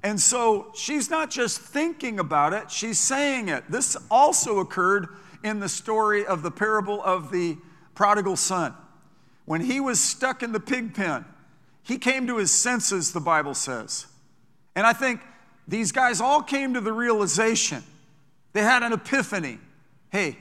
And 0.02 0.18
so 0.18 0.72
she's 0.74 1.10
not 1.10 1.30
just 1.30 1.60
thinking 1.60 2.18
about 2.18 2.54
it, 2.54 2.70
she's 2.70 2.98
saying 2.98 3.48
it. 3.48 3.64
This 3.70 3.96
also 4.10 4.60
occurred 4.60 5.08
in 5.42 5.60
the 5.60 5.68
story 5.68 6.24
of 6.26 6.42
the 6.42 6.50
parable 6.50 7.02
of 7.02 7.30
the 7.30 7.56
prodigal 7.94 8.36
son. 8.36 8.74
When 9.44 9.60
he 9.60 9.80
was 9.80 10.00
stuck 10.00 10.42
in 10.42 10.52
the 10.52 10.60
pig 10.60 10.94
pen, 10.94 11.24
he 11.82 11.98
came 11.98 12.26
to 12.26 12.36
his 12.36 12.50
senses, 12.50 13.12
the 13.12 13.20
Bible 13.20 13.54
says. 13.54 14.06
And 14.74 14.86
I 14.86 14.92
think 14.92 15.20
these 15.68 15.92
guys 15.92 16.20
all 16.20 16.42
came 16.42 16.74
to 16.74 16.80
the 16.80 16.92
realization, 16.92 17.82
they 18.52 18.62
had 18.62 18.82
an 18.82 18.92
epiphany. 18.92 19.58
Hey, 20.10 20.38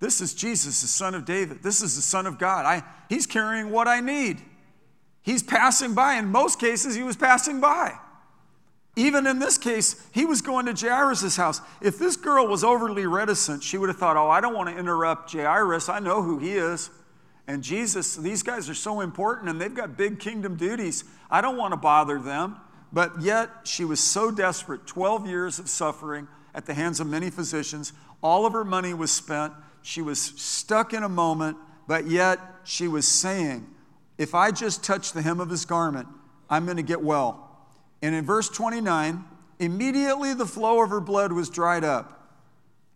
this 0.00 0.20
is 0.20 0.32
Jesus, 0.34 0.80
the 0.80 0.86
son 0.86 1.14
of 1.14 1.24
David. 1.24 1.62
This 1.62 1.82
is 1.82 1.96
the 1.96 2.02
son 2.02 2.26
of 2.26 2.38
God. 2.38 2.64
I, 2.64 2.82
he's 3.08 3.26
carrying 3.26 3.70
what 3.70 3.88
I 3.88 4.00
need. 4.00 4.40
He's 5.22 5.42
passing 5.42 5.94
by. 5.94 6.14
In 6.14 6.26
most 6.26 6.60
cases, 6.60 6.94
he 6.94 7.02
was 7.02 7.16
passing 7.16 7.60
by. 7.60 7.98
Even 8.98 9.28
in 9.28 9.38
this 9.38 9.58
case, 9.58 9.94
he 10.12 10.24
was 10.24 10.42
going 10.42 10.66
to 10.66 10.72
Jairus' 10.74 11.36
house. 11.36 11.60
If 11.80 12.00
this 12.00 12.16
girl 12.16 12.48
was 12.48 12.64
overly 12.64 13.06
reticent, 13.06 13.62
she 13.62 13.78
would 13.78 13.88
have 13.88 13.96
thought, 13.96 14.16
oh, 14.16 14.28
I 14.28 14.40
don't 14.40 14.54
want 14.54 14.70
to 14.70 14.76
interrupt 14.76 15.32
Jairus. 15.32 15.88
I 15.88 16.00
know 16.00 16.20
who 16.20 16.40
he 16.40 16.54
is. 16.54 16.90
And 17.46 17.62
Jesus, 17.62 18.16
these 18.16 18.42
guys 18.42 18.68
are 18.68 18.74
so 18.74 19.00
important 19.00 19.50
and 19.50 19.60
they've 19.60 19.72
got 19.72 19.96
big 19.96 20.18
kingdom 20.18 20.56
duties. 20.56 21.04
I 21.30 21.40
don't 21.40 21.56
want 21.56 21.74
to 21.74 21.76
bother 21.76 22.18
them. 22.18 22.56
but 22.92 23.22
yet 23.22 23.50
she 23.62 23.84
was 23.84 24.00
so 24.00 24.32
desperate 24.32 24.84
12 24.88 25.28
years 25.28 25.60
of 25.60 25.68
suffering 25.68 26.26
at 26.52 26.66
the 26.66 26.74
hands 26.74 26.98
of 26.98 27.06
many 27.06 27.30
physicians. 27.30 27.92
All 28.20 28.46
of 28.46 28.52
her 28.52 28.64
money 28.64 28.94
was 28.94 29.12
spent. 29.12 29.52
She 29.80 30.02
was 30.02 30.20
stuck 30.20 30.92
in 30.92 31.04
a 31.04 31.08
moment, 31.08 31.56
but 31.86 32.08
yet 32.08 32.40
she 32.64 32.88
was 32.88 33.06
saying, 33.06 33.64
If 34.16 34.34
I 34.34 34.50
just 34.50 34.82
touch 34.82 35.12
the 35.12 35.22
hem 35.22 35.38
of 35.38 35.50
his 35.50 35.64
garment, 35.64 36.08
I'm 36.50 36.64
going 36.64 36.78
to 36.78 36.82
get 36.82 37.00
well. 37.00 37.47
And 38.02 38.14
in 38.14 38.24
verse 38.24 38.48
29, 38.48 39.24
immediately 39.58 40.34
the 40.34 40.46
flow 40.46 40.82
of 40.82 40.90
her 40.90 41.00
blood 41.00 41.32
was 41.32 41.50
dried 41.50 41.84
up, 41.84 42.32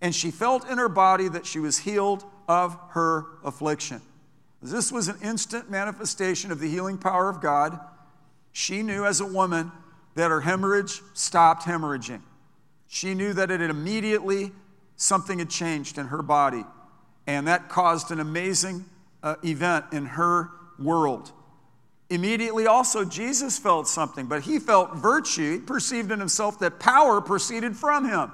and 0.00 0.14
she 0.14 0.30
felt 0.30 0.68
in 0.68 0.78
her 0.78 0.88
body 0.88 1.28
that 1.28 1.46
she 1.46 1.58
was 1.58 1.78
healed 1.78 2.24
of 2.48 2.76
her 2.90 3.26
affliction. 3.44 4.00
This 4.62 4.92
was 4.92 5.08
an 5.08 5.16
instant 5.22 5.70
manifestation 5.70 6.52
of 6.52 6.60
the 6.60 6.68
healing 6.68 6.98
power 6.98 7.28
of 7.28 7.40
God. 7.40 7.78
She 8.52 8.82
knew 8.82 9.04
as 9.04 9.20
a 9.20 9.26
woman 9.26 9.72
that 10.14 10.30
her 10.30 10.42
hemorrhage 10.42 11.00
stopped 11.14 11.64
hemorrhaging. 11.64 12.22
She 12.86 13.14
knew 13.14 13.32
that 13.32 13.50
it 13.50 13.60
had 13.60 13.70
immediately, 13.70 14.52
something 14.96 15.38
had 15.38 15.50
changed 15.50 15.98
in 15.98 16.08
her 16.08 16.22
body. 16.22 16.64
And 17.26 17.48
that 17.48 17.68
caused 17.68 18.10
an 18.10 18.20
amazing 18.20 18.84
uh, 19.22 19.36
event 19.42 19.86
in 19.92 20.06
her 20.06 20.50
world. 20.78 21.32
Immediately, 22.12 22.66
also, 22.66 23.06
Jesus 23.06 23.58
felt 23.58 23.88
something, 23.88 24.26
but 24.26 24.42
he 24.42 24.58
felt 24.58 24.96
virtue. 24.96 25.62
Perceived 25.62 26.12
in 26.12 26.18
himself 26.18 26.58
that 26.58 26.78
power 26.78 27.22
proceeded 27.22 27.74
from 27.74 28.06
him. 28.06 28.30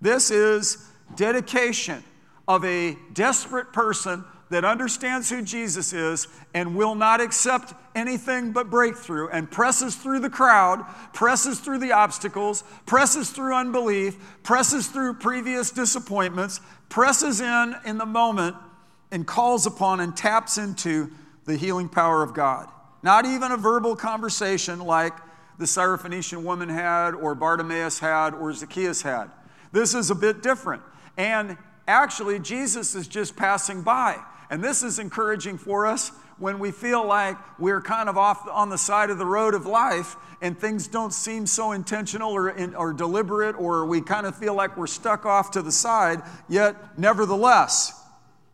This 0.00 0.30
is 0.30 0.78
dedication 1.16 2.04
of 2.46 2.64
a 2.64 2.96
desperate 3.12 3.72
person 3.72 4.24
that 4.50 4.64
understands 4.64 5.28
who 5.28 5.42
Jesus 5.42 5.92
is 5.92 6.28
and 6.54 6.76
will 6.76 6.94
not 6.94 7.20
accept 7.20 7.74
anything 7.96 8.52
but 8.52 8.70
breakthrough 8.70 9.26
and 9.30 9.50
presses 9.50 9.96
through 9.96 10.20
the 10.20 10.30
crowd, 10.30 10.84
presses 11.12 11.58
through 11.58 11.78
the 11.78 11.90
obstacles, 11.90 12.62
presses 12.86 13.30
through 13.30 13.52
unbelief, 13.52 14.16
presses 14.44 14.86
through 14.86 15.14
previous 15.14 15.72
disappointments, 15.72 16.60
presses 16.88 17.40
in 17.40 17.74
in 17.84 17.98
the 17.98 18.06
moment 18.06 18.54
and 19.10 19.26
calls 19.26 19.66
upon 19.66 19.98
and 19.98 20.16
taps 20.16 20.56
into 20.56 21.10
the 21.46 21.56
healing 21.56 21.88
power 21.88 22.22
of 22.22 22.32
God. 22.32 22.68
Not 23.02 23.26
even 23.26 23.52
a 23.52 23.56
verbal 23.56 23.96
conversation 23.96 24.78
like 24.78 25.14
the 25.58 25.64
Syrophoenician 25.64 26.42
woman 26.42 26.68
had, 26.68 27.14
or 27.14 27.34
Bartimaeus 27.34 27.98
had, 27.98 28.34
or 28.34 28.52
Zacchaeus 28.52 29.02
had. 29.02 29.30
This 29.72 29.94
is 29.94 30.10
a 30.10 30.14
bit 30.14 30.42
different. 30.42 30.82
And 31.16 31.56
actually, 31.86 32.38
Jesus 32.38 32.94
is 32.94 33.08
just 33.08 33.36
passing 33.36 33.82
by. 33.82 34.18
And 34.50 34.62
this 34.62 34.82
is 34.82 34.98
encouraging 34.98 35.58
for 35.58 35.86
us 35.86 36.10
when 36.38 36.58
we 36.58 36.70
feel 36.70 37.06
like 37.06 37.36
we're 37.58 37.80
kind 37.80 38.08
of 38.08 38.18
off 38.18 38.46
on 38.48 38.68
the 38.68 38.78
side 38.78 39.10
of 39.10 39.18
the 39.18 39.26
road 39.26 39.54
of 39.54 39.66
life 39.66 40.16
and 40.40 40.58
things 40.58 40.88
don't 40.88 41.12
seem 41.12 41.46
so 41.46 41.72
intentional 41.72 42.32
or, 42.32 42.50
or 42.76 42.92
deliberate, 42.92 43.54
or 43.56 43.86
we 43.86 44.00
kind 44.00 44.26
of 44.26 44.36
feel 44.36 44.54
like 44.54 44.76
we're 44.76 44.88
stuck 44.88 45.24
off 45.24 45.52
to 45.52 45.62
the 45.62 45.70
side. 45.70 46.20
Yet, 46.48 46.98
nevertheless, 46.98 47.92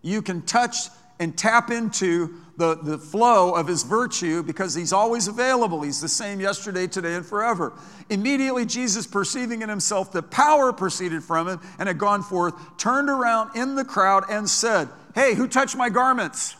you 0.03 0.21
can 0.21 0.43
touch 0.43 0.77
and 1.19 1.37
tap 1.37 1.71
into 1.71 2.35
the, 2.59 2.77
the 2.77 2.99
flow 2.99 3.55
of 3.55 3.69
his 3.69 3.85
virtue 3.85 4.43
because 4.43 4.75
he's 4.75 4.93
always 4.93 5.29
available. 5.29 5.83
He's 5.83 6.01
the 6.01 6.09
same 6.09 6.41
yesterday, 6.41 6.89
today, 6.89 7.15
and 7.15 7.25
forever. 7.25 7.73
Immediately, 8.11 8.67
Jesus, 8.67 9.07
perceiving 9.07 9.63
in 9.63 9.69
himself 9.69 10.11
that 10.13 10.31
power 10.31 10.73
proceeded 10.73 11.23
from 11.23 11.49
him 11.49 11.61
and 11.79 11.87
had 11.87 11.99
gone 11.99 12.23
forth, 12.23 12.55
turned 12.77 13.09
around 13.09 13.57
in 13.57 13.77
the 13.77 13.85
crowd 13.85 14.25
and 14.29 14.51
said, 14.51 14.89
Hey, 15.15 15.35
who 15.35 15.47
touched 15.47 15.77
my 15.77 15.89
garments? 15.89 16.57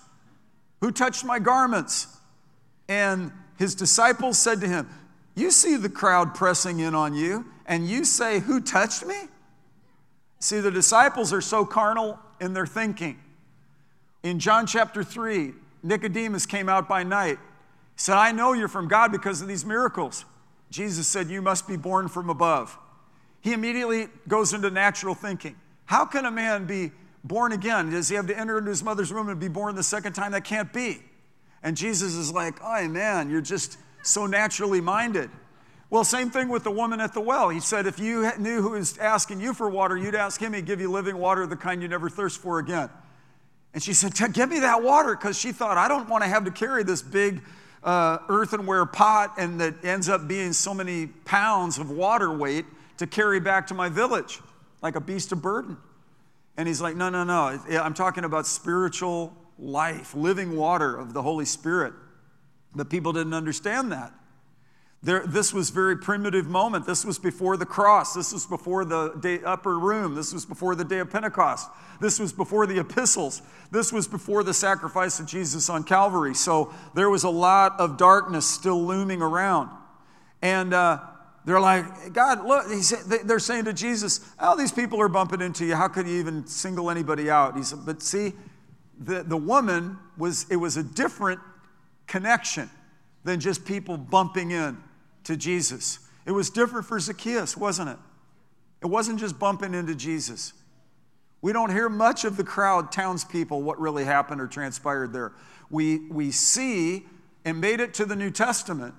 Who 0.81 0.93
touched 0.93 1.25
my 1.25 1.41
garments? 1.41 2.07
And 2.89 3.33
his 3.59 3.75
disciples 3.75 4.39
said 4.39 4.61
to 4.61 4.69
him, 4.69 4.89
You 5.35 5.51
see 5.51 5.77
the 5.77 5.89
crowd 5.89 6.35
pressing 6.35 6.79
in 6.79 6.95
on 6.95 7.15
you, 7.15 7.45
and 7.67 7.89
you 7.89 8.05
say, 8.05 8.39
Who 8.39 8.61
touched 8.61 9.05
me? 9.05 9.17
See, 10.39 10.61
the 10.61 10.71
disciples 10.71 11.33
are 11.33 11.41
so 11.41 11.65
carnal 11.65 12.21
in 12.41 12.53
their 12.53 12.67
thinking. 12.67 13.19
In 14.23 14.39
John 14.39 14.67
chapter 14.67 15.05
3, 15.05 15.53
Nicodemus 15.83 16.47
came 16.47 16.69
out 16.69 16.89
by 16.89 17.03
night. 17.03 17.39
He 17.39 18.01
said, 18.01 18.17
I 18.17 18.33
know 18.33 18.53
you're 18.53 18.69
from 18.69 18.89
God 18.89 19.13
because 19.13 19.41
of 19.41 19.49
these 19.49 19.65
miracles. 19.65 20.25
Jesus 20.71 21.07
said, 21.07 21.29
You 21.29 21.43
must 21.43 21.69
be 21.69 21.77
born 21.77 22.09
from 22.09 22.29
above. 22.31 22.77
He 23.41 23.53
immediately 23.53 24.09
goes 24.27 24.53
into 24.53 24.71
natural 24.71 25.15
thinking. 25.15 25.57
How 25.87 26.05
can 26.05 26.27
a 26.27 26.31
man 26.31 26.67
be 26.67 26.93
born 27.25 27.53
again? 27.53 27.91
Does 27.91 28.09
he 28.09 28.17
have 28.17 28.27
to 28.27 28.39
enter 28.39 28.59
into 28.59 28.71
his 28.71 28.83
mother's 28.83 29.13
womb 29.13 29.29
and 29.29 29.41
be 29.41 29.49
born 29.49 29.75
the 29.75 29.83
second 29.83 30.13
time? 30.13 30.33
That 30.33 30.45
can't 30.45 30.73
be. 30.73 31.03
And 31.63 31.77
Jesus 31.77 32.15
is 32.15 32.33
like, 32.33 32.59
oh 32.63 32.89
man, 32.89 33.31
you're 33.31 33.41
just 33.41 33.79
so 34.03 34.27
naturally 34.27 34.81
minded. 34.81 35.31
Well, 35.91 36.05
same 36.05 36.31
thing 36.31 36.49
with 36.49 36.65
the 36.65 36.71
woman 36.71 37.01
at 37.01 37.15
the 37.15 37.21
well. 37.21 37.49
He 37.49 37.61
said, 37.61 37.87
if 37.87 37.99
you 37.99 38.31
knew 38.39 38.61
who 38.61 38.71
was 38.71 38.99
asking 38.99 39.41
you 39.41 39.55
for 39.55 39.71
water, 39.71 39.97
you'd 39.97 40.15
ask 40.15 40.41
him, 40.41 40.53
he'd 40.53 40.67
give 40.67 40.81
you 40.81 40.91
living 40.91 41.17
water, 41.17 41.47
the 41.47 41.57
kind 41.57 41.81
you 41.81 41.89
never 41.89 42.11
thirst 42.11 42.43
for 42.43 42.59
again. 42.59 42.91
And 43.75 43.83
she 43.83 43.93
said, 43.93 44.15
Give 44.33 44.49
me 44.49 44.61
that 44.61 44.83
water, 44.83 45.15
because 45.15 45.39
she 45.39 45.53
thought, 45.53 45.77
I 45.77 45.89
don't 45.89 46.09
want 46.09 46.25
to 46.25 46.29
have 46.29 46.45
to 46.45 46.51
carry 46.51 46.83
this 46.83 47.03
big 47.03 47.43
uh, 47.83 48.19
earthenware 48.29 48.87
pot 48.87 49.35
and 49.39 49.61
that 49.61 49.85
ends 49.85 50.09
up 50.09 50.27
being 50.27 50.53
so 50.53 50.75
many 50.75 51.07
pounds 51.07 51.79
of 51.79 51.91
water 51.91 52.33
weight 52.33 52.65
to 52.99 53.07
carry 53.07 53.41
back 53.41 53.67
to 53.69 53.75
my 53.75 53.89
village, 53.89 54.41
like 54.83 54.97
a 54.97 55.01
beast 55.01 55.33
of 55.33 55.41
burden. 55.41 55.77
And 56.57 56.67
he's 56.67 56.81
like, 56.81 56.97
no, 56.97 57.09
no, 57.09 57.23
no. 57.23 57.59
I'm 57.81 57.95
talking 57.95 58.25
about 58.25 58.47
spiritual 58.47 59.33
life, 59.59 60.15
living 60.15 60.57
water 60.57 60.97
of 60.97 61.13
the 61.13 61.23
Holy 61.23 61.45
Spirit. 61.45 61.95
But 62.75 62.91
people 62.91 63.13
didn't 63.13 63.35
understand 63.35 63.93
that. 63.93 64.13
There, 65.01 65.25
this 65.25 65.55
was 65.55 65.71
very 65.71 65.97
primitive 65.97 66.49
moment. 66.49 66.85
This 66.85 67.05
was 67.05 67.21
before 67.21 67.57
the 67.57 67.67
cross. 67.67 68.15
This 68.15 68.33
was 68.33 68.47
before 68.47 68.85
the 68.85 69.11
day, 69.21 69.41
upper 69.45 69.79
room. 69.79 70.17
This 70.17 70.33
was 70.33 70.45
before 70.45 70.75
the 70.75 70.85
day 70.85 70.99
of 70.99 71.09
Pentecost. 71.09 71.71
This 72.01 72.19
was 72.19 72.33
before 72.33 72.67
the 72.67 72.81
epistles. 72.81 73.41
This 73.71 73.93
was 73.93 74.09
before 74.09 74.43
the 74.43 74.55
sacrifice 74.55 75.21
of 75.21 75.27
Jesus 75.27 75.71
on 75.71 75.85
Calvary. 75.85 76.35
So 76.35 76.75
there 76.95 77.11
was 77.11 77.23
a 77.23 77.31
lot 77.31 77.79
of 77.79 77.97
darkness 77.97 78.45
still 78.45 78.85
looming 78.85 79.23
around. 79.23 79.71
And 80.43 80.75
uh, 80.75 80.99
they're 81.45 81.61
like, 81.61 82.13
God, 82.13 82.45
look, 82.45 82.67
they're 83.25 83.39
saying 83.39 83.67
to 83.67 83.73
Jesus, 83.73 84.21
oh, 84.41 84.57
these 84.57 84.73
people 84.73 85.01
are 85.01 85.09
bumping 85.09 85.41
into 85.41 85.65
you. 85.65 85.77
How 85.77 85.87
could 85.87 86.09
you 86.09 86.19
even 86.19 86.45
single 86.49 86.91
anybody 86.91 87.31
out? 87.31 87.57
He 87.57 87.63
said, 87.63 87.81
but 87.87 88.03
see, 88.03 88.33
the, 88.99 89.23
the 89.23 89.37
woman 89.37 89.97
was, 90.17 90.45
it 90.51 90.57
was 90.57 90.77
a 90.77 90.83
different 90.83 91.39
connection 92.09 92.69
than 93.23 93.39
just 93.39 93.65
people 93.65 93.97
bumping 93.97 94.51
in 94.51 94.77
to 95.29 95.37
Jesus. 95.37 95.99
It 96.25 96.33
was 96.33 96.49
different 96.49 96.87
for 96.87 96.99
Zacchaeus, 96.99 97.55
wasn't 97.55 97.91
it? 97.91 97.99
It 98.81 98.87
wasn't 98.87 99.21
just 99.21 99.39
bumping 99.39 99.75
into 99.75 99.95
Jesus. 99.95 100.55
We 101.43 101.53
don't 101.53 101.71
hear 101.71 101.91
much 101.91 102.25
of 102.25 102.39
the 102.39 102.45
crowd, 102.45 102.91
townspeople, 102.91 103.61
what 103.61 103.79
really 103.79 104.07
happened 104.07 104.41
or 104.41 104.47
transpired 104.47 105.13
there. 105.13 105.33
We, 105.69 105.99
we 106.09 106.31
see 106.31 107.05
and 107.45 107.61
made 107.61 107.81
it 107.81 107.93
to 107.95 108.07
the 108.07 108.17
New 108.17 108.31
Testament, 108.31 108.95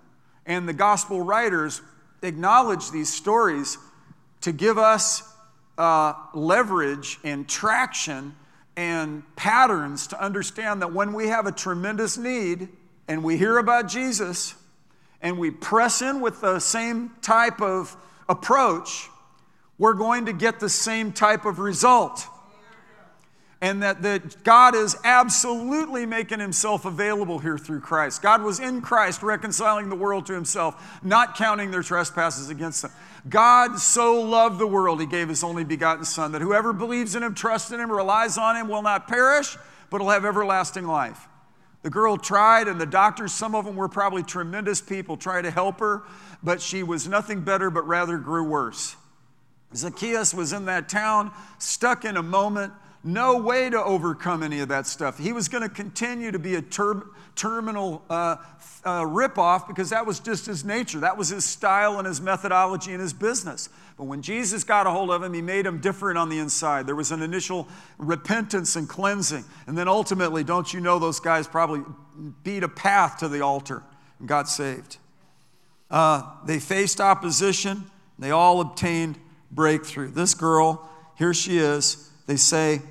and 0.45 0.69
the 0.69 0.73
gospel 0.73 1.19
writers 1.19 1.81
acknowledge 2.21 2.91
these 2.91 3.11
stories 3.11 3.79
to 4.41 4.51
give 4.51 4.77
us 4.77 5.23
uh, 5.79 6.13
leverage 6.35 7.17
and 7.23 7.49
traction 7.49 8.35
and 8.77 9.23
patterns 9.35 10.05
to 10.07 10.23
understand 10.23 10.83
that 10.83 10.93
when 10.93 11.13
we 11.13 11.29
have 11.29 11.47
a 11.47 11.51
tremendous 11.51 12.19
need 12.19 12.69
and 13.07 13.23
we 13.23 13.35
hear 13.35 13.57
about 13.57 13.87
Jesus 13.87 14.53
and 15.21 15.37
we 15.37 15.51
press 15.51 16.01
in 16.01 16.21
with 16.21 16.41
the 16.41 16.59
same 16.59 17.11
type 17.21 17.61
of 17.61 17.95
approach, 18.27 19.09
we're 19.77 19.93
going 19.93 20.25
to 20.25 20.33
get 20.33 20.59
the 20.59 20.69
same 20.69 21.11
type 21.11 21.45
of 21.45 21.59
result 21.59 22.27
and 23.61 23.83
that, 23.83 24.01
that 24.03 24.43
God 24.43 24.73
is 24.73 24.95
absolutely 25.03 26.05
making 26.05 26.39
himself 26.39 26.85
available 26.85 27.39
here 27.39 27.57
through 27.57 27.81
Christ. 27.81 28.21
God 28.21 28.41
was 28.41 28.59
in 28.59 28.81
Christ 28.81 29.21
reconciling 29.21 29.89
the 29.89 29.95
world 29.95 30.25
to 30.27 30.33
himself, 30.33 30.99
not 31.03 31.35
counting 31.35 31.69
their 31.69 31.83
trespasses 31.83 32.49
against 32.49 32.83
them. 32.83 32.91
God 33.27 33.77
so 33.77 34.21
loved 34.21 34.59
the 34.59 34.67
world, 34.67 35.01
he 35.01 35.05
gave 35.05 35.27
his 35.27 35.43
only 35.43 35.65
begotten 35.65 36.05
Son, 36.05 36.31
that 36.31 36.41
whoever 36.41 36.71
believes 36.71 37.15
in 37.15 37.23
him, 37.23 37.33
trusts 37.33 37.71
in 37.71 37.81
him, 37.81 37.91
relies 37.91 38.37
on 38.37 38.55
him 38.55 38.69
will 38.69 38.81
not 38.81 39.09
perish, 39.09 39.57
but 39.89 39.99
will 39.99 40.09
have 40.09 40.23
everlasting 40.23 40.85
life. 40.85 41.27
The 41.81 41.89
girl 41.89 42.17
tried, 42.17 42.67
and 42.67 42.79
the 42.79 42.85
doctors, 42.85 43.31
some 43.31 43.55
of 43.55 43.65
them 43.65 43.75
were 43.75 43.87
probably 43.87 44.23
tremendous 44.23 44.81
people, 44.81 45.15
tried 45.15 45.43
to 45.43 45.51
help 45.51 45.79
her, 45.79 46.03
but 46.43 46.61
she 46.61 46.83
was 46.83 47.07
nothing 47.07 47.41
better, 47.41 47.69
but 47.69 47.87
rather 47.87 48.17
grew 48.17 48.43
worse. 48.43 48.95
Zacchaeus 49.73 50.33
was 50.33 50.51
in 50.51 50.65
that 50.65 50.89
town, 50.89 51.31
stuck 51.57 52.03
in 52.03 52.17
a 52.17 52.23
moment 52.23 52.73
no 53.03 53.37
way 53.37 53.69
to 53.69 53.81
overcome 53.81 54.43
any 54.43 54.59
of 54.59 54.69
that 54.69 54.85
stuff. 54.85 55.17
He 55.17 55.31
was 55.31 55.47
going 55.47 55.63
to 55.63 55.69
continue 55.69 56.31
to 56.31 56.39
be 56.39 56.55
a 56.55 56.61
ter- 56.61 57.07
terminal 57.35 58.03
uh, 58.09 58.35
uh, 58.83 59.01
ripoff 59.03 59.67
because 59.67 59.91
that 59.91 60.05
was 60.05 60.19
just 60.19 60.45
his 60.45 60.65
nature. 60.65 60.99
That 60.99 61.17
was 61.17 61.29
his 61.29 61.45
style 61.45 61.97
and 61.97 62.07
his 62.07 62.19
methodology 62.19 62.91
and 62.91 62.99
his 62.99 63.13
business. 63.13 63.69
But 63.97 64.05
when 64.05 64.21
Jesus 64.21 64.63
got 64.63 64.87
a 64.87 64.91
hold 64.91 65.11
of 65.11 65.23
him, 65.23 65.33
he 65.33 65.41
made 65.41 65.65
him 65.65 65.79
different 65.79 66.17
on 66.17 66.29
the 66.29 66.39
inside. 66.39 66.87
There 66.87 66.95
was 66.95 67.11
an 67.11 67.21
initial 67.21 67.67
repentance 67.97 68.75
and 68.75 68.87
cleansing. 68.87 69.45
And 69.67 69.77
then 69.77 69.87
ultimately, 69.87 70.43
don't 70.43 70.73
you 70.73 70.81
know, 70.81 70.99
those 70.99 71.19
guys 71.19 71.47
probably 71.47 71.81
beat 72.43 72.63
a 72.63 72.69
path 72.69 73.19
to 73.19 73.29
the 73.29 73.41
altar 73.41 73.83
and 74.19 74.27
got 74.27 74.49
saved. 74.49 74.97
Uh, 75.89 76.23
they 76.45 76.59
faced 76.59 77.01
opposition, 77.01 77.89
they 78.19 78.31
all 78.31 78.61
obtained 78.61 79.17
breakthrough. 79.51 80.09
This 80.11 80.33
girl, 80.33 80.87
here 81.17 81.33
she 81.33 81.57
is. 81.57 82.08
They 82.29 82.35
say, 82.35 82.83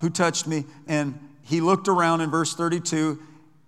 Who 0.00 0.10
touched 0.10 0.48
me? 0.48 0.64
And 0.88 1.16
he 1.44 1.60
looked 1.60 1.86
around 1.86 2.22
in 2.22 2.28
verse 2.28 2.54
32 2.54 3.22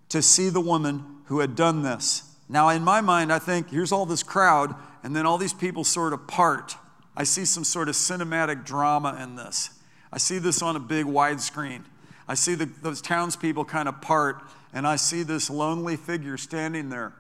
to 0.09 0.21
see 0.21 0.49
the 0.49 0.61
woman 0.61 1.05
who 1.27 1.39
had 1.39 1.55
done 1.55 1.83
this. 1.83 2.25
Now, 2.49 2.71
in 2.71 2.83
my 2.83 3.01
mind, 3.01 3.33
I 3.33 3.39
think 3.39 3.71
here's 3.71 3.93
all 3.93 4.05
this 4.05 4.25
crowd, 4.25 4.75
and 5.05 5.15
then 5.15 5.25
all 5.25 5.39
these 5.39 5.55
people 5.55 5.85
sort 5.85 6.13
of 6.13 6.27
part. 6.27 6.75
I 7.17 7.23
see 7.23 7.45
some 7.45 7.63
sort 7.63 7.89
of 7.89 7.95
cinematic 7.95 8.65
drama 8.65 9.17
in 9.23 9.37
this. 9.37 9.71
I 10.13 10.19
see 10.19 10.39
this 10.39 10.61
on 10.61 10.75
a 10.75 10.81
big 10.81 11.07
widescreen. 11.07 11.85
I 12.27 12.35
see 12.35 12.57
the, 12.57 12.67
those 12.83 13.01
townspeople 13.01 13.67
kind 13.67 13.89
of 13.89 14.01
part, 14.01 14.43
and 14.75 14.89
I 14.89 14.97
see 14.97 15.23
this 15.23 15.49
lonely 15.49 15.95
figure 15.95 16.37
standing 16.37 16.89
there 16.89 17.13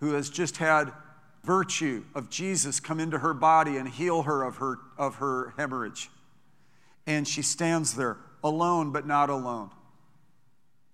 who 0.00 0.12
has 0.12 0.28
just 0.28 0.58
had 0.58 0.92
virtue 1.44 2.04
of 2.14 2.28
Jesus 2.28 2.78
come 2.78 3.00
into 3.00 3.20
her 3.20 3.32
body 3.32 3.78
and 3.78 3.88
heal 3.88 4.24
her 4.24 4.42
of 4.42 4.56
her, 4.56 4.76
of 4.98 5.14
her 5.14 5.54
hemorrhage. 5.56 6.10
And 7.08 7.26
she 7.26 7.40
stands 7.40 7.94
there, 7.94 8.18
alone 8.44 8.92
but 8.92 9.06
not 9.06 9.30
alone, 9.30 9.70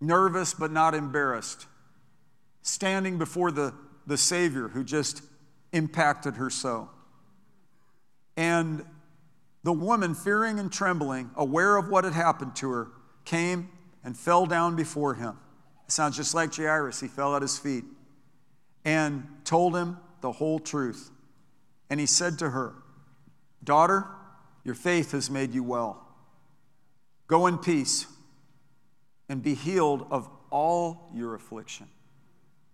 nervous 0.01 0.55
but 0.55 0.71
not 0.71 0.95
embarrassed, 0.95 1.67
standing 2.63 3.19
before 3.19 3.51
the, 3.51 3.75
the 4.07 4.17
Savior 4.17 4.69
who 4.69 4.85
just 4.85 5.23
impacted 5.73 6.37
her 6.37 6.51
so. 6.51 6.89
And 8.37 8.85
the 9.65 9.73
woman, 9.73 10.15
fearing 10.15 10.61
and 10.61 10.73
trembling, 10.73 11.31
aware 11.35 11.77
of 11.77 11.89
what 11.89 12.05
had 12.05 12.13
happened 12.13 12.55
to 12.57 12.71
her, 12.71 12.89
came 13.25 13.71
and 14.05 14.17
fell 14.17 14.47
down 14.47 14.77
before 14.77 15.15
him. 15.15 15.37
It 15.85 15.91
sounds 15.91 16.17
just 16.17 16.33
like 16.33 16.55
Jairus. 16.55 17.01
He 17.01 17.09
fell 17.09 17.35
at 17.35 17.43
his 17.43 17.59
feet 17.59 17.85
and 18.85 19.27
told 19.45 19.75
him 19.75 19.97
the 20.21 20.31
whole 20.31 20.61
truth. 20.61 21.11
And 21.91 21.99
he 21.99 22.07
said 22.07 22.39
to 22.39 22.51
her, 22.51 22.75
Daughter, 23.65 24.07
your 24.63 24.77
faith 24.77 25.11
has 25.11 25.29
made 25.29 25.55
you 25.55 25.65
well. 25.65 26.04
Go 27.27 27.47
in 27.47 27.59
peace 27.59 28.07
and 29.29 29.43
be 29.43 29.55
healed 29.55 30.07
of 30.11 30.29
all 30.51 31.11
your 31.15 31.35
affliction. 31.35 31.89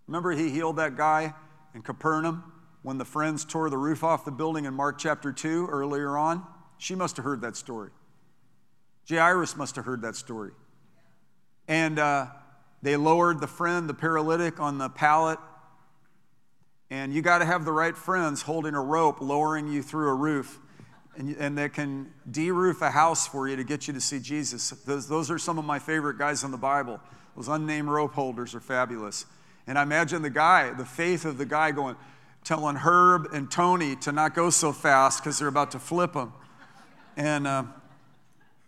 Remember, 0.07 0.33
he 0.33 0.51
healed 0.51 0.77
that 0.77 0.97
guy 0.97 1.35
in 1.75 1.83
Capernaum 1.83 2.53
when 2.83 2.99
the 2.99 3.05
friends 3.05 3.45
tore 3.45 3.71
the 3.71 3.79
roof 3.79 4.03
off 4.03 4.25
the 4.25 4.31
building 4.31 4.65
in 4.65 4.75
Mark 4.75 4.99
chapter 4.99 5.33
2 5.33 5.69
earlier 5.71 6.17
on? 6.17 6.45
She 6.79 6.95
must 6.95 7.17
have 7.17 7.25
heard 7.25 7.43
that 7.43 7.57
story. 7.57 7.91
Jairus 9.09 9.57
must 9.57 9.77
have 9.77 9.85
heard 9.85 10.03
that 10.03 10.17
story. 10.17 10.53
And 11.69 11.99
uh, 11.99 12.27
they 12.83 12.97
lowered 12.97 13.41
the 13.41 13.47
friend, 13.47 13.89
the 13.89 13.95
paralytic, 13.95 14.59
on 14.59 14.79
the 14.79 14.89
pallet. 14.89 15.39
And 16.91 17.13
you 17.13 17.23
got 17.23 17.39
to 17.39 17.45
have 17.45 17.65
the 17.65 17.73
right 17.73 17.97
friends 17.97 18.43
holding 18.43 18.75
a 18.75 18.81
rope, 18.81 19.21
lowering 19.21 19.69
you 19.69 19.83
through 19.83 20.09
a 20.09 20.15
roof. 20.15 20.59
And, 21.17 21.37
and 21.37 21.59
that 21.59 21.75
can 21.75 22.13
de 22.31 22.51
roof 22.51 22.83
a 22.83 22.91
house 22.91 23.27
for 23.27 23.49
you 23.49 23.57
to 23.57 23.65
get 23.65 23.89
you 23.89 23.95
to 23.95 24.01
see 24.01 24.21
Jesus. 24.21 24.71
Those, 24.71 25.09
those 25.09 25.31
are 25.31 25.39
some 25.39 25.59
of 25.59 25.65
my 25.65 25.79
favorite 25.79 26.19
guys 26.19 26.45
in 26.45 26.51
the 26.51 26.57
Bible. 26.57 27.01
Those 27.37 27.49
unnamed 27.49 27.89
rope 27.89 28.15
holders 28.15 28.55
are 28.55 28.61
fabulous. 28.61 29.27
And 29.67 29.79
I 29.79 29.83
imagine 29.83 30.23
the 30.23 30.31
guy, 30.31 30.73
the 30.73 30.85
faith 30.85 31.25
of 31.25 31.39
the 31.39 31.47
guy 31.47 31.73
going, 31.73 31.97
telling 32.45 32.77
Herb 32.77 33.29
and 33.33 33.51
Tony 33.51 33.97
to 33.97 34.13
not 34.13 34.35
go 34.35 34.51
so 34.51 34.73
fast 34.73 35.23
because 35.23 35.39
they're 35.39 35.49
about 35.49 35.73
to 35.73 35.79
flip 35.79 36.15
him. 36.15 36.33
And 37.17 37.47
uh, 37.47 37.65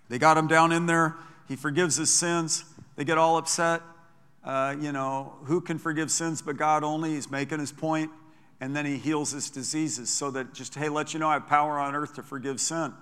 they 0.08 0.18
got 0.18 0.36
him 0.36 0.46
down 0.46 0.72
in 0.72 0.86
there. 0.86 1.16
He 1.48 1.56
forgives 1.56 1.96
his 1.96 2.12
sins. 2.12 2.64
They 2.96 3.04
get 3.04 3.18
all 3.18 3.36
upset. 3.36 3.82
Uh, 4.44 4.74
you 4.78 4.92
know, 4.92 5.36
who 5.44 5.60
can 5.60 5.78
forgive 5.78 6.10
sins 6.10 6.42
but 6.42 6.56
God 6.56 6.84
only? 6.84 7.14
He's 7.14 7.30
making 7.30 7.60
his 7.60 7.72
point. 7.72 8.10
And 8.62 8.76
then 8.76 8.86
he 8.86 8.96
heals 8.96 9.32
his 9.32 9.50
diseases 9.50 10.08
so 10.08 10.30
that 10.30 10.54
just, 10.54 10.76
hey, 10.76 10.88
let 10.88 11.12
you 11.12 11.18
know 11.18 11.28
I 11.28 11.32
have 11.32 11.48
power 11.48 11.80
on 11.80 11.96
earth 11.96 12.14
to 12.14 12.22
forgive 12.22 12.60
sin. 12.60 12.94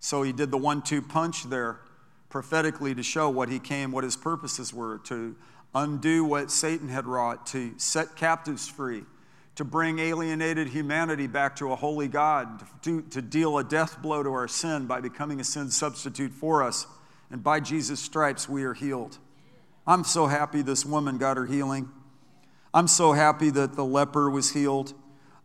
So 0.00 0.22
he 0.22 0.32
did 0.32 0.50
the 0.50 0.58
one 0.58 0.82
two 0.82 1.00
punch 1.00 1.44
there 1.44 1.78
prophetically 2.28 2.94
to 2.94 3.02
show 3.02 3.30
what 3.30 3.48
he 3.48 3.58
came, 3.58 3.90
what 3.90 4.04
his 4.04 4.16
purposes 4.16 4.74
were 4.74 4.98
to 5.04 5.34
undo 5.74 6.26
what 6.26 6.50
Satan 6.50 6.90
had 6.90 7.06
wrought, 7.06 7.46
to 7.46 7.72
set 7.78 8.16
captives 8.16 8.68
free, 8.68 9.04
to 9.54 9.64
bring 9.64 9.98
alienated 9.98 10.68
humanity 10.68 11.26
back 11.26 11.56
to 11.56 11.72
a 11.72 11.76
holy 11.76 12.06
God, 12.06 12.62
to, 12.82 13.00
to 13.00 13.22
deal 13.22 13.56
a 13.56 13.64
death 13.64 14.02
blow 14.02 14.22
to 14.22 14.28
our 14.28 14.46
sin 14.46 14.84
by 14.84 15.00
becoming 15.00 15.40
a 15.40 15.44
sin 15.44 15.70
substitute 15.70 16.32
for 16.32 16.62
us. 16.62 16.86
And 17.30 17.42
by 17.42 17.60
Jesus' 17.60 18.00
stripes, 18.00 18.46
we 18.46 18.64
are 18.64 18.74
healed. 18.74 19.16
I'm 19.86 20.04
so 20.04 20.26
happy 20.26 20.60
this 20.60 20.84
woman 20.84 21.16
got 21.16 21.38
her 21.38 21.46
healing. 21.46 21.88
I'm 22.74 22.88
so 22.88 23.12
happy 23.12 23.50
that 23.50 23.74
the 23.74 23.84
leper 23.84 24.30
was 24.30 24.52
healed, 24.52 24.94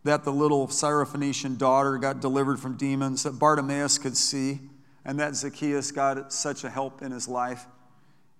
that 0.04 0.24
the 0.24 0.32
little 0.32 0.66
Syrophoenician 0.68 1.58
daughter 1.58 1.98
got 1.98 2.20
delivered 2.20 2.58
from 2.58 2.76
demons, 2.76 3.24
that 3.24 3.38
Bartimaeus 3.38 3.98
could 3.98 4.16
see, 4.16 4.60
and 5.04 5.20
that 5.20 5.34
Zacchaeus 5.34 5.92
got 5.92 6.32
such 6.32 6.64
a 6.64 6.70
help 6.70 7.02
in 7.02 7.12
his 7.12 7.28
life. 7.28 7.66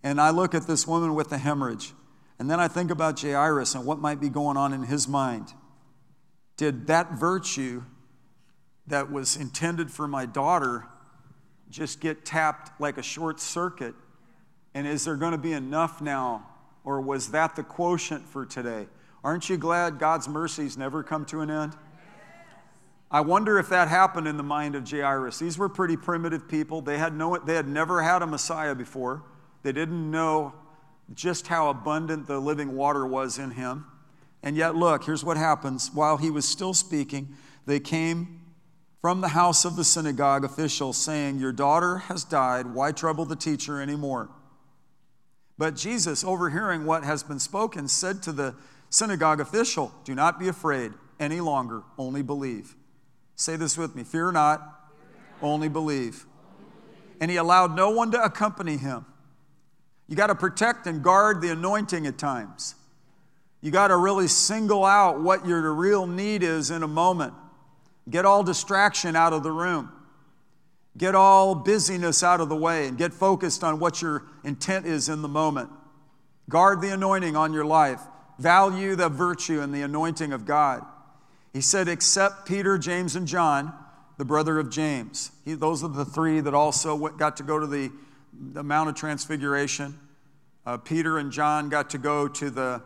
And 0.03 0.21
I 0.21 0.31
look 0.31 0.55
at 0.55 0.67
this 0.67 0.87
woman 0.87 1.15
with 1.15 1.29
the 1.29 1.39
hemorrhage, 1.39 1.93
and 2.39 2.51
then 2.51 2.61
I 2.61 2.69
think 2.69 2.91
about 2.91 3.21
Jairus 3.21 3.75
and 3.75 3.85
what 3.85 3.99
might 3.99 4.21
be 4.21 4.31
going 4.31 4.57
on 4.57 4.73
in 4.73 4.85
his 4.85 5.07
mind. 5.07 5.53
Did 6.57 6.87
that 6.87 7.13
virtue 7.13 7.85
that 8.87 9.13
was 9.13 9.37
intended 9.37 9.91
for 9.91 10.09
my 10.09 10.25
daughter 10.25 10.87
just 11.69 12.01
get 12.01 12.25
tapped 12.25 12.81
like 12.81 12.97
a 12.97 13.03
short 13.03 13.39
circuit? 13.39 13.95
And 14.73 14.87
is 14.87 15.05
there 15.05 15.17
going 15.17 15.33
to 15.33 15.39
be 15.39 15.53
enough 15.53 16.01
now? 16.01 16.48
Or 16.89 17.03
was 17.03 17.33
that 17.33 17.55
the 17.55 17.63
quotient 17.63 18.27
for 18.27 18.47
today? 18.47 18.87
Aren't 19.23 19.51
you 19.51 19.59
glad 19.59 19.99
God's 19.99 20.27
mercies 20.27 20.79
never 20.79 21.03
come 21.03 21.27
to 21.27 21.43
an 21.43 21.51
end? 21.51 21.77
I 23.11 23.21
wonder 23.21 23.59
if 23.59 23.69
that 23.69 23.89
happened 23.89 24.27
in 24.27 24.39
the 24.39 24.43
mind 24.43 24.75
of 24.75 24.91
Jairus. 24.91 25.39
These 25.39 25.59
were 25.59 25.69
pretty 25.69 25.99
primitive 25.99 26.49
people. 26.49 26.81
They 26.81 26.97
had, 26.97 27.15
no, 27.15 27.37
they 27.37 27.57
had 27.57 27.69
never 27.69 28.01
had 28.01 28.23
a 28.23 28.27
Messiah 28.27 28.75
before. 28.75 29.23
They 29.63 29.73
didn't 29.73 30.11
know 30.11 30.55
just 31.13 31.49
how 31.49 31.69
abundant 31.69 32.27
the 32.27 32.39
living 32.39 32.75
water 32.75 33.07
was 33.07 33.39
in 33.39 33.51
him. 33.51 33.85
And 34.43 34.57
yet, 34.57 34.75
look, 34.75 35.05
here's 35.05 35.23
what 35.23 35.37
happens. 35.37 35.91
While 35.93 36.17
he 36.17 36.31
was 36.31 36.49
still 36.49 36.73
speaking, 36.73 37.37
they 37.67 37.81
came 37.81 38.41
from 39.03 39.21
the 39.21 39.29
house 39.29 39.67
of 39.67 39.77
the 39.77 39.85
synagogue 39.85 40.43
official 40.43 40.95
saying, 40.95 41.39
Your 41.39 41.53
daughter 41.53 41.99
has 41.99 42.25
died. 42.25 42.73
Why 42.73 42.93
trouble 42.93 43.27
the 43.27 43.37
teacher 43.37 43.79
anymore? 43.79 44.31
But 45.59 45.75
Jesus, 45.75 46.23
overhearing 46.23 46.87
what 46.87 47.03
has 47.03 47.25
been 47.25 47.41
spoken, 47.41 47.89
said 47.89 48.23
to 48.23 48.33
the 48.33 48.55
synagogue 48.91 49.41
official, 49.41 49.93
Do 50.05 50.15
not 50.15 50.39
be 50.39 50.47
afraid 50.47 50.93
any 51.19 51.41
longer, 51.41 51.83
only 51.99 52.23
believe. 52.23 52.77
Say 53.35 53.57
this 53.57 53.77
with 53.77 53.95
me 53.97 54.05
Fear 54.05 54.33
not, 54.33 54.91
only 55.43 55.69
believe. 55.69 56.25
And 57.21 57.31
he 57.31 57.37
allowed 57.37 57.75
no 57.75 57.91
one 57.91 58.13
to 58.13 58.23
accompany 58.23 58.77
him. 58.77 59.05
You 60.07 60.17
got 60.17 60.29
to 60.29 60.35
protect 60.37 60.87
and 60.87 61.03
guard 61.03 61.41
the 61.41 61.51
anointing 61.51 62.07
at 62.07 62.17
times. 62.17 62.77
You 63.61 63.73
got 63.73 63.89
to 63.89 63.97
really 63.97 64.29
single 64.29 64.85
out 64.85 65.21
what 65.21 65.45
your 65.45 65.73
real 65.73 66.07
need 66.07 66.45
is 66.45 66.71
in 66.71 66.85
a 66.85 66.89
moment. 66.89 67.35
Get 68.09 68.25
all 68.25 68.45
distraction 68.45 69.17
out 69.17 69.33
of 69.33 69.43
the 69.43 69.51
room. 69.51 69.91
Get 70.97 71.15
all 71.15 71.55
busyness 71.55 72.23
out 72.23 72.41
of 72.41 72.49
the 72.49 72.57
way 72.57 72.89
and 72.89 72.99
get 72.99 73.13
focused 73.13 73.63
on 73.63 73.79
what 73.79 74.03
your 74.03 74.25
intent 74.43 74.87
is 74.87 75.09
in 75.09 75.23
the 75.23 75.29
moment. 75.29 75.71
Guard 76.49 76.81
the 76.81 76.93
anointing 76.93 77.37
on 77.37 77.53
your 77.53 77.65
life. 77.65 78.01
Value 78.39 78.97
the 78.97 79.09
virtue 79.09 79.61
and 79.61 79.75
the 79.75 79.83
anointing 79.83 80.33
of 80.33 80.45
God. 80.45 80.85
He 81.53 81.61
said, 81.61 81.89
except 81.89 82.47
Peter, 82.47 82.79
James, 82.79 83.17
and 83.17 83.27
John, 83.27 83.73
the 84.17 84.25
brother 84.25 84.59
of 84.59 84.71
James. 84.71 85.31
He, 85.45 85.55
those 85.55 85.85
are 85.85 85.89
the 85.89 86.05
three 86.05 86.41
that 86.41 86.55
also 86.55 86.97
got 87.09 87.37
to 87.37 87.43
go 87.43 87.59
to 87.59 87.67
the 87.67 87.91
the 88.39 88.63
Mount 88.63 88.89
of 88.89 88.95
Transfiguration. 88.95 89.99
Uh, 90.65 90.77
Peter 90.77 91.19
and 91.19 91.33
John 91.33 91.69
got 91.69 91.91
to 91.91 91.99
go 91.99 92.29
to 92.29 92.51
the, 92.51 92.83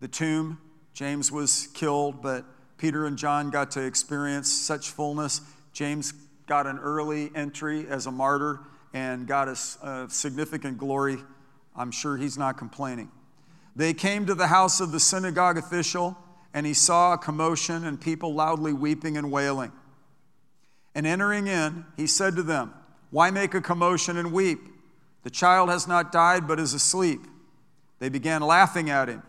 the 0.00 0.08
tomb. 0.08 0.58
James 0.94 1.30
was 1.30 1.68
killed, 1.74 2.22
but 2.22 2.44
Peter 2.78 3.06
and 3.06 3.18
John 3.18 3.50
got 3.50 3.70
to 3.72 3.84
experience 3.84 4.50
such 4.50 4.90
fullness. 4.90 5.40
James 5.72 6.14
got 6.46 6.66
an 6.66 6.78
early 6.78 7.30
entry 7.34 7.86
as 7.88 8.06
a 8.06 8.10
martyr 8.10 8.60
and 8.94 9.26
got 9.26 9.48
a, 9.48 9.56
a 9.82 10.06
significant 10.08 10.78
glory. 10.78 11.18
I'm 11.74 11.90
sure 11.90 12.16
he's 12.16 12.38
not 12.38 12.56
complaining. 12.56 13.10
They 13.74 13.92
came 13.92 14.26
to 14.26 14.34
the 14.34 14.46
house 14.46 14.80
of 14.80 14.92
the 14.92 15.00
synagogue 15.00 15.58
official, 15.58 16.16
and 16.54 16.64
he 16.64 16.72
saw 16.72 17.12
a 17.12 17.18
commotion 17.18 17.84
and 17.84 18.00
people 18.00 18.32
loudly 18.32 18.72
weeping 18.72 19.18
and 19.18 19.30
wailing. 19.30 19.72
And 20.94 21.06
entering 21.06 21.46
in, 21.46 21.84
he 21.96 22.06
said 22.06 22.36
to 22.36 22.42
them, 22.42 22.72
Why 23.10 23.30
make 23.30 23.52
a 23.52 23.60
commotion 23.60 24.16
and 24.16 24.32
weep? 24.32 24.60
The 25.24 25.30
child 25.30 25.68
has 25.68 25.86
not 25.86 26.12
died, 26.12 26.48
but 26.48 26.58
is 26.58 26.72
asleep. 26.72 27.20
They 27.98 28.08
began 28.08 28.40
laughing 28.40 28.88
at 28.88 29.08
him. 29.08 29.22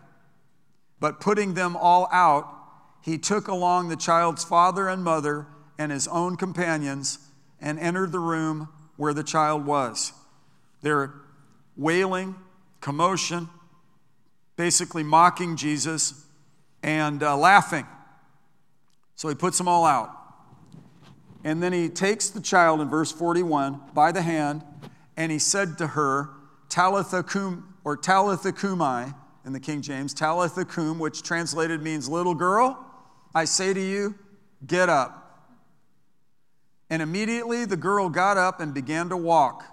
But 1.00 1.20
putting 1.20 1.56
them 1.56 1.76
all 1.76 2.08
out, 2.12 2.54
he 3.02 3.18
took 3.18 3.48
along 3.48 3.90
the 3.90 3.96
child's 3.96 4.44
father 4.44 4.88
and 4.88 5.04
mother 5.04 5.48
and 5.78 5.92
his 5.92 6.08
own 6.08 6.36
companions 6.36 7.20
and 7.60 7.80
entered 7.80 8.12
the 8.12 8.20
room 8.20 8.70
where 8.96 9.14
the 9.14 9.24
child 9.24 9.66
was. 9.66 10.14
They're 10.82 11.14
wailing, 11.76 12.36
commotion, 12.82 13.50
basically 14.56 15.04
mocking 15.04 15.56
Jesus 15.56 16.26
and 16.84 17.22
uh, 17.24 17.38
laughing. 17.38 17.86
So 19.16 19.30
he 19.30 19.36
puts 19.36 19.58
them 19.58 19.68
all 19.68 19.86
out. 19.86 20.12
And 21.44 21.62
then 21.62 21.74
he 21.74 21.90
takes 21.90 22.30
the 22.30 22.42
child 22.42 22.82
in 22.82 22.90
verse 22.90 23.12
41 23.12 23.80
by 23.94 24.12
the 24.12 24.22
hand, 24.22 24.64
and 25.16 25.32
he 25.32 25.40
said 25.40 25.78
to 25.78 25.88
her, 25.88 26.30
Talitha 26.70 27.24
cum, 27.24 27.76
or 27.84 27.96
Talitha 27.96 28.52
cumi 28.52 29.14
in 29.46 29.54
the 29.54 29.60
King 29.60 29.82
James, 29.82 30.14
Talitha 30.14 30.66
cum, 30.66 31.00
which 31.00 31.24
translated 31.24 31.82
means 31.82 32.10
little 32.10 32.36
girl, 32.36 32.84
I 33.34 33.46
say 33.46 33.74
to 33.74 33.80
you, 33.80 34.16
get 34.66 34.90
up. 34.90 35.27
And 36.90 37.02
immediately 37.02 37.66
the 37.66 37.78
girl 37.78 38.10
got 38.10 38.38
up 38.38 38.60
and 38.60 38.74
began 38.74 39.10
to 39.10 39.18
walk. 39.18 39.66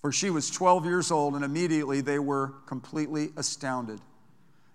For 0.00 0.12
she 0.12 0.30
was 0.30 0.50
12 0.50 0.84
years 0.84 1.10
old, 1.10 1.34
and 1.34 1.44
immediately 1.44 2.00
they 2.00 2.18
were 2.18 2.54
completely 2.66 3.30
astounded. 3.36 4.00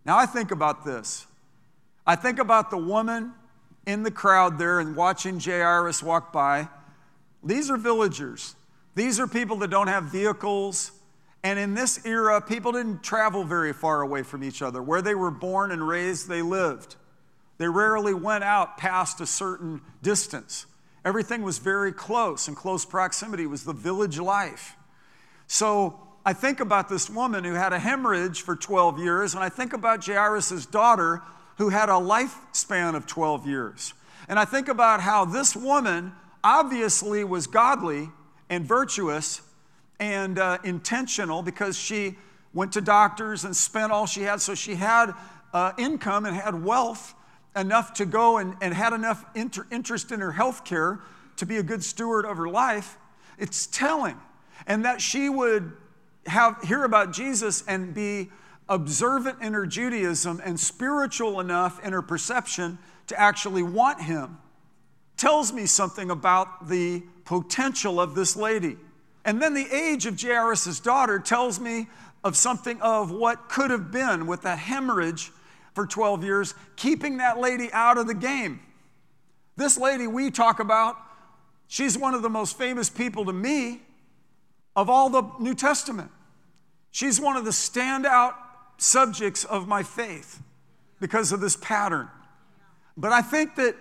Now 0.06 0.17
I 0.17 0.25
think 0.25 0.51
about 0.51 0.84
this. 0.84 1.25
I 2.06 2.15
think 2.15 2.39
about 2.39 2.69
the 2.69 2.77
woman 2.77 3.34
in 3.86 4.04
the 4.04 4.12
crowd 4.12 4.58
there 4.58 4.80
and 4.80 4.95
watching 4.95 5.39
Jairus 5.39 6.04
walk 6.04 6.34
by. 6.34 6.67
These 7.43 7.69
are 7.69 7.77
villagers. 7.77 8.56
These 8.95 9.19
are 9.19 9.27
people 9.27 9.58
that 9.58 9.69
don't 9.69 9.88
have 9.88 10.06
vehicles. 10.06 10.91
And 11.43 11.58
in 11.58 11.73
this 11.73 12.06
era, 12.06 12.41
people 12.41 12.73
didn't 12.73 13.04
travel 13.04 13.43
very 13.43 13.73
far 13.73 14.01
away 14.01 14.23
from 14.23 14.43
each 14.43 14.62
other. 14.62 14.82
Where 14.82 15.01
they 15.01 15.15
were 15.15 15.32
born 15.32 15.71
and 15.71 15.88
raised, 15.88 16.27
they 16.27 16.41
lived. 16.41 16.95
They 17.58 17.67
rarely 17.67 18.13
went 18.13 18.43
out 18.43 18.77
past 18.77 19.21
a 19.21 19.25
certain 19.25 19.82
distance. 20.04 20.65
Everything 21.03 21.41
was 21.41 21.57
very 21.57 21.91
close, 21.91 22.47
and 22.47 22.55
close 22.55 22.85
proximity 22.85 23.47
was 23.47 23.63
the 23.63 23.73
village 23.73 24.19
life. 24.19 24.75
So 25.47 25.99
I 26.25 26.33
think 26.33 26.59
about 26.59 26.89
this 26.89 27.09
woman 27.09 27.43
who 27.43 27.53
had 27.53 27.73
a 27.73 27.79
hemorrhage 27.79 28.41
for 28.41 28.55
12 28.55 28.99
years, 28.99 29.33
and 29.33 29.43
I 29.43 29.49
think 29.49 29.73
about 29.73 30.05
Jairus' 30.05 30.65
daughter 30.67 31.21
who 31.57 31.69
had 31.69 31.89
a 31.89 31.93
lifespan 31.93 32.95
of 32.95 33.07
12 33.07 33.47
years. 33.47 33.93
And 34.27 34.37
I 34.37 34.45
think 34.45 34.67
about 34.67 35.01
how 35.01 35.25
this 35.25 35.55
woman 35.55 36.13
obviously 36.43 37.23
was 37.23 37.47
godly 37.47 38.09
and 38.49 38.65
virtuous 38.65 39.41
and 39.99 40.39
uh, 40.39 40.57
intentional 40.63 41.41
because 41.41 41.77
she 41.77 42.17
went 42.53 42.73
to 42.73 42.81
doctors 42.81 43.43
and 43.43 43.55
spent 43.55 43.91
all 43.91 44.05
she 44.05 44.21
had. 44.21 44.41
So 44.41 44.55
she 44.55 44.75
had 44.75 45.13
uh, 45.53 45.73
income 45.77 46.25
and 46.25 46.35
had 46.35 46.63
wealth 46.63 47.13
enough 47.55 47.93
to 47.93 48.05
go 48.05 48.37
and, 48.37 48.55
and 48.61 48.73
had 48.73 48.93
enough 48.93 49.25
inter- 49.35 49.67
interest 49.71 50.11
in 50.11 50.19
her 50.19 50.31
health 50.31 50.63
care 50.63 50.99
to 51.37 51.45
be 51.45 51.57
a 51.57 51.63
good 51.63 51.83
steward 51.83 52.25
of 52.25 52.37
her 52.37 52.49
life. 52.49 52.97
It's 53.37 53.67
telling. 53.67 54.17
And 54.67 54.85
that 54.85 55.01
she 55.01 55.27
would 55.29 55.73
have, 56.27 56.61
hear 56.63 56.83
about 56.83 57.13
Jesus 57.13 57.63
and 57.67 57.93
be 57.93 58.29
observant 58.69 59.41
in 59.41 59.53
her 59.53 59.65
Judaism 59.65 60.41
and 60.43 60.59
spiritual 60.59 61.39
enough 61.39 61.83
in 61.83 61.93
her 61.93 62.01
perception 62.01 62.77
to 63.07 63.19
actually 63.19 63.63
want 63.63 64.01
him 64.01 64.37
tells 65.17 65.53
me 65.53 65.65
something 65.65 66.09
about 66.09 66.67
the 66.67 67.03
potential 67.25 67.99
of 67.99 68.15
this 68.15 68.35
lady. 68.35 68.77
And 69.23 69.39
then 69.39 69.53
the 69.53 69.67
age 69.71 70.07
of 70.07 70.19
Jairus' 70.19 70.79
daughter 70.79 71.19
tells 71.19 71.59
me 71.59 71.89
of 72.23 72.35
something 72.35 72.81
of 72.81 73.11
what 73.11 73.49
could 73.49 73.69
have 73.69 73.91
been 73.91 74.25
with 74.25 74.41
that 74.43 74.57
hemorrhage 74.57 75.31
for 75.73 75.86
12 75.86 76.23
years, 76.23 76.53
keeping 76.75 77.17
that 77.17 77.39
lady 77.39 77.69
out 77.71 77.97
of 77.97 78.07
the 78.07 78.13
game. 78.13 78.62
This 79.55 79.77
lady 79.77 80.07
we 80.07 80.31
talk 80.31 80.60
about, 80.60 80.97
she's 81.67 81.97
one 81.97 82.13
of 82.13 82.21
the 82.21 82.29
most 82.29 82.57
famous 82.57 82.89
people 82.89 83.25
to 83.25 83.34
me 83.34 83.81
of 84.75 84.89
all 84.89 85.10
the 85.10 85.23
New 85.39 85.53
Testament. 85.53 86.12
She's 86.91 87.19
one 87.19 87.38
of 87.38 87.45
the 87.45 87.51
standout 87.51 88.36
subjects 88.77 89.45
of 89.45 89.67
my 89.67 89.84
faith 89.84 90.41
because 90.99 91.31
of 91.31 91.39
this 91.39 91.55
pattern. 91.55 92.10
But 92.97 93.12
I 93.12 93.21
think 93.21 93.55
that 93.55 93.75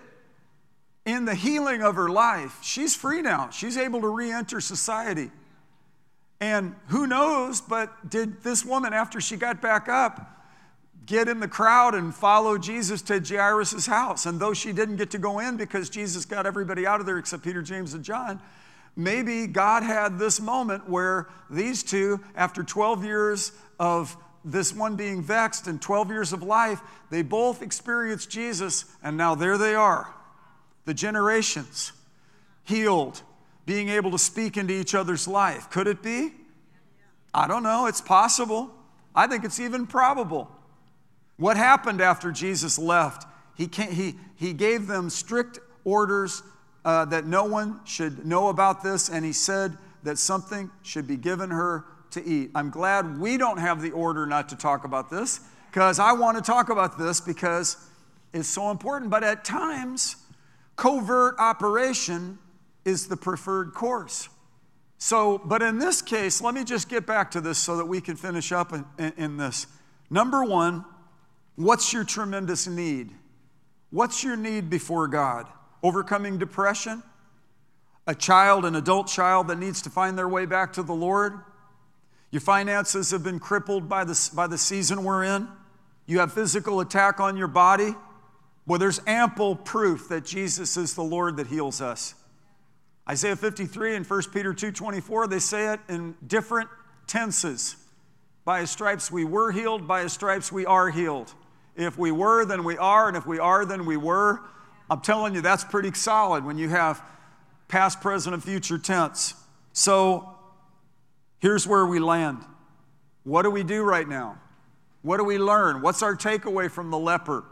in 1.05 1.25
the 1.25 1.35
healing 1.35 1.81
of 1.81 1.95
her 1.95 2.09
life, 2.09 2.59
she's 2.61 2.95
free 2.95 3.21
now. 3.21 3.49
She's 3.49 3.77
able 3.77 4.01
to 4.01 4.07
re 4.07 4.31
enter 4.31 4.61
society. 4.61 5.31
And 6.39 6.75
who 6.87 7.05
knows, 7.05 7.61
but 7.61 8.09
did 8.09 8.41
this 8.43 8.65
woman, 8.65 8.93
after 8.93 9.21
she 9.21 9.37
got 9.37 9.61
back 9.61 9.87
up, 9.87 10.40
get 11.05 11.27
in 11.27 11.39
the 11.39 11.47
crowd 11.47 11.95
and 11.95 12.13
follow 12.13 12.57
Jesus 12.57 13.01
to 13.03 13.19
Jairus' 13.19 13.85
house? 13.85 14.25
And 14.25 14.39
though 14.39 14.53
she 14.53 14.71
didn't 14.71 14.97
get 14.97 15.11
to 15.11 15.17
go 15.17 15.39
in 15.39 15.57
because 15.57 15.89
Jesus 15.89 16.25
got 16.25 16.45
everybody 16.45 16.85
out 16.85 16.99
of 16.99 17.05
there 17.05 17.17
except 17.17 17.43
Peter, 17.43 17.61
James, 17.61 17.93
and 17.93 18.03
John, 18.03 18.39
maybe 18.95 19.47
God 19.47 19.83
had 19.83 20.19
this 20.19 20.39
moment 20.39 20.89
where 20.89 21.27
these 21.49 21.83
two, 21.83 22.19
after 22.35 22.63
12 22.63 23.03
years 23.03 23.51
of 23.79 24.15
this 24.43 24.73
one 24.73 24.95
being 24.95 25.21
vexed 25.21 25.67
and 25.67 25.81
12 25.81 26.09
years 26.09 26.33
of 26.33 26.43
life, 26.43 26.81
they 27.09 27.21
both 27.21 27.61
experienced 27.61 28.29
Jesus, 28.29 28.85
and 29.03 29.17
now 29.17 29.35
there 29.35 29.57
they 29.57 29.75
are. 29.75 30.13
The 30.85 30.93
generations 30.93 31.91
healed, 32.63 33.21
being 33.65 33.89
able 33.89 34.11
to 34.11 34.17
speak 34.17 34.57
into 34.57 34.73
each 34.73 34.95
other's 34.95 35.27
life. 35.27 35.69
Could 35.69 35.87
it 35.87 36.01
be? 36.01 36.33
I 37.33 37.47
don't 37.47 37.63
know. 37.63 37.85
It's 37.85 38.01
possible. 38.01 38.73
I 39.13 39.27
think 39.27 39.43
it's 39.43 39.59
even 39.59 39.87
probable. 39.87 40.49
What 41.41 41.57
happened 41.57 42.01
after 42.01 42.31
Jesus 42.31 42.77
left? 42.77 43.25
He, 43.57 43.67
he, 43.73 44.13
he 44.35 44.53
gave 44.53 44.85
them 44.85 45.09
strict 45.09 45.57
orders 45.83 46.43
uh, 46.85 47.05
that 47.05 47.25
no 47.25 47.45
one 47.45 47.79
should 47.83 48.27
know 48.27 48.49
about 48.49 48.83
this, 48.83 49.09
and 49.09 49.25
he 49.25 49.33
said 49.33 49.75
that 50.03 50.19
something 50.19 50.69
should 50.83 51.07
be 51.07 51.17
given 51.17 51.49
her 51.49 51.85
to 52.11 52.23
eat. 52.23 52.51
I'm 52.53 52.69
glad 52.69 53.19
we 53.19 53.37
don't 53.37 53.57
have 53.57 53.81
the 53.81 53.89
order 53.89 54.27
not 54.27 54.49
to 54.49 54.55
talk 54.55 54.83
about 54.83 55.09
this 55.09 55.39
because 55.71 55.97
I 55.97 56.11
want 56.11 56.37
to 56.37 56.43
talk 56.43 56.69
about 56.69 56.99
this 56.99 57.19
because 57.19 57.75
it's 58.33 58.47
so 58.47 58.69
important. 58.69 59.09
But 59.09 59.23
at 59.23 59.43
times, 59.43 60.17
covert 60.75 61.37
operation 61.39 62.37
is 62.85 63.07
the 63.07 63.17
preferred 63.17 63.73
course. 63.73 64.29
So, 64.99 65.39
but 65.39 65.63
in 65.63 65.79
this 65.79 66.03
case, 66.03 66.39
let 66.39 66.53
me 66.53 66.63
just 66.63 66.87
get 66.87 67.07
back 67.07 67.31
to 67.31 67.41
this 67.41 67.57
so 67.57 67.77
that 67.77 67.85
we 67.85 67.99
can 67.99 68.15
finish 68.15 68.51
up 68.51 68.73
in, 68.73 68.85
in, 68.99 69.13
in 69.17 69.37
this. 69.37 69.65
Number 70.11 70.43
one, 70.43 70.85
what's 71.63 71.93
your 71.93 72.03
tremendous 72.03 72.67
need? 72.67 73.11
What's 73.89 74.23
your 74.23 74.35
need 74.35 74.69
before 74.69 75.07
God? 75.07 75.47
Overcoming 75.83 76.37
depression? 76.37 77.03
A 78.07 78.15
child, 78.15 78.65
an 78.65 78.75
adult 78.75 79.07
child 79.07 79.47
that 79.49 79.59
needs 79.59 79.81
to 79.83 79.89
find 79.89 80.17
their 80.17 80.29
way 80.29 80.45
back 80.45 80.73
to 80.73 80.83
the 80.83 80.93
Lord? 80.93 81.39
Your 82.31 82.41
finances 82.41 83.11
have 83.11 83.23
been 83.23 83.39
crippled 83.39 83.89
by 83.89 84.05
the, 84.05 84.29
by 84.33 84.47
the 84.47 84.57
season 84.57 85.03
we're 85.03 85.23
in. 85.23 85.47
You 86.05 86.19
have 86.19 86.33
physical 86.33 86.79
attack 86.79 87.19
on 87.19 87.37
your 87.37 87.47
body. 87.47 87.93
Well, 88.65 88.79
there's 88.79 89.01
ample 89.05 89.55
proof 89.55 90.07
that 90.09 90.25
Jesus 90.25 90.77
is 90.77 90.95
the 90.95 91.03
Lord 91.03 91.37
that 91.37 91.47
heals 91.47 91.81
us. 91.81 92.15
Isaiah 93.09 93.35
53 93.35 93.95
and 93.95 94.05
1 94.05 94.21
Peter 94.31 94.53
2:24, 94.53 95.27
they 95.27 95.39
say 95.39 95.73
it 95.73 95.79
in 95.89 96.15
different 96.25 96.69
tenses. 97.07 97.75
By 98.45 98.61
his 98.61 98.71
stripes 98.71 99.11
we 99.11 99.25
were 99.25 99.51
healed, 99.51 99.87
by 99.87 100.03
his 100.03 100.13
stripes 100.13 100.51
we 100.51 100.65
are 100.65 100.89
healed. 100.89 101.33
If 101.81 101.97
we 101.97 102.11
were, 102.11 102.45
then 102.45 102.63
we 102.63 102.77
are, 102.77 103.07
and 103.07 103.17
if 103.17 103.25
we 103.25 103.39
are, 103.39 103.65
then 103.65 103.85
we 103.85 103.97
were. 103.97 104.41
I'm 104.89 105.01
telling 105.01 105.35
you, 105.35 105.41
that's 105.41 105.63
pretty 105.63 105.93
solid 105.93 106.45
when 106.45 106.57
you 106.57 106.69
have 106.69 107.01
past, 107.67 108.01
present, 108.01 108.33
and 108.33 108.43
future 108.43 108.77
tense. 108.77 109.33
So 109.73 110.31
Here's 111.41 111.65
where 111.67 111.85
we 111.85 111.99
land. 111.99 112.45
What 113.23 113.41
do 113.41 113.49
we 113.49 113.63
do 113.63 113.83
right 113.83 114.07
now? 114.07 114.37
What 115.01 115.17
do 115.17 115.23
we 115.23 115.39
learn? 115.39 115.81
What's 115.81 116.03
our 116.03 116.15
takeaway 116.15 116.69
from 116.69 116.91
the 116.91 116.99
leper? 116.99 117.43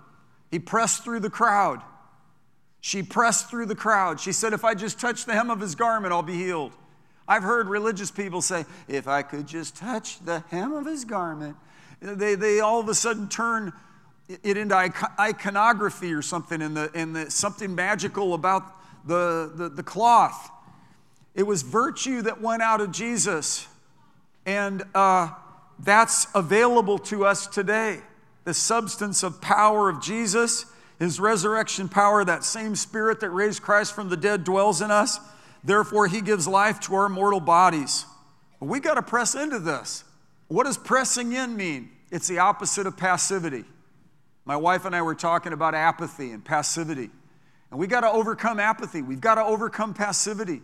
He 0.52 0.60
pressed 0.60 1.04
through 1.04 1.22
the 1.22 1.30
crowd. 1.30 1.82
She 2.82 3.02
pressed 3.02 3.50
through 3.50 3.66
the 3.66 3.76
crowd. 3.76 4.20
She 4.20 4.32
said, 4.32 4.54
If 4.54 4.64
I 4.64 4.76
just 4.76 5.00
touch 5.00 5.26
the 5.26 5.34
hem 5.34 5.50
of 5.50 5.60
his 5.60 5.74
garment, 5.74 6.14
I'll 6.14 6.22
be 6.22 6.36
healed. 6.36 6.72
I've 7.28 7.44
heard 7.44 7.68
religious 7.68 8.12
people 8.12 8.42
say, 8.42 8.66
If 8.88 9.08
I 9.08 9.24
could 9.24 9.48
just 9.48 9.76
touch 9.76 10.24
the 10.24 10.44
hem 10.50 10.72
of 10.74 10.86
his 10.86 11.04
garment, 11.04 11.58
they, 12.00 12.36
they 12.36 12.60
all 12.60 12.80
of 12.80 12.88
a 12.90 12.96
sudden 12.96 13.28
turn 13.28 13.74
it 14.30 14.58
into 14.58 14.76
iconography 15.20 16.14
or 16.14 16.22
something, 16.22 16.62
and 16.62 16.78
the, 16.78 16.92
and 16.94 17.16
the, 17.16 17.32
something 17.32 17.74
magical 17.74 18.36
about 18.36 18.64
the, 19.08 19.52
the, 19.56 19.70
the 19.70 19.84
cloth. 19.84 20.52
It 21.34 21.44
was 21.44 21.64
virtue 21.64 22.22
that 22.22 22.40
went 22.40 22.62
out 22.62 22.80
of 22.80 22.92
Jesus. 22.92 23.68
And 24.46 24.84
uh, 24.94 25.30
that's 25.80 26.28
available 26.36 27.00
to 27.00 27.26
us 27.26 27.48
today. 27.48 28.00
The 28.44 28.54
substance 28.54 29.24
of 29.24 29.42
power 29.42 29.90
of 29.90 30.02
Jesus, 30.02 30.66
his 31.00 31.20
resurrection 31.20 31.90
power, 31.90 32.24
that 32.24 32.44
same 32.44 32.76
spirit 32.76 33.20
that 33.22 33.30
raised 33.30 33.62
Christ 33.62 33.96
from 33.96 34.10
the 34.10 34.18
dead 34.18 34.44
dwells 34.44 34.82
in 34.82 34.92
us. 34.92 35.20
Therefore, 35.64 36.08
he 36.08 36.22
gives 36.22 36.48
life 36.48 36.80
to 36.82 36.96
our 36.96 37.10
mortal 37.10 37.40
bodies. 37.40 38.06
we 38.60 38.80
got 38.80 38.96
to 38.96 39.02
press 39.02 39.36
into 39.36 39.60
this. 39.60 40.04
What 40.48 40.66
does 40.66 40.78
pressing 40.78 41.34
in 41.34 41.56
mean? 41.56 41.90
It's 42.12 42.28
the 42.28 42.40
opposite 42.40 42.88
of 42.88 42.98
passivity. 42.98 43.66
My 44.50 44.56
wife 44.56 44.86
and 44.86 44.96
I 44.96 45.04
were 45.04 45.14
talking 45.14 45.54
about 45.54 45.76
apathy 45.76 46.32
and 46.32 46.44
passivity. 46.44 47.12
And 47.70 47.80
we 47.80 47.86
got 47.86 48.02
to 48.02 48.10
overcome 48.10 48.60
apathy. 48.60 49.04
We've 49.04 49.22
got 49.22 49.36
to 49.36 49.44
overcome 49.44 49.94
passivity. 49.94 50.64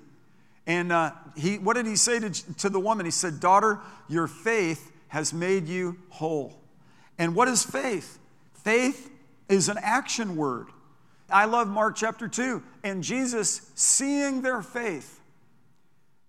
And 0.65 0.91
uh, 0.91 1.11
he, 1.37 1.59
what 1.59 1.75
did 1.75 1.85
he 1.85 1.95
say 1.95 2.19
to, 2.19 2.55
to 2.55 2.69
the 2.71 2.79
woman? 2.79 3.05
He 3.05 3.11
said, 3.11 3.39
Daughter, 3.39 3.79
your 4.09 4.25
faith 4.25 4.91
has 5.09 5.35
made 5.35 5.67
you 5.67 5.99
whole. 6.09 6.59
And 7.19 7.35
what 7.35 7.47
is 7.47 7.63
faith? 7.63 8.17
Faith 8.55 9.11
is 9.49 9.69
an 9.69 9.77
action 9.79 10.35
word. 10.35 10.69
I 11.29 11.45
love 11.45 11.67
Mark 11.67 11.95
chapter 11.95 12.27
2. 12.27 12.63
And 12.83 13.03
Jesus, 13.03 13.69
seeing 13.75 14.41
their 14.41 14.63
faith, 14.63 15.21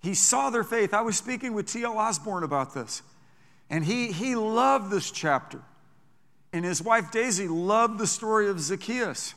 he 0.03 0.13
saw 0.13 0.51
their 0.51 0.63
faith. 0.63 0.93
I 0.93 1.01
was 1.01 1.17
speaking 1.17 1.55
with 1.55 1.73
T.L. 1.73 1.97
Osborn 1.97 2.45
about 2.45 2.75
this, 2.75 3.01
and 3.71 3.83
he, 3.83 4.13
he 4.13 4.37
loved 4.37 4.91
this 4.91 5.11
chapter. 5.11 5.63
And 6.57 6.65
his 6.65 6.81
wife 6.81 7.11
Daisy 7.11 7.49
loved 7.49 7.99
the 7.99 8.07
story 8.07 8.49
of 8.49 8.59
Zacchaeus. 8.59 9.35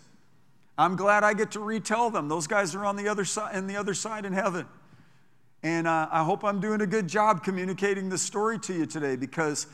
I'm 0.78 0.96
glad 0.96 1.26
I 1.26 1.34
get 1.34 1.52
to 1.52 1.60
retell 1.60 2.10
them. 2.10 2.30
Those 2.30 2.48
guys 2.48 2.74
are 2.76 2.86
on 2.86 2.96
the 2.96 3.10
other 3.10 3.26
side, 3.26 3.58
in 3.58 3.68
the 3.68 3.76
other 3.76 3.94
side 3.94 4.24
in 4.24 4.32
heaven. 4.32 4.66
And 5.62 5.86
uh, 5.86 6.08
I 6.10 6.24
hope 6.24 6.46
I'm 6.46 6.62
doing 6.62 6.80
a 6.80 6.88
good 6.88 7.10
job 7.10 7.44
communicating 7.44 8.08
this 8.08 8.22
story 8.22 8.58
to 8.60 8.74
you 8.74 8.86
today 8.86 9.18
because 9.18 9.68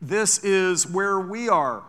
this 0.00 0.44
is 0.44 0.88
where 0.88 1.18
we 1.18 1.48
are. 1.48 1.82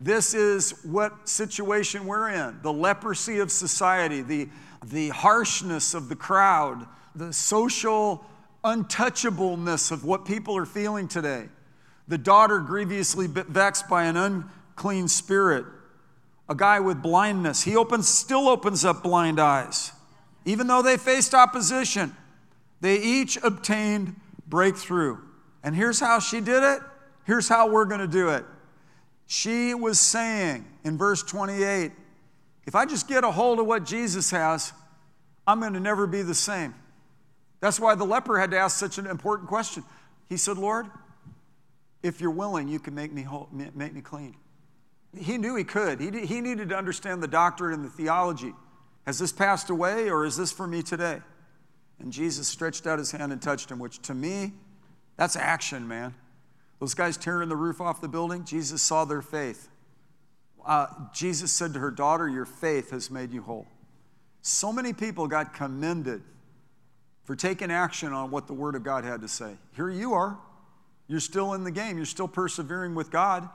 This 0.00 0.34
is 0.34 0.72
what 0.84 1.28
situation 1.28 2.04
we're 2.04 2.30
in 2.30 2.58
the 2.62 2.72
leprosy 2.72 3.38
of 3.38 3.52
society, 3.52 4.22
the, 4.22 4.48
the 4.86 5.10
harshness 5.10 5.94
of 5.94 6.08
the 6.08 6.16
crowd, 6.16 6.84
the 7.14 7.32
social 7.32 8.26
untouchableness 8.64 9.92
of 9.92 10.04
what 10.04 10.24
people 10.24 10.56
are 10.56 10.66
feeling 10.66 11.06
today. 11.06 11.48
The 12.08 12.18
daughter 12.18 12.60
grievously 12.60 13.26
vexed 13.26 13.88
by 13.88 14.04
an 14.04 14.16
unclean 14.16 15.08
spirit. 15.08 15.66
A 16.48 16.54
guy 16.54 16.78
with 16.80 17.02
blindness. 17.02 17.62
He 17.64 17.76
opens, 17.76 18.08
still 18.08 18.48
opens 18.48 18.84
up 18.84 19.02
blind 19.02 19.40
eyes. 19.40 19.92
Even 20.44 20.68
though 20.68 20.82
they 20.82 20.96
faced 20.96 21.34
opposition, 21.34 22.14
they 22.80 22.98
each 22.98 23.36
obtained 23.42 24.14
breakthrough. 24.46 25.18
And 25.64 25.74
here's 25.74 25.98
how 25.98 26.20
she 26.20 26.40
did 26.40 26.62
it. 26.62 26.80
Here's 27.24 27.48
how 27.48 27.68
we're 27.68 27.86
going 27.86 28.00
to 28.00 28.06
do 28.06 28.28
it. 28.28 28.44
She 29.26 29.74
was 29.74 29.98
saying 29.98 30.64
in 30.84 30.96
verse 30.96 31.22
28 31.24 31.90
if 32.66 32.74
I 32.74 32.84
just 32.84 33.06
get 33.06 33.22
a 33.22 33.30
hold 33.30 33.60
of 33.60 33.66
what 33.66 33.84
Jesus 33.84 34.30
has, 34.32 34.72
I'm 35.46 35.60
going 35.60 35.74
to 35.74 35.80
never 35.80 36.06
be 36.06 36.22
the 36.22 36.34
same. 36.34 36.74
That's 37.60 37.78
why 37.78 37.94
the 37.94 38.04
leper 38.04 38.38
had 38.38 38.50
to 38.50 38.58
ask 38.58 38.76
such 38.76 38.98
an 38.98 39.06
important 39.06 39.48
question. 39.48 39.84
He 40.28 40.36
said, 40.36 40.58
Lord, 40.58 40.86
if 42.06 42.20
you're 42.20 42.30
willing, 42.30 42.68
you 42.68 42.78
can 42.78 42.94
make 42.94 43.12
me, 43.12 43.22
whole, 43.22 43.48
make 43.52 43.92
me 43.92 44.00
clean. 44.00 44.36
He 45.18 45.38
knew 45.38 45.56
he 45.56 45.64
could. 45.64 46.00
He, 46.00 46.26
he 46.26 46.40
needed 46.40 46.68
to 46.70 46.76
understand 46.76 47.22
the 47.22 47.28
doctrine 47.28 47.72
and 47.72 47.84
the 47.84 47.88
theology. 47.88 48.52
Has 49.06 49.18
this 49.18 49.32
passed 49.32 49.70
away 49.70 50.10
or 50.10 50.24
is 50.24 50.36
this 50.36 50.52
for 50.52 50.66
me 50.66 50.82
today? 50.82 51.20
And 51.98 52.12
Jesus 52.12 52.48
stretched 52.48 52.86
out 52.86 52.98
his 52.98 53.10
hand 53.10 53.32
and 53.32 53.40
touched 53.40 53.70
him, 53.70 53.78
which 53.78 54.00
to 54.02 54.14
me, 54.14 54.52
that's 55.16 55.36
action, 55.36 55.88
man. 55.88 56.14
Those 56.78 56.94
guys 56.94 57.16
tearing 57.16 57.48
the 57.48 57.56
roof 57.56 57.80
off 57.80 58.00
the 58.00 58.08
building, 58.08 58.44
Jesus 58.44 58.82
saw 58.82 59.04
their 59.04 59.22
faith. 59.22 59.68
Uh, 60.64 60.86
Jesus 61.14 61.52
said 61.52 61.72
to 61.74 61.78
her 61.78 61.90
daughter, 61.90 62.28
Your 62.28 62.44
faith 62.44 62.90
has 62.90 63.10
made 63.10 63.32
you 63.32 63.40
whole. 63.40 63.66
So 64.42 64.72
many 64.72 64.92
people 64.92 65.26
got 65.26 65.54
commended 65.54 66.22
for 67.24 67.34
taking 67.34 67.70
action 67.70 68.12
on 68.12 68.30
what 68.30 68.46
the 68.46 68.52
Word 68.52 68.74
of 68.74 68.82
God 68.82 69.04
had 69.04 69.22
to 69.22 69.28
say. 69.28 69.56
Here 69.74 69.88
you 69.88 70.12
are. 70.12 70.38
You're 71.08 71.20
still 71.20 71.54
in 71.54 71.64
the 71.64 71.70
game, 71.70 71.96
you're 71.96 72.06
still 72.06 72.28
persevering 72.28 72.94
with 72.94 73.10
God. 73.10 73.48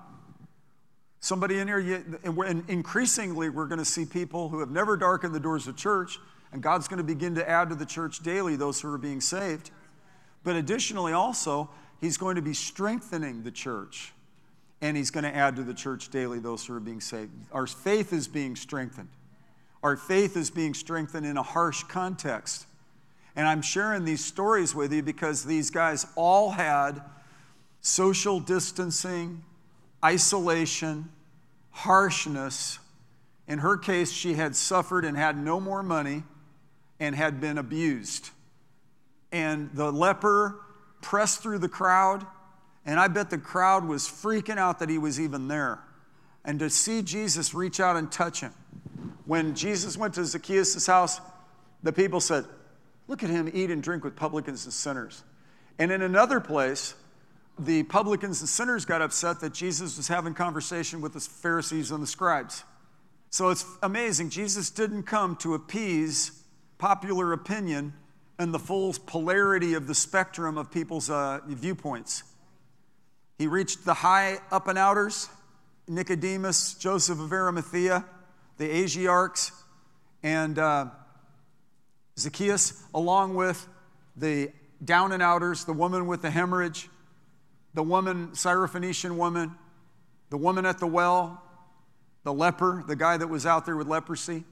Somebody 1.19 1.59
in 1.59 1.67
here, 1.67 2.03
and 2.23 2.63
increasingly, 2.67 3.49
we're 3.49 3.67
going 3.67 3.79
to 3.79 3.85
see 3.85 4.05
people 4.05 4.49
who 4.49 4.59
have 4.59 4.71
never 4.71 4.97
darkened 4.97 5.35
the 5.35 5.39
doors 5.39 5.67
of 5.67 5.75
church, 5.75 6.17
and 6.51 6.63
God's 6.63 6.87
going 6.87 6.97
to 6.97 7.03
begin 7.03 7.35
to 7.35 7.47
add 7.47 7.69
to 7.69 7.75
the 7.75 7.85
church 7.85 8.23
daily 8.23 8.55
those 8.55 8.81
who 8.81 8.91
are 8.91 8.97
being 8.97 9.21
saved. 9.21 9.69
But 10.43 10.55
additionally, 10.55 11.13
also, 11.13 11.69
He's 11.99 12.17
going 12.17 12.37
to 12.37 12.41
be 12.41 12.55
strengthening 12.55 13.43
the 13.43 13.51
church, 13.51 14.13
and 14.81 14.97
He's 14.97 15.11
going 15.11 15.25
to 15.25 15.35
add 15.35 15.55
to 15.57 15.63
the 15.63 15.75
church 15.75 16.09
daily 16.09 16.39
those 16.39 16.65
who 16.65 16.75
are 16.75 16.79
being 16.79 17.01
saved. 17.01 17.31
Our 17.51 17.67
faith 17.67 18.13
is 18.13 18.27
being 18.27 18.55
strengthened. 18.55 19.09
Our 19.83 19.97
faith 19.97 20.35
is 20.35 20.49
being 20.49 20.73
strengthened 20.73 21.25
in 21.27 21.37
a 21.37 21.43
harsh 21.43 21.83
context. 21.83 22.65
And 23.35 23.47
I'm 23.47 23.61
sharing 23.61 24.05
these 24.05 24.25
stories 24.25 24.73
with 24.73 24.91
you 24.91 25.03
because 25.03 25.43
these 25.43 25.69
guys 25.69 26.07
all 26.15 26.49
had 26.49 27.01
social 27.81 28.39
distancing, 28.39 29.43
isolation, 30.03 31.09
harshness. 31.71 32.79
In 33.47 33.59
her 33.59 33.77
case, 33.77 34.11
she 34.11 34.35
had 34.35 34.55
suffered 34.55 35.03
and 35.03 35.17
had 35.17 35.37
no 35.37 35.59
more 35.59 35.83
money 35.83 36.23
and 36.99 37.15
had 37.15 37.41
been 37.41 37.57
abused. 37.57 38.29
And 39.31 39.71
the 39.73 39.91
leper 39.91 40.59
pressed 41.01 41.41
through 41.41 41.57
the 41.57 41.69
crowd, 41.69 42.25
and 42.85 42.99
I 42.99 43.07
bet 43.07 43.29
the 43.29 43.37
crowd 43.37 43.85
was 43.85 44.03
freaking 44.03 44.57
out 44.57 44.79
that 44.79 44.89
he 44.89 44.97
was 44.97 45.19
even 45.19 45.47
there. 45.47 45.79
And 46.45 46.59
to 46.59 46.69
see 46.69 47.01
Jesus 47.01 47.53
reach 47.53 47.79
out 47.79 47.95
and 47.95 48.11
touch 48.11 48.41
him. 48.41 48.53
When 49.25 49.55
Jesus 49.55 49.97
went 49.97 50.15
to 50.15 50.25
Zacchaeus' 50.25 50.85
house, 50.85 51.21
the 51.83 51.91
people 51.91 52.19
said, 52.19 52.45
Look 53.07 53.23
at 53.23 53.29
him 53.29 53.49
eat 53.53 53.69
and 53.71 53.83
drink 53.83 54.03
with 54.03 54.15
publicans 54.15 54.65
and 54.65 54.73
sinners. 54.73 55.23
And 55.79 55.91
in 55.91 56.01
another 56.01 56.39
place, 56.39 56.93
the 57.65 57.83
publicans 57.83 58.41
and 58.41 58.49
sinners 58.49 58.85
got 58.85 59.01
upset 59.01 59.39
that 59.41 59.53
Jesus 59.53 59.97
was 59.97 60.07
having 60.07 60.33
conversation 60.33 60.99
with 60.99 61.13
the 61.13 61.19
Pharisees 61.19 61.91
and 61.91 62.01
the 62.01 62.07
scribes. 62.07 62.63
So 63.29 63.49
it's 63.49 63.65
amazing. 63.83 64.31
Jesus 64.31 64.71
didn't 64.71 65.03
come 65.03 65.35
to 65.37 65.53
appease 65.53 66.31
popular 66.79 67.33
opinion 67.33 67.93
and 68.39 68.51
the 68.51 68.59
full 68.59 68.93
polarity 69.05 69.75
of 69.75 69.85
the 69.85 69.93
spectrum 69.93 70.57
of 70.57 70.71
people's 70.71 71.09
uh, 71.09 71.39
viewpoints. 71.47 72.23
He 73.37 73.45
reached 73.45 73.85
the 73.85 73.93
high 73.93 74.39
up 74.51 74.67
and 74.67 74.77
outers, 74.77 75.29
Nicodemus, 75.87 76.73
Joseph 76.73 77.19
of 77.19 77.31
Arimathea, 77.31 78.03
the 78.57 78.67
Asiarchs, 78.67 79.51
and 80.23 80.57
uh, 80.57 80.87
Zacchaeus, 82.17 82.83
along 82.93 83.35
with 83.35 83.67
the 84.15 84.51
down 84.83 85.11
and 85.11 85.21
outers, 85.21 85.65
the 85.65 85.73
woman 85.73 86.07
with 86.07 86.23
the 86.23 86.31
hemorrhage, 86.31 86.89
the 87.73 87.83
woman, 87.83 88.29
Syrophoenician 88.29 89.15
woman, 89.15 89.55
the 90.29 90.37
woman 90.37 90.65
at 90.65 90.79
the 90.79 90.87
well, 90.87 91.41
the 92.23 92.33
leper, 92.33 92.83
the 92.87 92.95
guy 92.95 93.17
that 93.17 93.27
was 93.27 93.45
out 93.45 93.65
there 93.65 93.75
with 93.75 93.87
leprosy. 93.87 94.43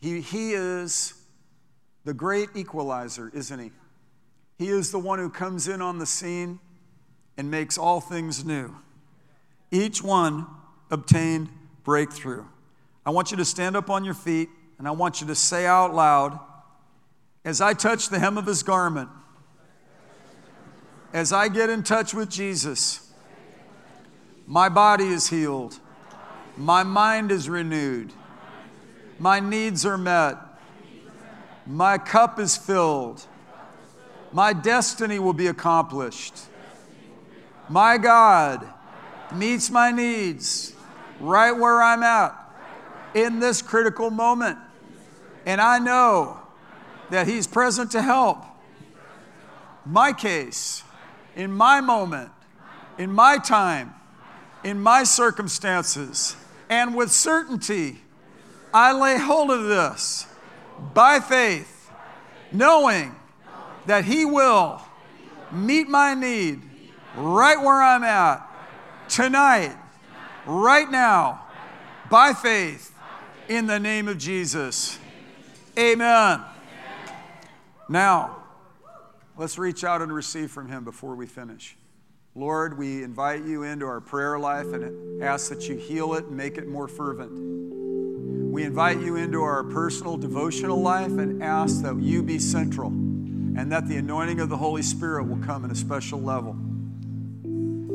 He, 0.00 0.20
he 0.20 0.52
is 0.52 1.14
the 2.04 2.14
great 2.14 2.50
equalizer, 2.54 3.30
isn't 3.34 3.58
he? 3.58 3.70
He 4.58 4.68
is 4.68 4.90
the 4.90 4.98
one 4.98 5.18
who 5.18 5.30
comes 5.30 5.66
in 5.66 5.80
on 5.82 5.98
the 5.98 6.06
scene 6.06 6.60
and 7.36 7.50
makes 7.50 7.76
all 7.76 8.00
things 8.00 8.44
new. 8.44 8.74
Each 9.70 10.02
one 10.02 10.46
obtained 10.90 11.48
breakthrough. 11.82 12.44
I 13.04 13.10
want 13.10 13.30
you 13.30 13.36
to 13.38 13.44
stand 13.44 13.76
up 13.76 13.90
on 13.90 14.04
your 14.04 14.14
feet 14.14 14.48
and 14.78 14.86
I 14.86 14.92
want 14.92 15.20
you 15.20 15.26
to 15.28 15.34
say 15.34 15.66
out 15.66 15.94
loud, 15.94 16.38
as 17.44 17.60
I 17.60 17.74
touch 17.74 18.08
the 18.08 18.18
hem 18.18 18.38
of 18.38 18.46
his 18.46 18.62
garment, 18.62 19.08
as 21.14 21.32
I 21.32 21.48
get 21.48 21.70
in 21.70 21.82
touch 21.82 22.12
with 22.12 22.28
Jesus, 22.28 23.10
my 24.46 24.68
body 24.68 25.06
is 25.06 25.28
healed, 25.28 25.80
my 26.58 26.82
mind 26.82 27.32
is 27.32 27.48
renewed, 27.48 28.12
my 29.18 29.40
needs 29.40 29.86
are 29.86 29.96
met. 29.96 30.36
My 31.66 31.96
cup 31.98 32.38
is 32.38 32.56
filled. 32.56 33.24
My 34.32 34.52
destiny 34.52 35.18
will 35.18 35.32
be 35.32 35.46
accomplished. 35.46 36.34
My 37.68 37.96
God 37.96 38.68
meets 39.32 39.70
my 39.70 39.90
needs 39.90 40.74
right 41.20 41.52
where 41.52 41.80
I'm 41.80 42.02
at 42.02 42.38
in 43.14 43.38
this 43.38 43.62
critical 43.62 44.10
moment. 44.10 44.58
And 45.46 45.60
I 45.60 45.78
know 45.78 46.38
that 47.10 47.26
He's 47.26 47.46
present 47.46 47.92
to 47.92 48.02
help. 48.02 48.44
My 49.86 50.12
case, 50.12 50.82
in 51.36 51.52
my 51.52 51.80
moment, 51.80 52.30
in 52.98 53.10
my 53.10 53.38
time, 53.38 53.94
in 54.62 54.80
my 54.80 55.04
circumstances, 55.04 56.36
and 56.68 56.94
with 56.94 57.10
certainty, 57.10 58.00
I 58.72 58.92
lay 58.92 59.18
hold 59.18 59.50
of 59.50 59.64
this 59.64 60.26
by 60.94 61.20
faith, 61.20 61.90
knowing 62.50 63.14
that 63.86 64.04
He 64.04 64.24
will 64.24 64.82
meet 65.52 65.88
my 65.88 66.14
need 66.14 66.62
right 67.16 67.60
where 67.60 67.80
I'm 67.80 68.02
at 68.02 68.42
tonight, 69.08 69.76
right 70.46 70.90
now, 70.90 71.44
by 72.10 72.32
faith, 72.32 72.92
in 73.48 73.66
the 73.66 73.78
name 73.78 74.08
of 74.08 74.18
Jesus. 74.18 74.98
Amen. 75.78 76.40
Now, 77.88 78.33
let's 79.36 79.58
reach 79.58 79.84
out 79.84 80.02
and 80.02 80.12
receive 80.12 80.50
from 80.50 80.68
Him 80.68 80.84
before 80.84 81.14
we 81.14 81.26
finish. 81.26 81.76
Lord, 82.34 82.76
we 82.76 83.04
invite 83.04 83.44
you 83.44 83.62
into 83.62 83.86
our 83.86 84.00
prayer 84.00 84.38
life 84.38 84.66
and 84.72 85.22
ask 85.22 85.50
that 85.50 85.68
you 85.68 85.76
heal 85.76 86.14
it 86.14 86.24
and 86.24 86.36
make 86.36 86.58
it 86.58 86.66
more 86.66 86.88
fervent. 86.88 87.30
We 88.50 88.64
invite 88.64 89.00
you 89.00 89.16
into 89.16 89.42
our 89.42 89.62
personal 89.64 90.16
devotional 90.16 90.80
life 90.80 91.12
and 91.12 91.42
ask 91.42 91.82
that 91.82 91.96
you 92.00 92.22
be 92.22 92.38
central 92.38 92.88
and 92.88 93.70
that 93.70 93.88
the 93.88 93.96
anointing 93.96 94.40
of 94.40 94.48
the 94.48 94.56
Holy 94.56 94.82
Spirit 94.82 95.24
will 95.24 95.44
come 95.44 95.64
in 95.64 95.70
a 95.70 95.76
special 95.76 96.20
level. 96.20 96.56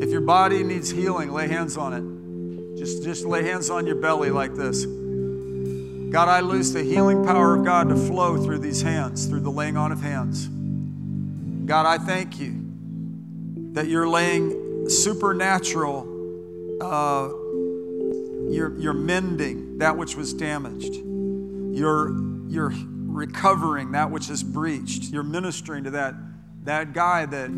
If 0.01 0.09
your 0.09 0.21
body 0.21 0.63
needs 0.63 0.89
healing, 0.89 1.31
lay 1.31 1.49
hands 1.49 1.75
on 1.75 1.93
it. 1.93 2.77
Just, 2.77 3.03
just 3.03 3.25
lay 3.25 3.43
hands 3.43 3.69
on 3.69 3.85
your 3.85 3.97
belly 3.97 4.31
like 4.31 4.55
this. 4.55 4.85
God, 4.85 6.29
I 6.29 6.39
loose 6.39 6.71
the 6.71 6.83
healing 6.83 7.25
power 7.25 7.57
of 7.57 7.65
God 7.65 7.89
to 7.89 7.95
flow 7.95 8.41
through 8.41 8.59
these 8.59 8.81
hands, 8.81 9.25
through 9.25 9.41
the 9.41 9.51
laying 9.51 9.75
on 9.75 9.91
of 9.91 10.01
hands. 10.01 10.49
God, 11.69 11.85
I 11.85 12.03
thank 12.03 12.39
you 12.39 12.65
that 13.73 13.85
you're 13.85 14.09
laying 14.09 14.89
supernatural, 14.89 15.99
uh, 16.81 17.27
you're, 18.49 18.75
you're 18.79 18.93
mending 18.93 19.77
that 19.77 19.95
which 19.95 20.15
was 20.15 20.33
damaged. 20.33 20.95
You're, 20.95 22.09
you're 22.47 22.73
recovering 22.73 23.91
that 23.91 24.09
which 24.09 24.31
is 24.31 24.41
breached. 24.41 25.13
You're 25.13 25.21
ministering 25.21 25.83
to 25.83 25.91
that, 25.91 26.15
that 26.63 26.93
guy 26.93 27.27
that 27.27 27.51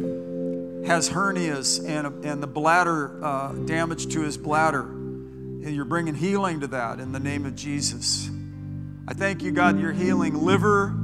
has 0.85 1.09
hernias 1.09 1.79
and, 1.79 2.25
and 2.25 2.43
the 2.43 2.47
bladder 2.47 3.23
uh, 3.23 3.53
damage 3.53 4.07
to 4.13 4.23
his 4.23 4.37
bladder. 4.37 4.81
And 4.81 5.73
you're 5.73 5.85
bringing 5.85 6.15
healing 6.15 6.59
to 6.59 6.67
that 6.67 6.99
in 6.99 7.13
the 7.13 7.19
name 7.21 7.45
of 7.45 7.55
Jesus. 7.55 8.29
I 9.07 9.13
thank 9.13 9.41
you, 9.41 9.53
God, 9.53 9.79
you're 9.79 9.93
healing 9.93 10.33
liver, 10.33 11.00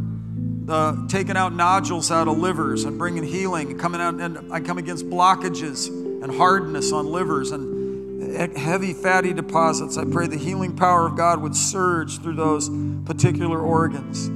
uh, 0.68 1.08
taking 1.08 1.38
out 1.38 1.54
nodules 1.54 2.12
out 2.12 2.28
of 2.28 2.38
livers 2.38 2.84
and 2.84 2.98
bringing 2.98 3.24
healing, 3.24 3.78
coming 3.78 4.02
out, 4.02 4.16
and 4.16 4.52
I 4.52 4.60
come 4.60 4.78
against 4.78 5.10
blockages 5.10 5.88
and 5.88 6.36
hardness 6.36 6.92
on 6.92 7.08
livers 7.08 7.52
and 7.52 8.58
heavy 8.58 8.94
fatty 8.94 9.34
deposits. 9.34 9.98
I 9.98 10.06
pray 10.06 10.28
the 10.28 10.38
healing 10.38 10.76
power 10.76 11.08
of 11.08 11.16
God 11.16 11.42
would 11.42 11.56
surge 11.56 12.20
through 12.20 12.36
those 12.36 12.70
particular 13.06 13.60
organs. 13.60 14.30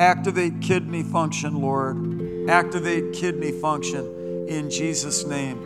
Activate 0.00 0.60
kidney 0.60 1.02
function, 1.02 1.60
Lord. 1.60 2.50
Activate 2.50 3.14
kidney 3.14 3.52
function 3.52 4.48
in 4.48 4.68
Jesus' 4.68 5.24
name. 5.24 5.62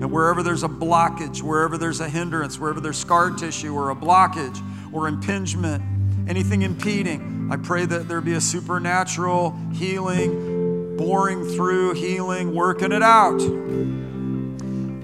And 0.00 0.10
wherever 0.10 0.42
there's 0.42 0.62
a 0.62 0.68
blockage, 0.68 1.42
wherever 1.42 1.76
there's 1.76 2.00
a 2.00 2.08
hindrance, 2.08 2.58
wherever 2.58 2.80
there's 2.80 2.98
scar 2.98 3.30
tissue 3.30 3.74
or 3.74 3.90
a 3.90 3.96
blockage 3.96 4.58
or 4.92 5.08
impingement, 5.08 5.82
anything 6.28 6.62
impeding, 6.62 7.39
I 7.50 7.56
pray 7.56 7.84
that 7.84 8.06
there 8.06 8.20
be 8.20 8.34
a 8.34 8.40
supernatural 8.40 9.58
healing, 9.72 10.96
boring 10.96 11.44
through, 11.44 11.94
healing, 11.94 12.54
working 12.54 12.92
it 12.92 13.02
out. 13.02 13.38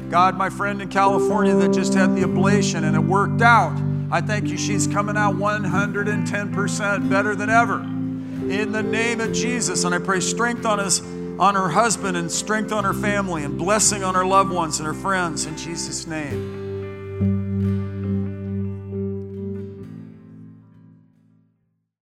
God, 0.09 0.37
my 0.37 0.49
friend 0.49 0.81
in 0.81 0.89
California 0.89 1.57
that 1.57 1.73
just 1.73 1.95
had 1.95 2.15
the 2.15 2.23
ablation 2.23 2.85
and 2.85 2.95
it 2.95 3.03
worked 3.03 3.43
out, 3.43 3.77
I 4.13 4.21
thank 4.21 4.47
you. 4.47 4.57
She's 4.57 4.87
coming 4.87 5.17
out 5.17 5.35
110% 5.35 7.11
better 7.11 7.35
than 7.35 7.51
ever. 7.51 7.81
In 7.81 8.71
the 8.71 8.83
name 8.83 9.21
of 9.21 9.33
Jesus. 9.33 9.83
And 9.83 9.93
I 9.93 9.99
pray 9.99 10.21
strength 10.21 10.65
on 10.65 10.79
us, 10.79 11.01
on 11.01 11.57
her 11.57 11.69
husband, 11.69 12.17
and 12.17 12.31
strength 12.31 12.71
on 12.71 12.85
her 12.85 12.95
family, 12.95 13.43
and 13.43 13.59
blessing 13.59 14.05
on 14.05 14.15
her 14.15 14.25
loved 14.25 14.53
ones 14.53 14.79
and 14.79 14.87
her 14.87 14.95
friends 14.95 15.47
in 15.47 15.57
Jesus' 15.57 16.07
name. 16.07 16.56